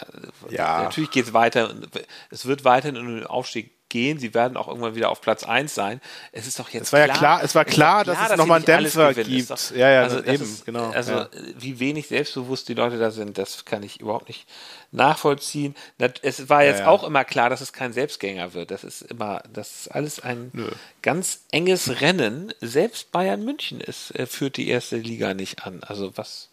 Ja. 0.50 0.82
natürlich 0.82 1.10
geht 1.10 1.26
es 1.26 1.32
weiter 1.32 1.70
und 1.70 1.88
es 2.30 2.46
wird 2.46 2.64
weiterhin 2.64 2.96
um 2.96 3.06
den 3.14 3.26
Aufstieg 3.26 3.75
gehen. 3.97 4.18
Sie 4.18 4.34
werden 4.34 4.59
auch 4.59 4.68
irgendwann 4.68 4.94
wieder 4.94 5.09
auf 5.11 5.22
Platz 5.22 5.42
1 5.44 5.74
sein. 5.74 6.03
Es 6.32 6.47
ist 6.47 6.59
doch 6.59 6.68
jetzt 6.68 6.88
Es 6.88 6.92
war 6.92 7.01
ja 7.01 7.09
klar- 7.09 7.42
es 7.42 7.55
war 7.55 7.64
klar, 7.64 8.05
dass 8.05 8.18
es 8.20 8.28
sie 8.30 8.36
noch 8.36 8.44
mal 8.47 8.57
einen 8.57 8.64
Dämpfer 8.66 9.14
gibt. 9.14 9.28
Ist 9.30 9.51
doch- 9.51 9.70
Ja, 9.74 9.90
ja, 9.90 10.03
also 10.03 10.18
eben, 10.22 10.44
ist, 10.44 10.66
genau, 10.66 10.90
Also 10.90 11.12
ja. 11.12 11.28
wie 11.59 11.78
wenig 11.80 12.09
selbstbewusst 12.09 12.68
die 12.68 12.74
Leute 12.74 12.99
da 12.99 13.11
sind, 13.11 13.38
das 13.38 13.64
kann 13.64 13.82
ich 13.82 14.01
überhaupt 14.01 14.28
nicht 14.28 14.47
nachvollziehen. 14.92 15.74
Es 16.22 16.49
war 16.49 16.64
jetzt 16.64 16.80
ja. 16.80 16.86
auch 16.88 17.05
immer 17.05 17.24
klar, 17.24 17.51
dass 17.51 17.61
es 17.61 17.72
kein 17.72 17.92
Selbstgänger 17.92 18.55
wird. 18.55 18.70
Das 18.70 18.84
ist 18.84 19.03
immer, 19.03 19.42
das 19.53 19.80
ist 19.80 19.88
alles 19.88 20.20
ein 20.20 20.53
ganz 21.03 21.40
enges 21.51 22.01
Rennen. 22.01 22.53
Selbst 22.61 23.12
Bayern 23.12 23.44
München 23.44 23.80
ist, 23.80 24.11
äh, 24.18 24.26
führt 24.26 24.57
die 24.57 24.68
erste 24.68 24.97
Liga 24.97 25.34
nicht 25.34 25.64
an. 25.66 25.82
Also 25.82 26.12
was, 26.16 26.51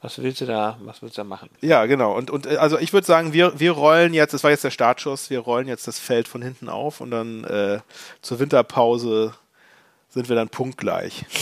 was 0.00 0.22
willst 0.22 0.40
du 0.40 0.46
da, 0.46 0.78
was 0.82 1.02
willst 1.02 1.16
du 1.16 1.22
da 1.22 1.24
machen? 1.24 1.50
Ja, 1.60 1.86
genau. 1.86 2.16
Und, 2.16 2.30
und 2.30 2.46
äh, 2.46 2.56
also 2.56 2.78
ich 2.78 2.92
würde 2.92 3.06
sagen, 3.06 3.32
wir, 3.32 3.58
wir 3.58 3.72
rollen 3.72 4.14
jetzt, 4.14 4.32
das 4.32 4.44
war 4.44 4.50
jetzt 4.50 4.64
der 4.64 4.70
Startschuss, 4.70 5.30
wir 5.30 5.40
rollen 5.40 5.66
jetzt 5.66 5.88
das 5.88 5.98
Feld 5.98 6.28
von 6.28 6.42
hinten 6.42 6.68
auf 6.68 7.00
und 7.00 7.10
dann 7.10 7.44
äh, 7.44 7.80
zur 8.22 8.38
Winterpause 8.38 9.34
sind 10.08 10.28
wir 10.28 10.36
dann 10.36 10.48
punktgleich. 10.48 11.24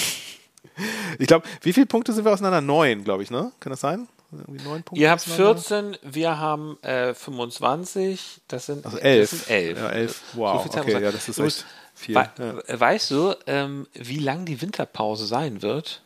Ich 1.19 1.27
glaube, 1.27 1.47
wie 1.63 1.73
viele 1.73 1.87
Punkte 1.87 2.13
sind 2.13 2.27
wir 2.27 2.33
auseinander? 2.33 2.61
Neun, 2.61 3.03
glaube 3.03 3.23
ich, 3.23 3.31
ne? 3.31 3.51
Kann 3.61 3.71
das 3.71 3.81
sein? 3.81 4.09
Irgendwie 4.31 4.63
neun 4.63 4.83
Punkte 4.83 5.01
Ihr 5.01 5.11
habt 5.11 5.23
auseinander? 5.23 5.63
14, 5.63 5.99
wir 6.03 6.39
haben 6.39 6.77
äh, 6.83 7.15
25, 7.15 8.43
das 8.49 8.67
sind, 8.67 8.85
Also 8.85 8.99
elf. 8.99 9.31
Das 9.31 9.39
sind 9.47 9.51
elf. 9.51 9.79
Ja, 9.79 9.89
elf. 9.89 10.23
Wow, 10.35 10.69
Zeit 10.69 10.83
okay, 10.83 11.03
ja, 11.03 11.13
das 11.13 11.31
ist 11.31 11.39
echt 11.39 11.65
viel. 11.95 12.15
Wei 12.15 12.29
Ja. 12.39 12.81
Weißt 12.81 13.11
du, 13.11 13.35
ähm, 13.47 13.87
wie 13.95 14.19
lang 14.19 14.45
die 14.45 14.61
Winterpause 14.61 15.25
sein 15.27 15.63
wird? 15.63 16.03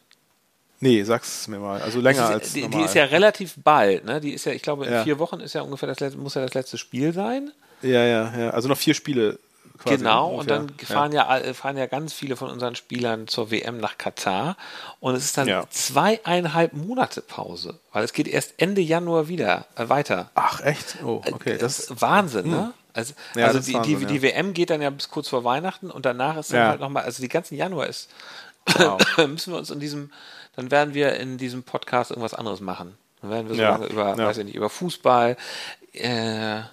Nee, 0.80 1.02
sag's 1.04 1.46
mir 1.48 1.58
mal. 1.58 1.80
Also 1.82 2.00
länger 2.00 2.22
Das 2.22 2.30
als 2.30 2.46
ist, 2.48 2.56
die, 2.56 2.62
normal. 2.62 2.78
die 2.80 2.84
ist 2.86 2.94
ja 2.94 3.04
relativ 3.04 3.54
bald, 3.62 4.04
ne? 4.06 4.20
Die 4.20 4.32
ist 4.32 4.46
ja, 4.46 4.52
ich 4.52 4.62
glaube, 4.62 4.86
in 4.86 4.92
Ja. 4.92 5.04
vier 5.04 5.18
Wochen 5.18 5.40
ist 5.40 5.52
ja 5.54 5.60
ungefähr 5.62 5.88
das 5.88 6.00
letzte, 6.00 6.18
muss 6.18 6.34
ja 6.34 6.42
das 6.42 6.54
letzte 6.54 6.78
Spiel 6.78 7.12
sein. 7.12 7.52
ja, 7.82 8.04
ja, 8.04 8.32
ja. 8.36 8.50
Also 8.50 8.68
noch 8.68 8.78
vier 8.78 8.94
Spiele. 8.94 9.38
Quasi, 9.78 9.96
genau, 9.96 10.28
ne, 10.32 10.36
und 10.36 10.50
ungefähr. 10.50 10.56
dann 10.58 10.86
fahren 10.86 11.12
ja. 11.12 11.26
all- 11.26 11.54
fahren 11.54 11.76
ja 11.78 11.86
ganz 11.86 12.12
viele 12.12 12.36
von 12.36 12.50
unseren 12.50 12.76
Spielern 12.76 13.28
zur 13.28 13.50
WM 13.50 13.78
nach 13.78 13.96
Katar. 13.96 14.56
Und 15.00 15.14
es 15.14 15.24
ist 15.24 15.38
dann 15.38 15.48
Ja. 15.48 15.64
zweieinhalb 15.70 16.72
Monate 16.74 17.22
Pause, 17.22 17.78
weil 17.92 18.04
es 18.04 18.12
geht 18.12 18.28
erst 18.28 18.54
Ende 18.58 18.80
Januar 18.82 19.28
wieder 19.28 19.66
äh, 19.76 19.88
weiter. 19.88 20.30
Ach, 20.34 20.60
echt? 20.60 20.96
Oh, 21.04 21.22
okay. 21.32 21.56
Das, 21.58 21.76
Das 21.78 21.90
ist 21.90 22.02
Wahnsinn, 22.02 22.50
ne? 22.50 22.72
Also, 22.92 23.14
Ja, 23.36 23.46
also 23.46 23.58
ist 23.60 23.68
die, 23.68 23.74
Wahnsinn, 23.74 23.96
die, 23.98 24.02
ja. 24.02 24.08
die 24.08 24.22
WM 24.22 24.52
geht 24.54 24.68
dann 24.70 24.82
ja 24.82 24.90
bis 24.90 25.08
kurz 25.08 25.28
vor 25.28 25.44
Weihnachten 25.44 25.90
und 25.90 26.04
danach 26.04 26.36
ist 26.36 26.52
dann 26.52 26.60
Ja. 26.60 26.68
halt 26.68 26.80
nochmal, 26.80 27.04
also 27.04 27.22
die 27.22 27.28
ganzen 27.28 27.54
Januar 27.56 27.86
ist, 27.86 28.10
Wow. 28.76 29.00
müssen 29.28 29.52
wir 29.54 29.58
uns 29.58 29.70
in 29.70 29.80
diesem, 29.80 30.10
dann 30.56 30.70
werden 30.70 30.94
wir 30.94 31.14
in 31.14 31.38
diesem 31.38 31.62
Podcast 31.62 32.10
irgendwas 32.10 32.34
anderes 32.34 32.60
machen. 32.60 32.96
Dann 33.22 33.30
werden 33.30 33.48
wir 33.48 33.54
so 33.56 33.60
Ja. 33.62 33.70
lange 33.72 33.86
über, 33.86 34.16
Ja. 34.16 34.26
weiß 34.26 34.38
ich 34.38 34.44
nicht, 34.46 34.54
über 34.56 34.70
Fußball, 34.70 35.36
äh, 35.92 36.56
ja, 36.58 36.66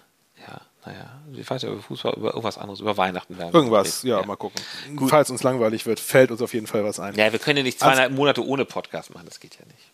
naja, 0.85 1.19
ich 1.33 1.49
weiß 1.49 1.61
ja 1.63 1.69
über 1.69 1.81
Fußball, 1.81 2.13
über 2.15 2.29
irgendwas 2.29 2.57
anderes, 2.57 2.79
über 2.79 2.95
Weihnachten 2.97 3.37
werden 3.37 3.51
wir 3.53 3.59
irgendwas, 3.59 4.03
reden. 4.03 4.17
ja, 4.19 4.25
mal 4.25 4.35
gucken. 4.37 4.61
Falls 5.09 5.29
uns 5.29 5.43
langweilig 5.43 5.85
wird, 5.85 5.99
fällt 5.99 6.31
uns 6.31 6.41
auf 6.41 6.53
jeden 6.53 6.67
Fall 6.67 6.83
was 6.83 6.99
ein. 6.99 7.15
Ja, 7.15 7.31
wir 7.31 7.39
können 7.39 7.57
ja 7.57 7.63
nicht 7.63 7.79
zweieinhalb 7.79 8.11
Monate 8.13 8.45
ohne 8.45 8.63
Podcast 8.65 9.13
machen, 9.13 9.25
das 9.25 9.39
geht 9.39 9.55
ja 9.59 9.65
nicht. 9.65 9.91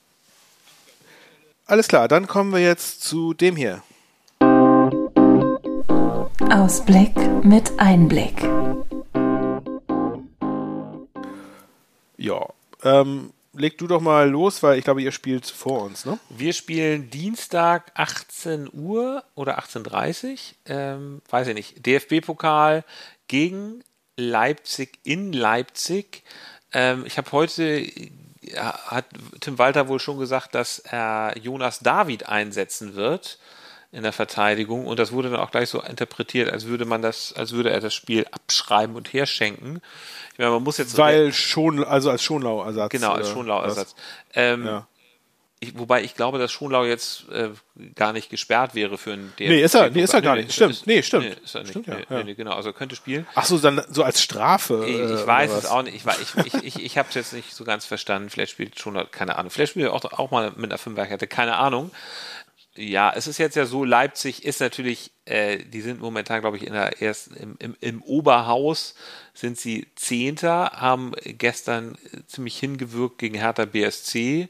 Alles 1.65 1.87
klar, 1.87 2.07
dann 2.07 2.27
kommen 2.27 2.51
wir 2.51 2.59
jetzt 2.59 3.03
zu 3.03 3.33
dem 3.33 3.55
hier. 3.55 3.81
Ausblick 6.51 7.15
mit 7.43 7.71
Einblick. 7.79 8.43
Ja. 12.17 12.47
Ähm, 12.83 13.31
leg 13.53 13.77
du 13.77 13.87
doch 13.87 14.01
mal 14.01 14.29
los, 14.29 14.63
weil 14.63 14.77
ich 14.77 14.83
glaube, 14.83 15.01
ihr 15.01 15.11
spielt 15.11 15.45
vor 15.45 15.83
uns, 15.83 16.05
ne? 16.05 16.19
Wir 16.29 16.53
spielen 16.53 17.09
Dienstag 17.09 17.91
18 17.95 18.69
Uhr 18.73 19.23
oder 19.35 19.59
18.30 19.59 20.31
Uhr, 20.31 20.37
ähm, 20.65 21.21
weiß 21.29 21.47
ich 21.47 21.53
nicht, 21.53 21.85
DFB-Pokal 21.85 22.83
gegen 23.27 23.83
Leipzig 24.17 24.99
in 25.03 25.33
Leipzig. 25.33 26.23
Ähm, 26.73 27.05
ich 27.05 27.17
habe 27.17 27.31
heute, 27.31 27.85
ja, 28.41 28.77
hat 28.87 29.05
Tim 29.39 29.57
Walter 29.57 29.87
wohl 29.87 29.99
schon 29.99 30.19
gesagt, 30.19 30.55
dass 30.55 30.79
er 30.79 31.35
Jonas 31.37 31.79
David 31.79 32.27
einsetzen 32.27 32.95
wird 32.95 33.39
in 33.93 34.03
der 34.03 34.11
Verteidigung 34.11 34.85
und 34.87 34.99
das 34.99 35.11
wurde 35.13 35.29
dann 35.29 35.39
auch 35.39 35.51
gleich 35.51 35.69
so 35.69 35.79
interpretiert, 35.81 36.51
als 36.51 36.65
würde 36.65 36.83
man 36.85 37.01
das, 37.01 37.31
als 37.33 37.51
würde 37.53 37.69
er 37.69 37.79
das 37.79 37.93
Spiel 37.93 38.25
abschreiben 38.31 38.95
und 38.95 39.13
herschenken. 39.13 39.81
Ich 40.33 40.39
meine, 40.39 40.51
man 40.51 40.63
muss 40.63 40.77
jetzt 40.79 40.97
Weil 40.97 41.31
schon, 41.31 41.83
also 41.83 42.09
als 42.09 42.23
Schonlau-Ersatz. 42.23 42.89
genau 42.91 43.11
als 43.11 43.27
oder 43.27 43.33
Schonlau-Ersatz. 43.35 43.95
Ähm, 44.33 44.65
Ja. 44.65 44.87
ich, 45.59 45.77
wobei 45.77 46.01
ich 46.03 46.15
glaube, 46.15 46.39
dass 46.39 46.51
Schonlau 46.51 46.85
jetzt 46.85 47.29
äh, 47.29 47.49
gar 47.93 48.13
nicht 48.13 48.31
gesperrt 48.31 48.73
wäre 48.73 48.97
für 48.97 49.13
einen 49.13 49.31
DFB. 49.37 49.49
Nee, 49.51 49.61
ist 49.61 49.75
er- 49.75 49.89
nee, 49.91 50.01
ist 50.01 50.13
er 50.15 50.21
gar 50.23 50.35
nicht. 50.37 50.51
Stimmt. 50.51 50.87
Nee, 50.87 51.03
stimmt. 51.03 51.25
Nee, 51.25 51.35
ist 51.43 51.53
er 51.53 51.61
nicht. 51.61 51.69
Stimmt, 51.69 51.85
ja, 51.87 51.97
nee, 52.09 52.23
nee, 52.23 52.33
genau, 52.33 52.53
also 52.53 52.69
er 52.69 52.73
könnte 52.73 52.95
spielen. 52.95 53.27
Ach 53.35 53.45
so, 53.45 53.59
dann 53.59 53.83
so 53.91 54.01
als 54.03 54.23
Strafe. 54.23 54.85
Ich, 54.87 54.95
äh, 54.97 55.13
ich 55.21 55.27
weiß 55.27 55.51
oder 55.51 55.59
es 55.59 55.65
auch 55.67 55.83
nicht. 55.83 55.95
Ich, 55.95 56.03
ich, 56.05 56.45
ich, 56.55 56.63
ich, 56.63 56.83
ich 56.83 56.97
habe 56.97 57.09
es 57.09 57.15
jetzt 57.15 57.33
nicht 57.33 57.53
so 57.53 57.63
ganz 57.63 57.85
verstanden. 57.85 58.31
Vielleicht 58.31 58.53
spielt 58.53 58.79
Schonlau, 58.79 59.03
keine 59.11 59.37
Ahnung. 59.37 59.51
Vielleicht 59.51 59.73
spielt 59.73 59.85
er 59.85 59.93
auch, 59.93 60.03
auch 60.03 60.31
mal 60.31 60.51
mit 60.55 60.71
einer 60.71 60.79
Fünferkette, 60.79 61.27
keine 61.27 61.57
Ahnung. 61.57 61.91
Ja, 62.75 63.13
es 63.15 63.27
ist 63.27 63.37
jetzt 63.37 63.55
ja 63.55 63.65
so, 63.65 63.83
Leipzig 63.83 64.45
ist 64.45 64.59
natürlich, 64.59 65.11
äh, 65.25 65.59
die 65.59 65.81
sind 65.81 66.01
momentan, 66.01 66.41
glaube 66.41 66.57
ich, 66.57 66.65
in 66.65 66.73
der 66.73 67.01
ersten, 67.01 67.35
im, 67.35 67.55
im, 67.59 67.75
im 67.79 68.01
Oberhaus 68.01 68.95
sind 69.35 69.59
sie 69.59 69.87
Zehnter, 69.95 70.71
haben 70.73 71.11
gestern 71.23 71.95
äh, 72.11 72.25
ziemlich 72.25 72.57
hingewirkt 72.57 73.19
gegen 73.19 73.35
Hertha 73.35 73.65
BSC. 73.65 74.49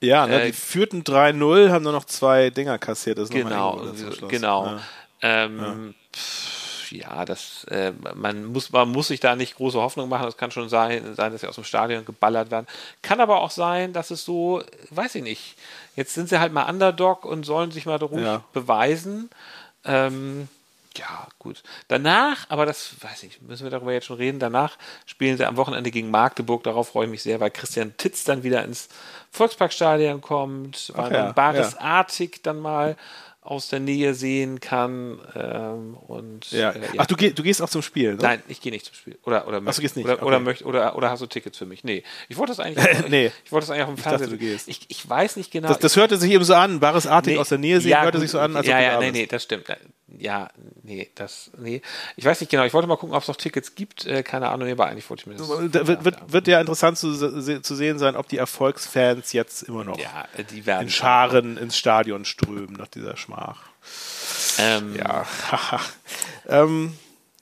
Ja, 0.00 0.26
ne, 0.26 0.42
äh, 0.42 0.46
die 0.46 0.52
führten 0.52 1.02
3-0, 1.02 1.70
haben 1.70 1.82
nur 1.82 1.92
noch 1.92 2.06
zwei 2.06 2.48
Dinger 2.50 2.78
kassiert. 2.78 3.18
Das 3.18 3.28
ist 3.28 3.34
Genau, 3.34 3.82
genau. 4.28 4.66
Ja. 4.66 4.80
Ähm, 5.20 5.94
pff, 6.14 6.57
ja, 6.90 7.24
das, 7.24 7.64
äh, 7.64 7.92
man 8.14 8.46
muss, 8.46 8.70
man 8.72 8.88
muss 8.90 9.08
sich 9.08 9.20
da 9.20 9.36
nicht 9.36 9.56
große 9.56 9.80
Hoffnung 9.80 10.08
machen. 10.08 10.28
Es 10.28 10.36
kann 10.36 10.50
schon 10.50 10.68
sein, 10.68 11.14
sein, 11.14 11.32
dass 11.32 11.40
sie 11.42 11.48
aus 11.48 11.54
dem 11.56 11.64
Stadion 11.64 12.04
geballert 12.04 12.50
werden. 12.50 12.66
Kann 13.02 13.20
aber 13.20 13.40
auch 13.40 13.50
sein, 13.50 13.92
dass 13.92 14.10
es 14.10 14.24
so, 14.24 14.62
weiß 14.90 15.16
ich 15.16 15.22
nicht. 15.22 15.56
Jetzt 15.96 16.14
sind 16.14 16.28
sie 16.28 16.38
halt 16.40 16.52
mal 16.52 16.68
Underdog 16.68 17.24
und 17.24 17.44
sollen 17.44 17.70
sich 17.70 17.86
mal 17.86 17.96
ruhig 17.96 18.24
Ja. 18.24 18.44
beweisen. 18.52 19.30
Ähm, 19.84 20.48
ja, 20.96 21.28
gut. 21.38 21.62
Danach, 21.86 22.46
aber 22.48 22.66
das 22.66 22.92
weiß 23.00 23.22
ich, 23.22 23.40
müssen 23.42 23.64
wir 23.64 23.70
darüber 23.70 23.92
jetzt 23.92 24.06
schon 24.06 24.16
reden. 24.16 24.38
Danach 24.40 24.76
spielen 25.06 25.36
sie 25.36 25.44
am 25.44 25.56
Wochenende 25.56 25.90
gegen 25.90 26.10
Magdeburg. 26.10 26.64
Darauf 26.64 26.88
freue 26.88 27.04
ich 27.04 27.10
mich 27.10 27.22
sehr, 27.22 27.38
weil 27.40 27.50
Christian 27.50 27.96
Titz 27.96 28.24
dann 28.24 28.42
wieder 28.42 28.64
ins 28.64 28.88
Volksparkstadion 29.30 30.20
kommt, 30.20 30.92
weil 30.96 31.12
ja, 31.12 31.32
Baris 31.32 31.74
ja. 31.74 31.80
Artig 31.80 32.42
dann 32.42 32.58
mal 32.58 32.96
aus 33.48 33.68
der 33.68 33.80
Nähe 33.80 34.12
sehen 34.14 34.60
kann. 34.60 35.20
Ähm, 35.34 35.94
und 35.94 36.50
Ja. 36.52 36.72
äh, 36.72 36.80
Ach, 36.98 37.06
du, 37.06 37.16
geh, 37.16 37.30
du 37.30 37.42
gehst 37.42 37.62
auch 37.62 37.70
zum 37.70 37.80
Spiel, 37.80 38.12
ne? 38.14 38.18
Nein, 38.20 38.42
ich 38.46 38.60
gehe 38.60 38.70
nicht 38.70 38.84
zum 38.84 38.94
Spiel. 38.94 39.18
Oder, 39.24 39.48
oder, 39.48 39.62
Ach, 39.64 39.74
du 39.74 39.80
gehst 39.80 39.96
nicht, 39.96 40.04
oder, 40.04 40.14
okay. 40.16 40.24
oder, 40.26 40.38
möcht, 40.40 40.64
oder, 40.66 40.94
oder 40.96 41.08
hast 41.10 41.20
du 41.22 41.26
Tickets 41.26 41.56
für 41.56 41.64
mich? 41.64 41.82
Nee. 41.82 42.02
Ich 42.28 42.36
wollte 42.36 42.50
das 42.52 42.60
eigentlich, 42.60 42.84
ich, 43.04 43.08
Nee. 43.08 43.32
ich 43.46 43.50
wollte 43.52 43.66
das 43.66 43.70
eigentlich 43.70 43.84
auch 43.86 43.88
im 43.90 43.96
dachte, 43.96 44.08
Fernsehen. 44.10 44.30
du 44.30 44.36
gehst. 44.38 44.68
Ich, 44.68 44.80
ich 44.88 45.08
weiß 45.08 45.36
nicht 45.36 45.50
genau. 45.50 45.68
Das, 45.68 45.78
das 45.78 45.96
hörte 45.96 46.18
sich 46.18 46.30
eben 46.30 46.44
so 46.44 46.54
an. 46.54 46.78
Baris 46.80 47.06
Artig 47.06 47.34
Nee, 47.34 47.38
aus 47.40 47.48
der 47.48 47.58
Nähe 47.58 47.80
sehen, 47.80 47.92
ja, 47.92 48.02
hörte 48.02 48.18
gut, 48.18 48.22
sich 48.22 48.30
so 48.30 48.38
an, 48.38 48.54
als 48.54 48.66
ja, 48.66 48.80
ja, 48.80 49.00
nee, 49.00 49.12
nee, 49.12 49.26
das 49.26 49.42
stimmt. 49.44 49.64
Ja, 50.18 50.50
nee, 50.82 51.10
das, 51.14 51.50
nee. 51.58 51.82
Ich 52.16 52.24
weiß 52.24 52.40
nicht 52.40 52.50
genau. 52.50 52.64
Ich 52.64 52.74
wollte 52.74 52.88
mal 52.88 52.96
gucken, 52.96 53.14
ob 53.14 53.22
es 53.22 53.28
noch 53.28 53.36
Tickets 53.36 53.74
gibt. 53.74 54.06
Äh, 54.06 54.22
keine 54.22 54.48
Ahnung, 54.48 54.70
aber 54.70 54.86
eigentlich 54.86 55.08
wollte 55.08 55.22
ich 55.22 55.26
mir 55.26 55.34
das. 55.36 55.48
Da 55.70 55.86
wird, 55.86 56.04
wird, 56.04 56.32
wird 56.32 56.48
ja 56.48 56.60
interessant 56.60 56.98
zu, 56.98 57.60
zu 57.60 57.74
sehen 57.74 57.98
sein, 57.98 58.16
ob 58.16 58.28
die 58.28 58.38
Erfolgsfans 58.38 59.32
jetzt 59.32 59.62
immer 59.62 59.84
noch 59.84 59.98
ja, 59.98 60.26
die 60.50 60.66
werden. 60.66 60.82
in 60.82 60.90
Scharen 60.90 61.56
ins 61.56 61.76
Stadion 61.76 62.24
strömen 62.24 62.74
nach 62.74 62.88
dieser 62.88 63.16
Schmach. 63.16 63.62
Ähm, 64.58 64.96
Ja. 64.96 65.26
ähm, 66.48 66.94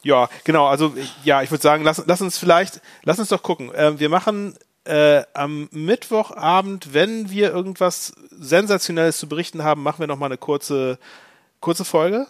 Ja, 0.03 0.29
genau. 0.45 0.67
Also 0.67 0.95
ja, 1.25 1.43
ich 1.43 1.51
würde 1.51 1.63
sagen, 1.63 1.83
lass, 1.83 2.03
lass 2.07 2.21
uns 2.21 2.39
vielleicht, 2.39 2.81
lass 3.03 3.19
uns 3.19 3.29
doch 3.29 3.43
gucken. 3.43 3.73
Ähm, 3.75 3.99
wir 3.99 4.09
machen 4.09 4.57
äh, 4.87 5.25
am 5.35 5.69
Mittwochabend, 5.73 6.95
wenn 6.95 7.31
wir 7.31 7.51
irgendwas 7.53 8.13
Sensationelles 8.31 9.19
zu 9.19 9.29
berichten 9.29 9.65
haben, 9.65 9.83
machen 9.83 10.01
wir 10.01 10.07
noch 10.07 10.19
mal 10.19 10.27
eine 10.27 10.39
kurze, 10.39 10.99
kurze 11.61 11.85
Folge. 11.85 12.27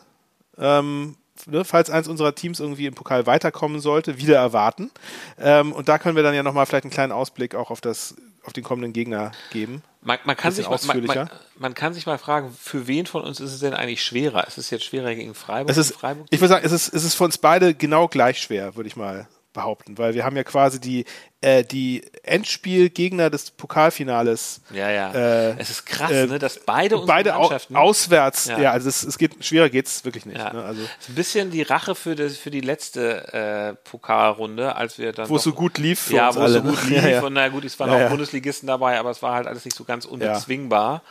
Ähm, 0.58 1.16
ne, 1.46 1.64
falls 1.64 1.90
eins 1.90 2.08
unserer 2.08 2.34
Teams 2.34 2.60
irgendwie 2.60 2.86
im 2.86 2.94
Pokal 2.94 3.26
weiterkommen 3.26 3.80
sollte, 3.80 4.18
wieder 4.18 4.36
erwarten. 4.36 4.90
Ähm, 5.38 5.72
und 5.72 5.88
da 5.88 5.98
können 5.98 6.16
wir 6.16 6.22
dann 6.22 6.34
ja 6.34 6.42
nochmal 6.42 6.66
vielleicht 6.66 6.84
einen 6.84 6.92
kleinen 6.92 7.12
Ausblick 7.12 7.54
auch 7.54 7.70
auf 7.70 7.80
das, 7.80 8.16
auf 8.44 8.52
den 8.52 8.64
kommenden 8.64 8.92
Gegner 8.92 9.32
geben. 9.50 9.82
Man, 10.02 10.18
man 10.24 10.36
kann 10.36 10.52
sich 10.52 10.68
mal, 10.68 10.78
man, 10.86 11.04
man, 11.04 11.30
man, 11.58 11.74
kann 11.74 11.92
sich 11.92 12.06
mal 12.06 12.18
fragen, 12.18 12.56
für 12.58 12.86
wen 12.86 13.06
von 13.06 13.22
uns 13.22 13.40
ist 13.40 13.52
es 13.52 13.60
denn 13.60 13.74
eigentlich 13.74 14.04
schwerer? 14.04 14.46
Ist 14.46 14.56
es 14.56 14.70
jetzt 14.70 14.84
schwerer 14.84 15.14
gegen 15.14 15.34
Freiburg? 15.34 15.70
Es 15.70 15.76
ist, 15.76 15.94
Freiburg 15.94 16.26
ich 16.30 16.40
würde 16.40 16.54
sagen, 16.54 16.64
es 16.64 16.72
ist, 16.72 16.94
es 16.94 17.04
ist 17.04 17.14
für 17.14 17.24
uns 17.24 17.38
beide 17.38 17.74
genau 17.74 18.06
gleich 18.06 18.38
schwer, 18.40 18.76
würde 18.76 18.86
ich 18.86 18.96
mal 18.96 19.28
behaupten, 19.56 19.98
weil 19.98 20.14
wir 20.14 20.24
haben 20.24 20.36
ja 20.36 20.44
quasi 20.44 20.78
die, 20.78 21.04
äh, 21.40 21.64
die 21.64 22.04
Endspielgegner 22.22 23.30
des 23.30 23.50
Pokalfinales. 23.50 24.60
Ja, 24.70 24.90
ja. 24.90 25.12
Äh, 25.12 25.58
es 25.58 25.70
ist 25.70 25.86
krass, 25.86 26.10
äh, 26.12 26.26
ne, 26.26 26.38
dass 26.38 26.60
beide 26.60 26.98
beide 26.98 27.32
Mannschaften 27.32 27.74
auswärts. 27.74 28.46
Ja, 28.46 28.60
ja 28.60 28.70
also 28.70 28.88
es, 28.88 29.02
es, 29.02 29.18
geht 29.18 29.44
schwerer 29.44 29.68
geht's 29.68 30.04
wirklich 30.04 30.26
nicht. 30.26 30.38
Ja. 30.38 30.52
Ne? 30.52 30.62
Also 30.62 30.82
ist 30.82 31.08
ein 31.08 31.14
bisschen 31.16 31.50
die 31.50 31.62
Rache 31.62 31.94
für, 31.94 32.14
das, 32.14 32.36
für 32.36 32.50
die 32.50 32.60
letzte 32.60 33.32
äh, 33.32 33.74
Pokalrunde, 33.88 34.76
als 34.76 34.98
wir 34.98 35.12
dann 35.12 35.28
wo 35.28 35.36
es 35.36 35.42
so 35.42 35.52
gut 35.52 35.78
lief. 35.78 36.00
Für 36.00 36.14
ja, 36.14 36.34
wo 36.34 36.42
es 36.42 36.52
so 36.52 36.62
gut 36.62 36.84
lief. 36.88 37.02
Ja, 37.02 37.22
und 37.22 37.32
na 37.32 37.48
gut, 37.48 37.64
es 37.64 37.80
waren 37.80 37.90
auch 37.90 38.10
Bundesligisten 38.10 38.68
dabei, 38.68 38.98
aber 39.00 39.10
es 39.10 39.22
war 39.22 39.34
halt 39.34 39.48
alles 39.48 39.64
nicht 39.64 39.76
so 39.76 39.84
ganz 39.84 40.04
unbezwingbar. 40.04 41.02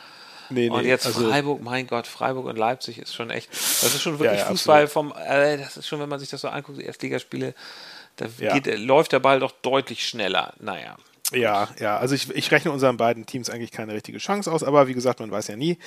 Nee, 0.48 0.68
nee, 0.68 0.70
und 0.70 0.84
jetzt 0.84 1.06
also 1.06 1.28
Freiburg, 1.28 1.62
mein 1.62 1.86
Gott, 1.86 2.06
Freiburg 2.06 2.46
und 2.46 2.56
Leipzig 2.56 2.98
ist 2.98 3.14
schon 3.14 3.30
echt, 3.30 3.50
das 3.52 3.94
ist 3.94 4.02
schon 4.02 4.18
wirklich 4.18 4.42
Fußball 4.42 4.84
absolut. 4.84 5.14
vom, 5.14 5.22
äh, 5.22 5.58
das 5.58 5.76
ist 5.76 5.88
schon, 5.88 6.00
wenn 6.00 6.08
man 6.08 6.20
sich 6.20 6.30
das 6.30 6.40
so 6.40 6.48
anguckt, 6.48 6.78
die 6.78 6.84
Erstligaspiele, 6.84 7.54
da 8.16 8.26
ja. 8.38 8.58
geht, 8.58 8.78
läuft 8.78 9.12
der 9.12 9.20
Ball 9.20 9.40
doch 9.40 9.52
deutlich 9.52 10.08
schneller. 10.08 10.54
Naja. 10.60 10.96
Ja, 11.32 11.68
ja, 11.80 11.96
also 11.96 12.14
ich, 12.14 12.30
ich 12.30 12.52
rechne 12.52 12.70
unseren 12.70 12.96
beiden 12.96 13.26
Teams 13.26 13.50
eigentlich 13.50 13.72
keine 13.72 13.94
richtige 13.94 14.18
Chance 14.18 14.50
aus, 14.50 14.62
aber 14.62 14.86
wie 14.86 14.94
gesagt, 14.94 15.18
man 15.18 15.30
weiß 15.30 15.48
ja 15.48 15.56
nie. 15.56 15.78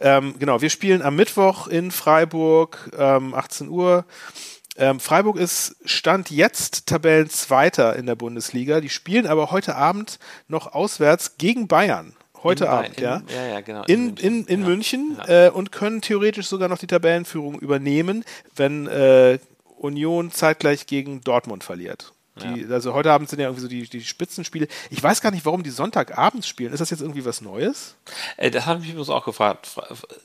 Ähm, 0.00 0.36
genau, 0.38 0.60
wir 0.60 0.70
spielen 0.70 1.02
am 1.02 1.16
Mittwoch 1.16 1.66
in 1.66 1.90
Freiburg, 1.90 2.90
ähm, 2.96 3.34
18 3.34 3.68
Uhr. 3.68 4.04
Ähm, 4.76 5.00
Freiburg 5.00 5.36
ist 5.36 5.76
Stand 5.84 6.30
jetzt 6.30 6.86
Tabellenzweiter 6.86 7.96
in 7.96 8.06
der 8.06 8.14
Bundesliga. 8.14 8.80
Die 8.80 8.88
spielen 8.88 9.26
aber 9.26 9.50
heute 9.50 9.76
Abend 9.76 10.18
noch 10.48 10.72
auswärts 10.72 11.38
gegen 11.38 11.66
Bayern. 11.68 12.14
Heute 12.42 12.64
in, 12.64 12.70
Abend, 12.70 12.98
in, 12.98 13.02
ja. 13.02 13.22
Ja, 13.34 13.46
ja, 13.46 13.60
genau. 13.62 13.84
In, 13.84 14.06
München, 14.06 14.26
in, 14.26 14.44
in 14.46 14.60
ja, 14.60 14.66
München 14.66 15.18
ja. 15.26 15.46
Äh, 15.46 15.50
und 15.50 15.72
können 15.72 16.02
theoretisch 16.02 16.46
sogar 16.46 16.68
noch 16.68 16.78
die 16.78 16.86
Tabellenführung 16.86 17.58
übernehmen, 17.58 18.24
wenn 18.54 18.86
äh, 18.86 19.38
Union 19.84 20.32
zeitgleich 20.32 20.86
gegen 20.86 21.20
Dortmund 21.20 21.62
verliert. 21.62 22.12
Die, 22.42 22.62
ja. 22.62 22.74
Also 22.74 22.94
heute 22.94 23.12
Abend 23.12 23.28
sind 23.28 23.38
ja 23.38 23.46
irgendwie 23.46 23.62
so 23.62 23.68
die, 23.68 23.88
die 23.88 24.02
Spitzenspiele. 24.02 24.66
Ich 24.90 25.00
weiß 25.00 25.20
gar 25.20 25.30
nicht, 25.30 25.44
warum 25.46 25.62
die 25.62 25.70
Sonntagabends 25.70 26.48
spielen. 26.48 26.72
Ist 26.72 26.80
das 26.80 26.90
jetzt 26.90 27.00
irgendwie 27.00 27.24
was 27.24 27.40
Neues? 27.40 27.94
Äh, 28.36 28.50
das 28.50 28.66
habe 28.66 28.84
ich 28.84 28.92
mich 28.92 29.08
auch 29.08 29.24
gefragt. 29.24 29.68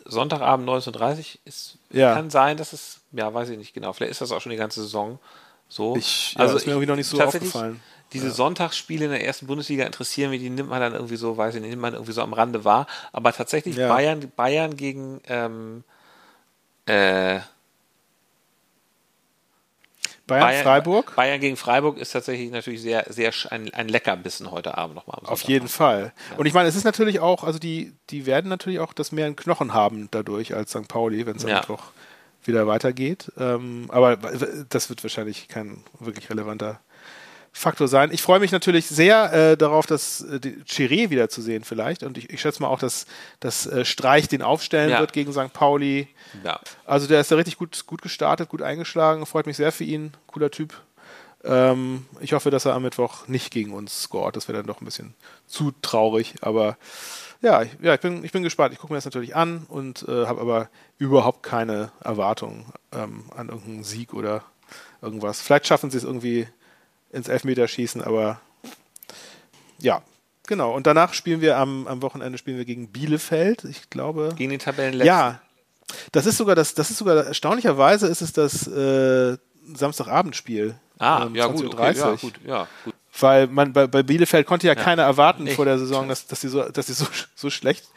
Sonntagabend 0.06 0.68
19.30 0.68 1.38
ist, 1.46 1.78
ja. 1.92 2.16
kann 2.16 2.32
sein, 2.32 2.58
dass 2.58 2.74
es, 2.74 3.02
ja, 3.12 3.32
weiß 3.32 3.50
ich 3.50 3.60
nicht 3.60 3.76
genau. 3.76 3.94
Vielleicht 3.94 4.12
ist 4.12 4.22
das 4.22 4.32
auch 4.32 4.42
schon 4.42 4.50
die 4.52 4.58
ganze 4.58 4.82
Saison 4.82 5.20
so. 5.68 5.96
Ich, 5.98 6.34
ja, 6.34 6.40
also 6.40 6.58
ist 6.58 6.66
mir 6.66 6.72
irgendwie 6.72 6.88
noch 6.88 6.96
nicht 6.96 7.08
so 7.08 7.22
aufgefallen. 7.22 7.80
Diese. 8.14 8.32
Sonntagsspiele 8.32 9.06
in 9.06 9.12
der 9.12 9.24
ersten 9.24 9.46
Bundesliga 9.46 9.86
interessieren 9.86 10.32
mich, 10.32 10.42
die 10.42 10.50
nimmt 10.50 10.70
man 10.70 10.82
dann 10.82 10.94
irgendwie 10.94 11.16
so, 11.16 11.38
weiß 11.38 11.54
ich 11.54 11.62
nicht, 11.62 11.70
nimmt 11.70 11.84
man 11.84 11.94
irgendwie 11.94 12.12
so 12.12 12.24
am 12.24 12.34
Rande 12.34 12.66
wahr. 12.66 12.88
Aber 13.12 13.34
tatsächlich. 13.34 13.76
Bayern, 13.76 14.32
Bayern 14.36 14.76
gegen 14.78 15.22
ähm, 15.28 15.84
äh, 16.88 17.40
Bayern, 20.30 20.48
Bayern, 20.48 20.64
Freiburg? 20.64 21.16
Bayern 21.16 21.40
gegen 21.40 21.58
Freiburg 21.58 21.98
ist 21.98 22.12
tatsächlich 22.12 22.52
natürlich 22.52 22.82
sehr, 22.82 23.06
sehr 23.10 23.32
ein, 23.50 23.74
ein 23.74 23.88
Leckerbissen 23.88 24.52
heute 24.52 24.78
Abend 24.78 24.96
nochmal. 24.96 25.20
Auf 25.26 25.42
jeden 25.42 25.68
Fall. 25.68 26.14
Ja. 26.32 26.38
Und 26.38 26.46
ich 26.46 26.54
meine, 26.54 26.70
es 26.70 26.76
ist 26.76 26.86
natürlich 26.86 27.20
auch, 27.20 27.44
also 27.44 27.60
die, 27.60 27.94
die 28.10 28.26
werden 28.26 28.50
natürlich 28.50 28.80
auch 28.80 28.94
das 28.94 29.12
mehr 29.12 29.28
in 29.28 29.36
Knochen 29.36 29.74
haben 29.74 30.08
dadurch 30.12 30.56
als 30.56 30.72
St. 30.72 30.88
Pauli, 30.88 31.26
wenn 31.26 31.36
es 31.36 31.44
am 31.44 31.52
ja. 31.52 31.58
Mittwoch 31.58 31.84
wieder 32.44 32.68
weitergeht. 32.68 33.32
Ähm, 33.38 33.86
aber 33.90 34.18
das 34.70 34.90
wird 34.90 35.04
wahrscheinlich 35.04 35.48
kein 35.48 35.84
wirklich 36.00 36.30
relevanter 36.30 36.80
Faktor 37.52 37.88
sein. 37.88 38.12
Ich 38.12 38.22
freue 38.22 38.40
mich 38.40 38.52
natürlich 38.52 38.88
sehr 38.88 39.34
äh, 39.34 39.58
darauf, 39.58 39.86
dass 39.86 40.22
äh, 40.22 40.40
Chiré 40.68 41.10
wiederzusehen 41.10 41.64
vielleicht. 41.64 42.04
Und 42.04 42.18
ich, 42.18 42.30
ich 42.30 42.42
schätze 42.42 42.62
mal 42.62 42.70
auch, 42.70 42.80
dass, 42.80 43.06
dass 43.40 43.66
äh, 43.66 43.86
Streich 43.86 44.28
den 44.28 44.42
aufstellen 44.42 44.92
ja. 44.92 45.00
wird 45.00 45.14
gegen 45.14 45.34
St. 45.34 45.52
Pauli. 45.54 46.08
Ja. 46.44 46.60
Also 46.86 47.08
der 47.08 47.22
ist 47.22 47.32
da 47.32 47.36
richtig 47.36 47.58
gut, 47.58 47.86
gut 47.86 48.02
gestartet, 48.02 48.50
gut 48.50 48.62
eingeschlagen. 48.62 49.26
Freut 49.26 49.48
mich 49.48 49.58
sehr 49.58 49.72
für 49.72 49.84
ihn. 49.84 50.14
Cooler 50.28 50.52
Typ. 50.52 50.74
Ähm, 51.44 52.06
ich 52.20 52.34
hoffe, 52.34 52.52
dass 52.52 52.66
er 52.66 52.74
am 52.74 52.84
Mittwoch 52.84 53.28
nicht 53.28 53.52
gegen 53.52 53.74
uns 53.74 54.04
scoret. 54.04 54.36
Das 54.36 54.48
wäre 54.48 54.58
dann 54.58 54.68
doch 54.68 54.82
ein 54.82 54.86
bisschen 54.86 55.14
zu 55.48 55.72
traurig. 55.82 56.36
Aber 56.42 56.78
ja, 57.42 57.62
ich, 57.64 57.72
ja, 57.82 57.94
ich, 57.94 58.02
bin, 58.02 58.24
ich 58.24 58.32
bin 58.32 58.44
gespannt. 58.44 58.74
Ich 58.74 58.80
gucke 58.80 58.94
mir 58.94 58.98
das 58.98 59.06
natürlich 59.06 59.36
an 59.36 59.66
und 59.70 60.06
äh, 60.08 60.26
habe 60.26 60.42
aber 60.42 60.70
überhaupt 60.98 61.44
keine 61.44 61.92
Erwartungen 62.02 62.66
ähm, 62.92 63.24
an 63.36 63.50
irgendeinen 63.50 63.84
Sieg 63.84 64.14
oder 64.14 64.44
irgendwas. 65.02 65.42
Vielleicht 65.42 65.68
schaffen 65.68 65.90
sie 65.90 65.98
es 65.98 66.04
irgendwie 66.04 66.48
ins 67.12 67.28
Elfmeterschießen, 67.28 68.04
aber 68.04 68.40
ja, 69.80 70.02
genau. 70.48 70.74
Und 70.76 70.88
danach 70.88 71.14
spielen 71.14 71.42
wir 71.42 71.58
am, 71.58 71.88
am 71.88 72.02
Wochenende 72.02 72.38
spielen 72.38 72.58
wir 72.58 72.66
gegen 72.66 72.90
Bielefeld, 72.92 73.64
ich 73.64 73.90
glaube. 73.90 74.34
Gegen 74.36 74.52
den 74.52 74.60
Tabellenletzten. 74.60 75.08
Ja. 75.08 75.42
Das 76.12 76.26
ist 76.26 76.38
sogar 76.38 76.56
das, 76.56 76.76
das 76.76 76.92
ist 76.92 76.98
sogar 76.98 77.16
erstaunlicherweise 77.26 78.08
ist 78.08 78.22
es 78.22 78.32
das 78.32 78.68
äh, 78.68 79.38
Samstagabendspiel. 79.74 80.76
Ah, 81.00 81.26
ähm, 81.26 81.36
ja, 81.36 81.48
gut, 81.48 81.66
okay, 81.66 81.94
ja, 81.98 82.16
gut, 82.16 82.34
ja, 82.46 82.68
gut. 82.84 82.94
Weil 83.20 83.48
man 83.48 83.74
bei, 83.74 83.88
bei 83.88 84.04
Bielefeld 84.04 84.46
konnte 84.46 84.68
ja, 84.68 84.74
ja 84.74 84.82
keiner 84.82 85.04
erwarten 85.04 85.48
Echt? 85.48 85.56
vor 85.56 85.66
der 85.66 85.80
Saison, 85.80 86.08
dass, 86.08 86.28
dass 86.28 86.42
sie 86.42 86.50
so, 86.50 86.64
dass 86.64 86.88
sie 86.88 86.94
so, 86.94 87.06
so 87.36 87.50
schlecht, 87.50 87.88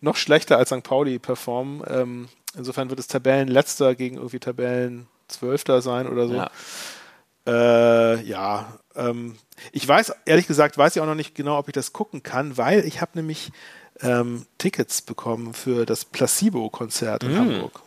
noch 0.00 0.16
schlechter 0.16 0.58
als 0.58 0.68
St. 0.68 0.82
Pauli 0.82 1.18
performen. 1.18 1.82
Ähm, 1.88 2.28
insofern 2.56 2.90
wird 2.90 3.00
es 3.00 3.08
Tabellenletzter 3.08 3.94
gegen 3.94 4.16
irgendwie 4.16 4.38
Tabellenzwölfter 4.38 5.82
sein 5.82 6.06
oder 6.06 6.28
so. 6.28 6.34
Ja. 6.34 6.50
Äh, 7.46 8.22
ja, 8.22 8.78
ähm, 8.94 9.36
ich 9.72 9.86
weiß, 9.86 10.12
ehrlich 10.26 10.46
gesagt, 10.46 10.78
weiß 10.78 10.96
ich 10.96 11.02
auch 11.02 11.06
noch 11.06 11.14
nicht 11.14 11.34
genau, 11.34 11.58
ob 11.58 11.68
ich 11.68 11.74
das 11.74 11.92
gucken 11.92 12.22
kann, 12.22 12.56
weil 12.56 12.84
ich 12.84 13.00
habe 13.00 13.12
nämlich 13.14 13.50
ähm, 14.00 14.46
Tickets 14.58 15.02
bekommen 15.02 15.54
für 15.54 15.86
das 15.86 16.04
Placebo-Konzert 16.04 17.24
in 17.24 17.32
mm. 17.32 17.38
Hamburg. 17.38 17.82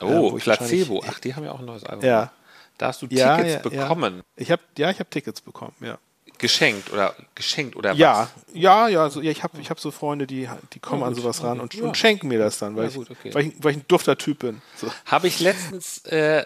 Oh, 0.00 0.36
äh, 0.36 0.40
Placebo. 0.40 1.02
Ach, 1.08 1.18
die 1.20 1.34
haben 1.34 1.44
ja 1.44 1.52
auch 1.52 1.60
ein 1.60 1.64
neues 1.64 1.84
Album. 1.84 2.04
Ja. 2.04 2.32
Da 2.78 2.88
hast 2.88 3.02
du 3.02 3.06
Tickets 3.06 3.52
ja, 3.52 3.58
bekommen. 3.58 4.16
Ja. 4.16 4.22
Ich 4.36 4.50
habe 4.50 4.62
ja, 4.76 4.90
ich 4.90 4.98
habe 4.98 5.08
Tickets 5.10 5.40
bekommen, 5.40 5.74
ja. 5.80 5.98
Geschenkt 6.38 6.92
oder 6.92 7.14
geschenkt 7.36 7.76
oder 7.76 7.92
ja, 7.92 8.22
was? 8.22 8.44
Ja, 8.52 8.88
ja, 8.88 9.04
also, 9.04 9.20
ja, 9.20 9.30
ich 9.30 9.44
habe 9.44 9.60
ich 9.60 9.70
hab 9.70 9.78
so 9.78 9.92
Freunde, 9.92 10.26
die, 10.26 10.48
die 10.72 10.80
kommen 10.80 11.02
oh, 11.02 11.06
an 11.06 11.14
sowas 11.14 11.44
ran 11.44 11.60
und, 11.60 11.72
und, 11.76 11.96
schenken 11.96 12.26
mir 12.26 12.40
das 12.40 12.58
dann, 12.58 12.74
weil, 12.74 12.90
gut, 12.90 13.08
okay. 13.08 13.28
ich, 13.28 13.34
weil, 13.34 13.46
ich, 13.46 13.54
weil 13.60 13.70
ich 13.70 13.76
ein 13.78 13.84
dufter 13.86 14.18
Typ 14.18 14.40
bin. 14.40 14.60
So. 14.74 14.90
Habe 15.06 15.28
ich 15.28 15.38
letztens 15.38 15.98
äh, 16.06 16.44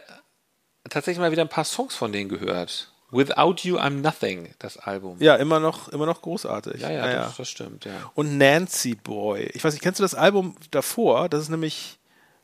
tatsächlich 0.91 1.21
mal 1.21 1.33
wieder 1.33 1.43
ein 1.43 1.49
paar 1.49 1.65
Songs 1.65 1.95
von 1.95 2.13
denen 2.13 2.29
gehört. 2.29 2.91
Without 3.11 3.57
You 3.63 3.79
I'm 3.79 4.03
Nothing, 4.03 4.51
das 4.59 4.77
Album. 4.77 5.17
Ja, 5.21 5.37
immer 5.37 5.61
noch, 5.61 5.89
immer 5.89 6.05
noch 6.05 6.21
großartig. 6.21 6.83
Ja, 6.83 6.91
ja, 6.91 7.11
ja, 7.11 7.23
das, 7.25 7.37
das, 7.39 7.49
stimmt, 7.49 7.87
ja. 7.87 7.93
Und 8.15 8.37
Nancy 8.37 8.97
Boy. 8.97 9.51
Ich 9.55 9.65
weiß 9.65 9.73
nicht, 9.73 9.83
kennst 9.83 9.99
du 9.99 10.05
das 10.05 10.15
Album 10.15 10.57
davor? 10.71 11.31
Das 11.31 11.41
ist 11.41 11.49
nämlich 11.49 11.99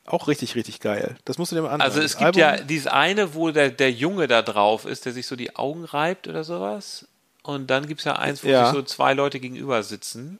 auch 0.05 0.27
richtig, 0.27 0.55
richtig 0.55 0.79
geil. 0.79 1.17
Das 1.25 1.37
musst 1.37 1.51
du 1.51 1.55
dir 1.55 1.61
mal 1.61 1.69
anschauen. 1.69 1.89
Also 1.89 2.01
es 2.01 2.17
gibt 2.17 2.25
Album, 2.25 2.39
ja 2.39 2.57
dieses 2.57 2.87
eine, 2.87 3.35
wo 3.35 3.51
der, 3.51 3.69
der 3.69 3.91
Junge 3.91 4.27
da 4.27 4.41
drauf 4.41 4.85
ist, 4.85 5.05
der 5.05 5.13
sich 5.13 5.27
so 5.27 5.35
die 5.35 5.55
Augen 5.55 5.83
reibt 5.83 6.27
oder 6.27 6.43
sowas. 6.43 7.07
Und 7.43 7.69
dann 7.69 7.87
gibt 7.87 8.01
es 8.01 8.05
ja 8.05 8.13
eins, 8.13 8.43
wo 8.43 8.47
ja. 8.47 8.65
sich 8.65 8.73
so 8.73 8.81
zwei 8.81 9.13
Leute 9.13 9.39
gegenüber 9.39 9.83
sitzen. 9.83 10.39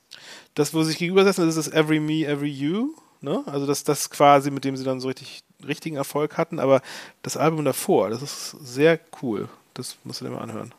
Das, 0.55 0.73
wo 0.73 0.81
sie 0.81 0.89
sich 0.89 0.97
gegenüber 0.97 1.23
sitzen, 1.23 1.45
das 1.45 1.55
ist 1.55 1.67
das 1.67 1.73
Every 1.73 1.99
Me, 1.99 2.25
Every 2.25 2.49
You. 2.49 2.95
Ne? 3.21 3.43
Also 3.45 3.67
das, 3.67 3.83
das 3.83 4.09
quasi, 4.09 4.49
mit 4.49 4.65
dem 4.65 4.75
sie 4.75 4.83
dann 4.83 4.99
so 4.99 5.07
richtig 5.07 5.41
richtigen 5.65 5.95
Erfolg 5.95 6.37
hatten, 6.37 6.59
aber 6.59 6.81
das 7.21 7.37
Album 7.37 7.65
davor, 7.65 8.09
das 8.09 8.21
ist 8.21 8.51
sehr 8.61 8.99
cool. 9.21 9.47
Das 9.73 9.97
musst 10.03 10.21
du 10.21 10.25
dir 10.25 10.31
mal 10.31 10.41
anhören. 10.41 10.73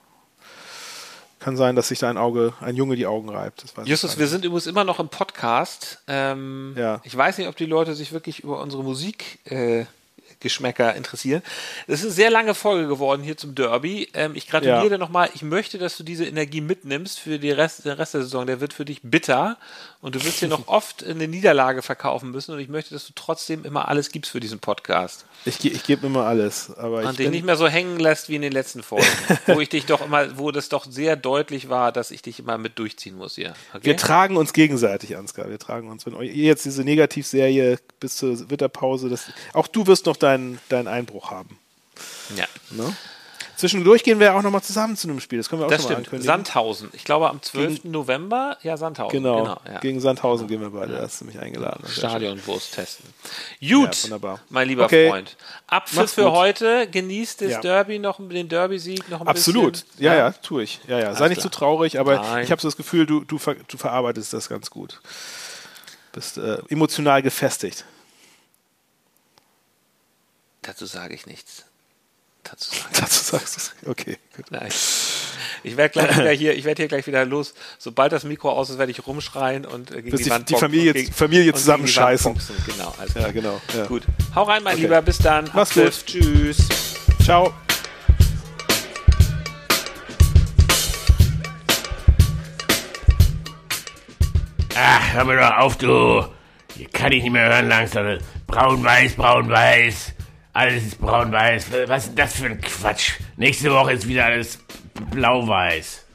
Kann 1.39 1.57
sein, 1.57 1.77
dass 1.77 1.89
sich 1.89 1.99
da 1.99 2.09
ein 2.09 2.17
Auge, 2.17 2.55
ein 2.61 2.77
Junge 2.77 2.97
die 2.97 3.07
Augen 3.07 3.29
reibt. 3.29 3.65
Justus, 3.85 4.19
wir 4.19 4.27
sind 4.27 4.45
übrigens 4.45 4.67
immer 4.67 4.85
noch 4.85 4.99
im 4.99 5.09
Podcast. 5.09 6.03
Ähm, 6.09 6.75
ja. 6.77 7.01
Ich 7.05 7.17
weiß 7.17 7.39
nicht, 7.39 7.49
ob 7.49 7.57
die 7.57 7.67
Leute 7.67 7.95
sich 7.95 8.13
wirklich 8.13 8.41
über 8.41 8.61
unsere 8.61 8.83
Musik 8.83 9.39
äh, 9.45 9.85
Geschmäcker 10.47 10.95
interessieren. 10.95 11.43
Das 11.89 11.99
ist 11.99 12.07
eine 12.07 12.15
sehr 12.15 12.31
lange 12.31 12.55
Folge 12.55 12.87
geworden 12.87 13.25
hier 13.25 13.37
zum 13.37 13.57
Derby. 13.57 14.09
Ähm, 14.15 14.37
ich 14.37 14.47
gratuliere 14.47 14.85
ja. 14.85 14.89
dir 14.91 14.99
nochmal. 14.99 15.29
Ich 15.35 15.43
möchte, 15.43 15.77
dass 15.77 15.97
du 15.97 16.05
diese 16.05 16.25
Energie 16.25 16.61
mitnimmst 16.61 17.19
für 17.19 17.41
die 17.41 17.51
Rest, 17.51 17.85
den 17.85 17.93
Rest 17.93 18.15
der 18.15 18.23
Saison. 18.23 18.47
Der 18.47 18.61
wird 18.61 18.73
für 18.73 18.85
dich 18.85 19.01
bitter 19.03 19.59
und 20.01 20.15
du 20.15 20.23
wirst 20.23 20.39
hier 20.39 20.47
noch 20.47 20.67
oft 20.69 21.05
eine 21.05 21.27
Niederlage 21.27 21.83
verkaufen 21.83 22.31
müssen 22.31 22.53
und 22.53 22.61
ich 22.61 22.69
möchte, 22.69 22.95
dass 22.95 23.09
du 23.09 23.13
trotzdem 23.17 23.65
immer 23.65 23.89
alles 23.89 24.11
gibst 24.11 24.31
für 24.31 24.39
diesen 24.39 24.61
Podcast. 24.61 25.27
Ich, 25.45 25.65
ich 25.65 25.83
gebe 25.83 26.07
immer 26.07 26.27
alles. 26.27 26.71
Aber 26.77 27.01
und 27.01 27.19
dich 27.19 27.29
nicht 27.29 27.45
mehr 27.45 27.57
so 27.57 27.67
hängen 27.67 27.99
lässt 27.99 28.29
wie 28.29 28.37
in 28.37 28.43
den 28.43 28.53
letzten 28.53 28.85
Folgen, 28.85 29.07
wo 29.47 29.61
ich 29.61 29.69
dich 29.69 29.87
doch 29.87 30.07
immer, 30.07 30.39
wo 30.39 30.53
das 30.53 30.69
doch 30.69 30.87
sehr 30.89 31.17
deutlich 31.17 31.69
war, 31.69 31.91
dass 31.91 32.13
ich 32.13 32.23
dich 32.23 32.39
immer 32.39 32.57
mit 32.57 32.79
durchziehen 32.79 33.17
muss 33.17 33.35
hier. 33.35 33.55
Okay? 33.73 33.85
Wir 33.85 33.97
tragen 33.97 34.37
uns 34.37 34.53
gegenseitig, 34.53 35.17
Ansgar. 35.17 35.49
Wir 35.51 35.59
tragen 35.59 35.91
uns. 35.91 36.07
Wenn 36.07 36.15
ihr 36.21 36.29
jetzt 36.31 36.65
diese 36.65 36.85
Negativserie 36.85 37.79
bis 37.99 38.17
zur 38.17 38.49
Winterpause, 38.49 39.09
das, 39.09 39.27
auch 39.53 39.67
du 39.67 39.87
wirst 39.87 40.07
noch 40.07 40.17
deinen, 40.37 40.59
deinen 40.69 40.89
Einbruch 40.89 41.31
haben. 41.31 41.59
Ja. 42.37 42.45
Ne? 42.71 42.95
Zwischendurch 43.57 44.03
gehen 44.05 44.21
wir 44.21 44.35
auch 44.35 44.43
nochmal 44.43 44.63
zusammen 44.63 44.99
zu 44.99 45.09
einem 45.09 45.19
Spiel. 45.19 45.39
Das 45.39 45.49
können 45.49 45.63
wir 45.63 45.67
auch 45.67 45.71
Das 45.71 45.81
schon 45.81 45.93
mal 45.93 45.95
stimmt. 45.95 46.09
ankündigen. 46.09 46.27
Sandhausen. 46.27 46.91
Ich 46.93 47.05
glaube 47.05 47.31
am 47.31 47.41
12. 47.41 47.85
November. 47.85 48.59
Ja, 48.63 48.77
Sandhausen. 48.77 49.23
Genau, 49.23 49.43
genau 49.45 49.61
ja. 49.67 49.79
gegen 49.81 49.99
Sandhausen 49.99 50.47
gehen 50.47 50.61
wir 50.61 50.69
beide. 50.69 50.93
Da 50.93 51.01
hast 51.01 51.23
du 51.23 51.25
mich 51.25 51.39
eingeladen. 51.39 51.83
Stadionwurst 51.89 52.75
testen. 52.75 53.07
Gut, 53.61 53.97
Ja, 53.97 54.03
wunderbar. 54.05 54.41
mein 54.51 54.69
lieber 54.69 54.85
Okay. 54.85 55.09
Freund. 55.09 55.37
Abpfiff 55.69 55.97
Mach's 55.97 56.13
für 56.13 56.25
gut. 56.25 56.33
heute. 56.33 56.87
Genießt 56.91 57.41
das 57.41 57.53
Ja. 57.53 57.61
Derby 57.63 57.99
noch, 57.99 58.19
den 58.29 58.47
Derby-Sieg 58.51 59.09
noch 59.09 59.23
ein 59.23 59.29
Absolut. 59.29 59.73
bisschen. 59.73 60.05
Ja, 60.05 60.15
ja, 60.15 60.33
tue 60.33 60.63
ich. 60.65 60.81
Ja, 60.87 60.99
ja. 60.99 61.15
Sei 61.15 61.29
nicht 61.29 61.41
klar. 61.41 61.51
zu 61.51 61.59
traurig, 61.59 61.99
aber 61.99 62.17
Nein. 62.17 62.45
ich 62.45 62.51
habe 62.51 62.61
so 62.61 62.69
das 62.69 62.77
Gefühl, 62.77 63.07
du, 63.07 63.25
du, 63.25 63.39
ver 63.39 63.55
du 63.55 63.79
verarbeitest 63.79 64.35
das 64.35 64.51
ganz 64.51 64.69
gut. 64.69 65.01
Bist 66.13 66.37
äh, 66.37 66.59
emotional 66.69 67.23
gefestigt. 67.23 67.87
Dazu 70.67 70.87
sage 70.87 71.15
ich 71.15 71.27
nichts. 71.27 71.65
Dazu 72.45 72.71
sage 72.75 72.89
Dazu 73.01 73.25
sagst 73.25 73.57
du 73.57 73.61
es. 73.61 73.73
Okay, 73.91 74.19
gut. 74.37 74.51
Nein. 74.51 74.69
Ich 75.63 75.77
werde 75.77 75.93
gleich 75.93 76.17
wieder 76.17 76.31
hier, 76.31 76.55
ich 76.57 76.65
werde 76.65 76.83
hier 76.83 76.89
gleich 76.89 77.07
wieder 77.07 77.25
los. 77.25 77.55
Sobald 77.79 78.13
das 78.13 78.25
Mikro 78.25 78.51
aus 78.53 78.71
ist, 78.71 78.79
werde 78.79 78.93
ich 78.93 79.07
rumschreien 79.07 79.65
und 79.65 79.91
äh, 79.91 79.97
gegen 79.97 80.11
Bis 80.11 80.19
die, 80.19 80.25
die- 80.25 80.31
Wand 80.31 80.49
die 80.51 80.55
Familie- 80.55 80.91
und 80.91 80.95
gegen, 80.97 81.13
Familie 81.13 81.53
und 81.53 81.59
gegen 81.59 81.65
die 81.65 81.71
Wand 81.71 81.89
zusammenscheißen. 81.89 82.39
Genau, 82.67 82.95
alles 82.99 83.15
Ja, 83.15 83.31
genau. 83.33 83.61
Ja. 83.77 83.87
Gut. 83.87 84.05
Hau 84.35 84.43
rein, 84.45 84.63
mein 84.63 84.75
Okay. 84.75 84.83
Lieber. 84.83 85.03
Bis 85.03 85.19
dann. 85.19 85.51
Mach's 85.55 85.71
Abpfiff. 85.77 86.05
Tschüss. 86.05 86.59
Ciao. 87.25 87.53
Ach, 94.75 95.13
hör 95.15 95.25
mir 95.25 95.37
doch 95.37 95.57
auf, 95.59 95.77
du. 95.79 96.25
Hier 96.77 96.89
kann 96.91 97.13
ich 97.13 97.23
nicht 97.23 97.33
mehr 97.33 97.49
hören 97.49 97.69
langsam. 97.69 98.19
Braun-Weiß, 98.47 99.15
Braun-Weiß. 99.15 100.13
Alles 100.57 100.85
ist 100.85 100.99
Braun-Weiß. 101.03 101.67
Was 101.87 102.07
ist 102.07 102.19
das 102.19 102.37
für 102.37 102.47
ein 102.47 102.59
Quatsch? 102.59 103.17
Nächste 103.37 103.71
Woche 103.75 103.93
ist 103.93 104.09
wieder 104.09 104.25
alles 104.25 104.59
Blau-Weiß. 105.11 106.06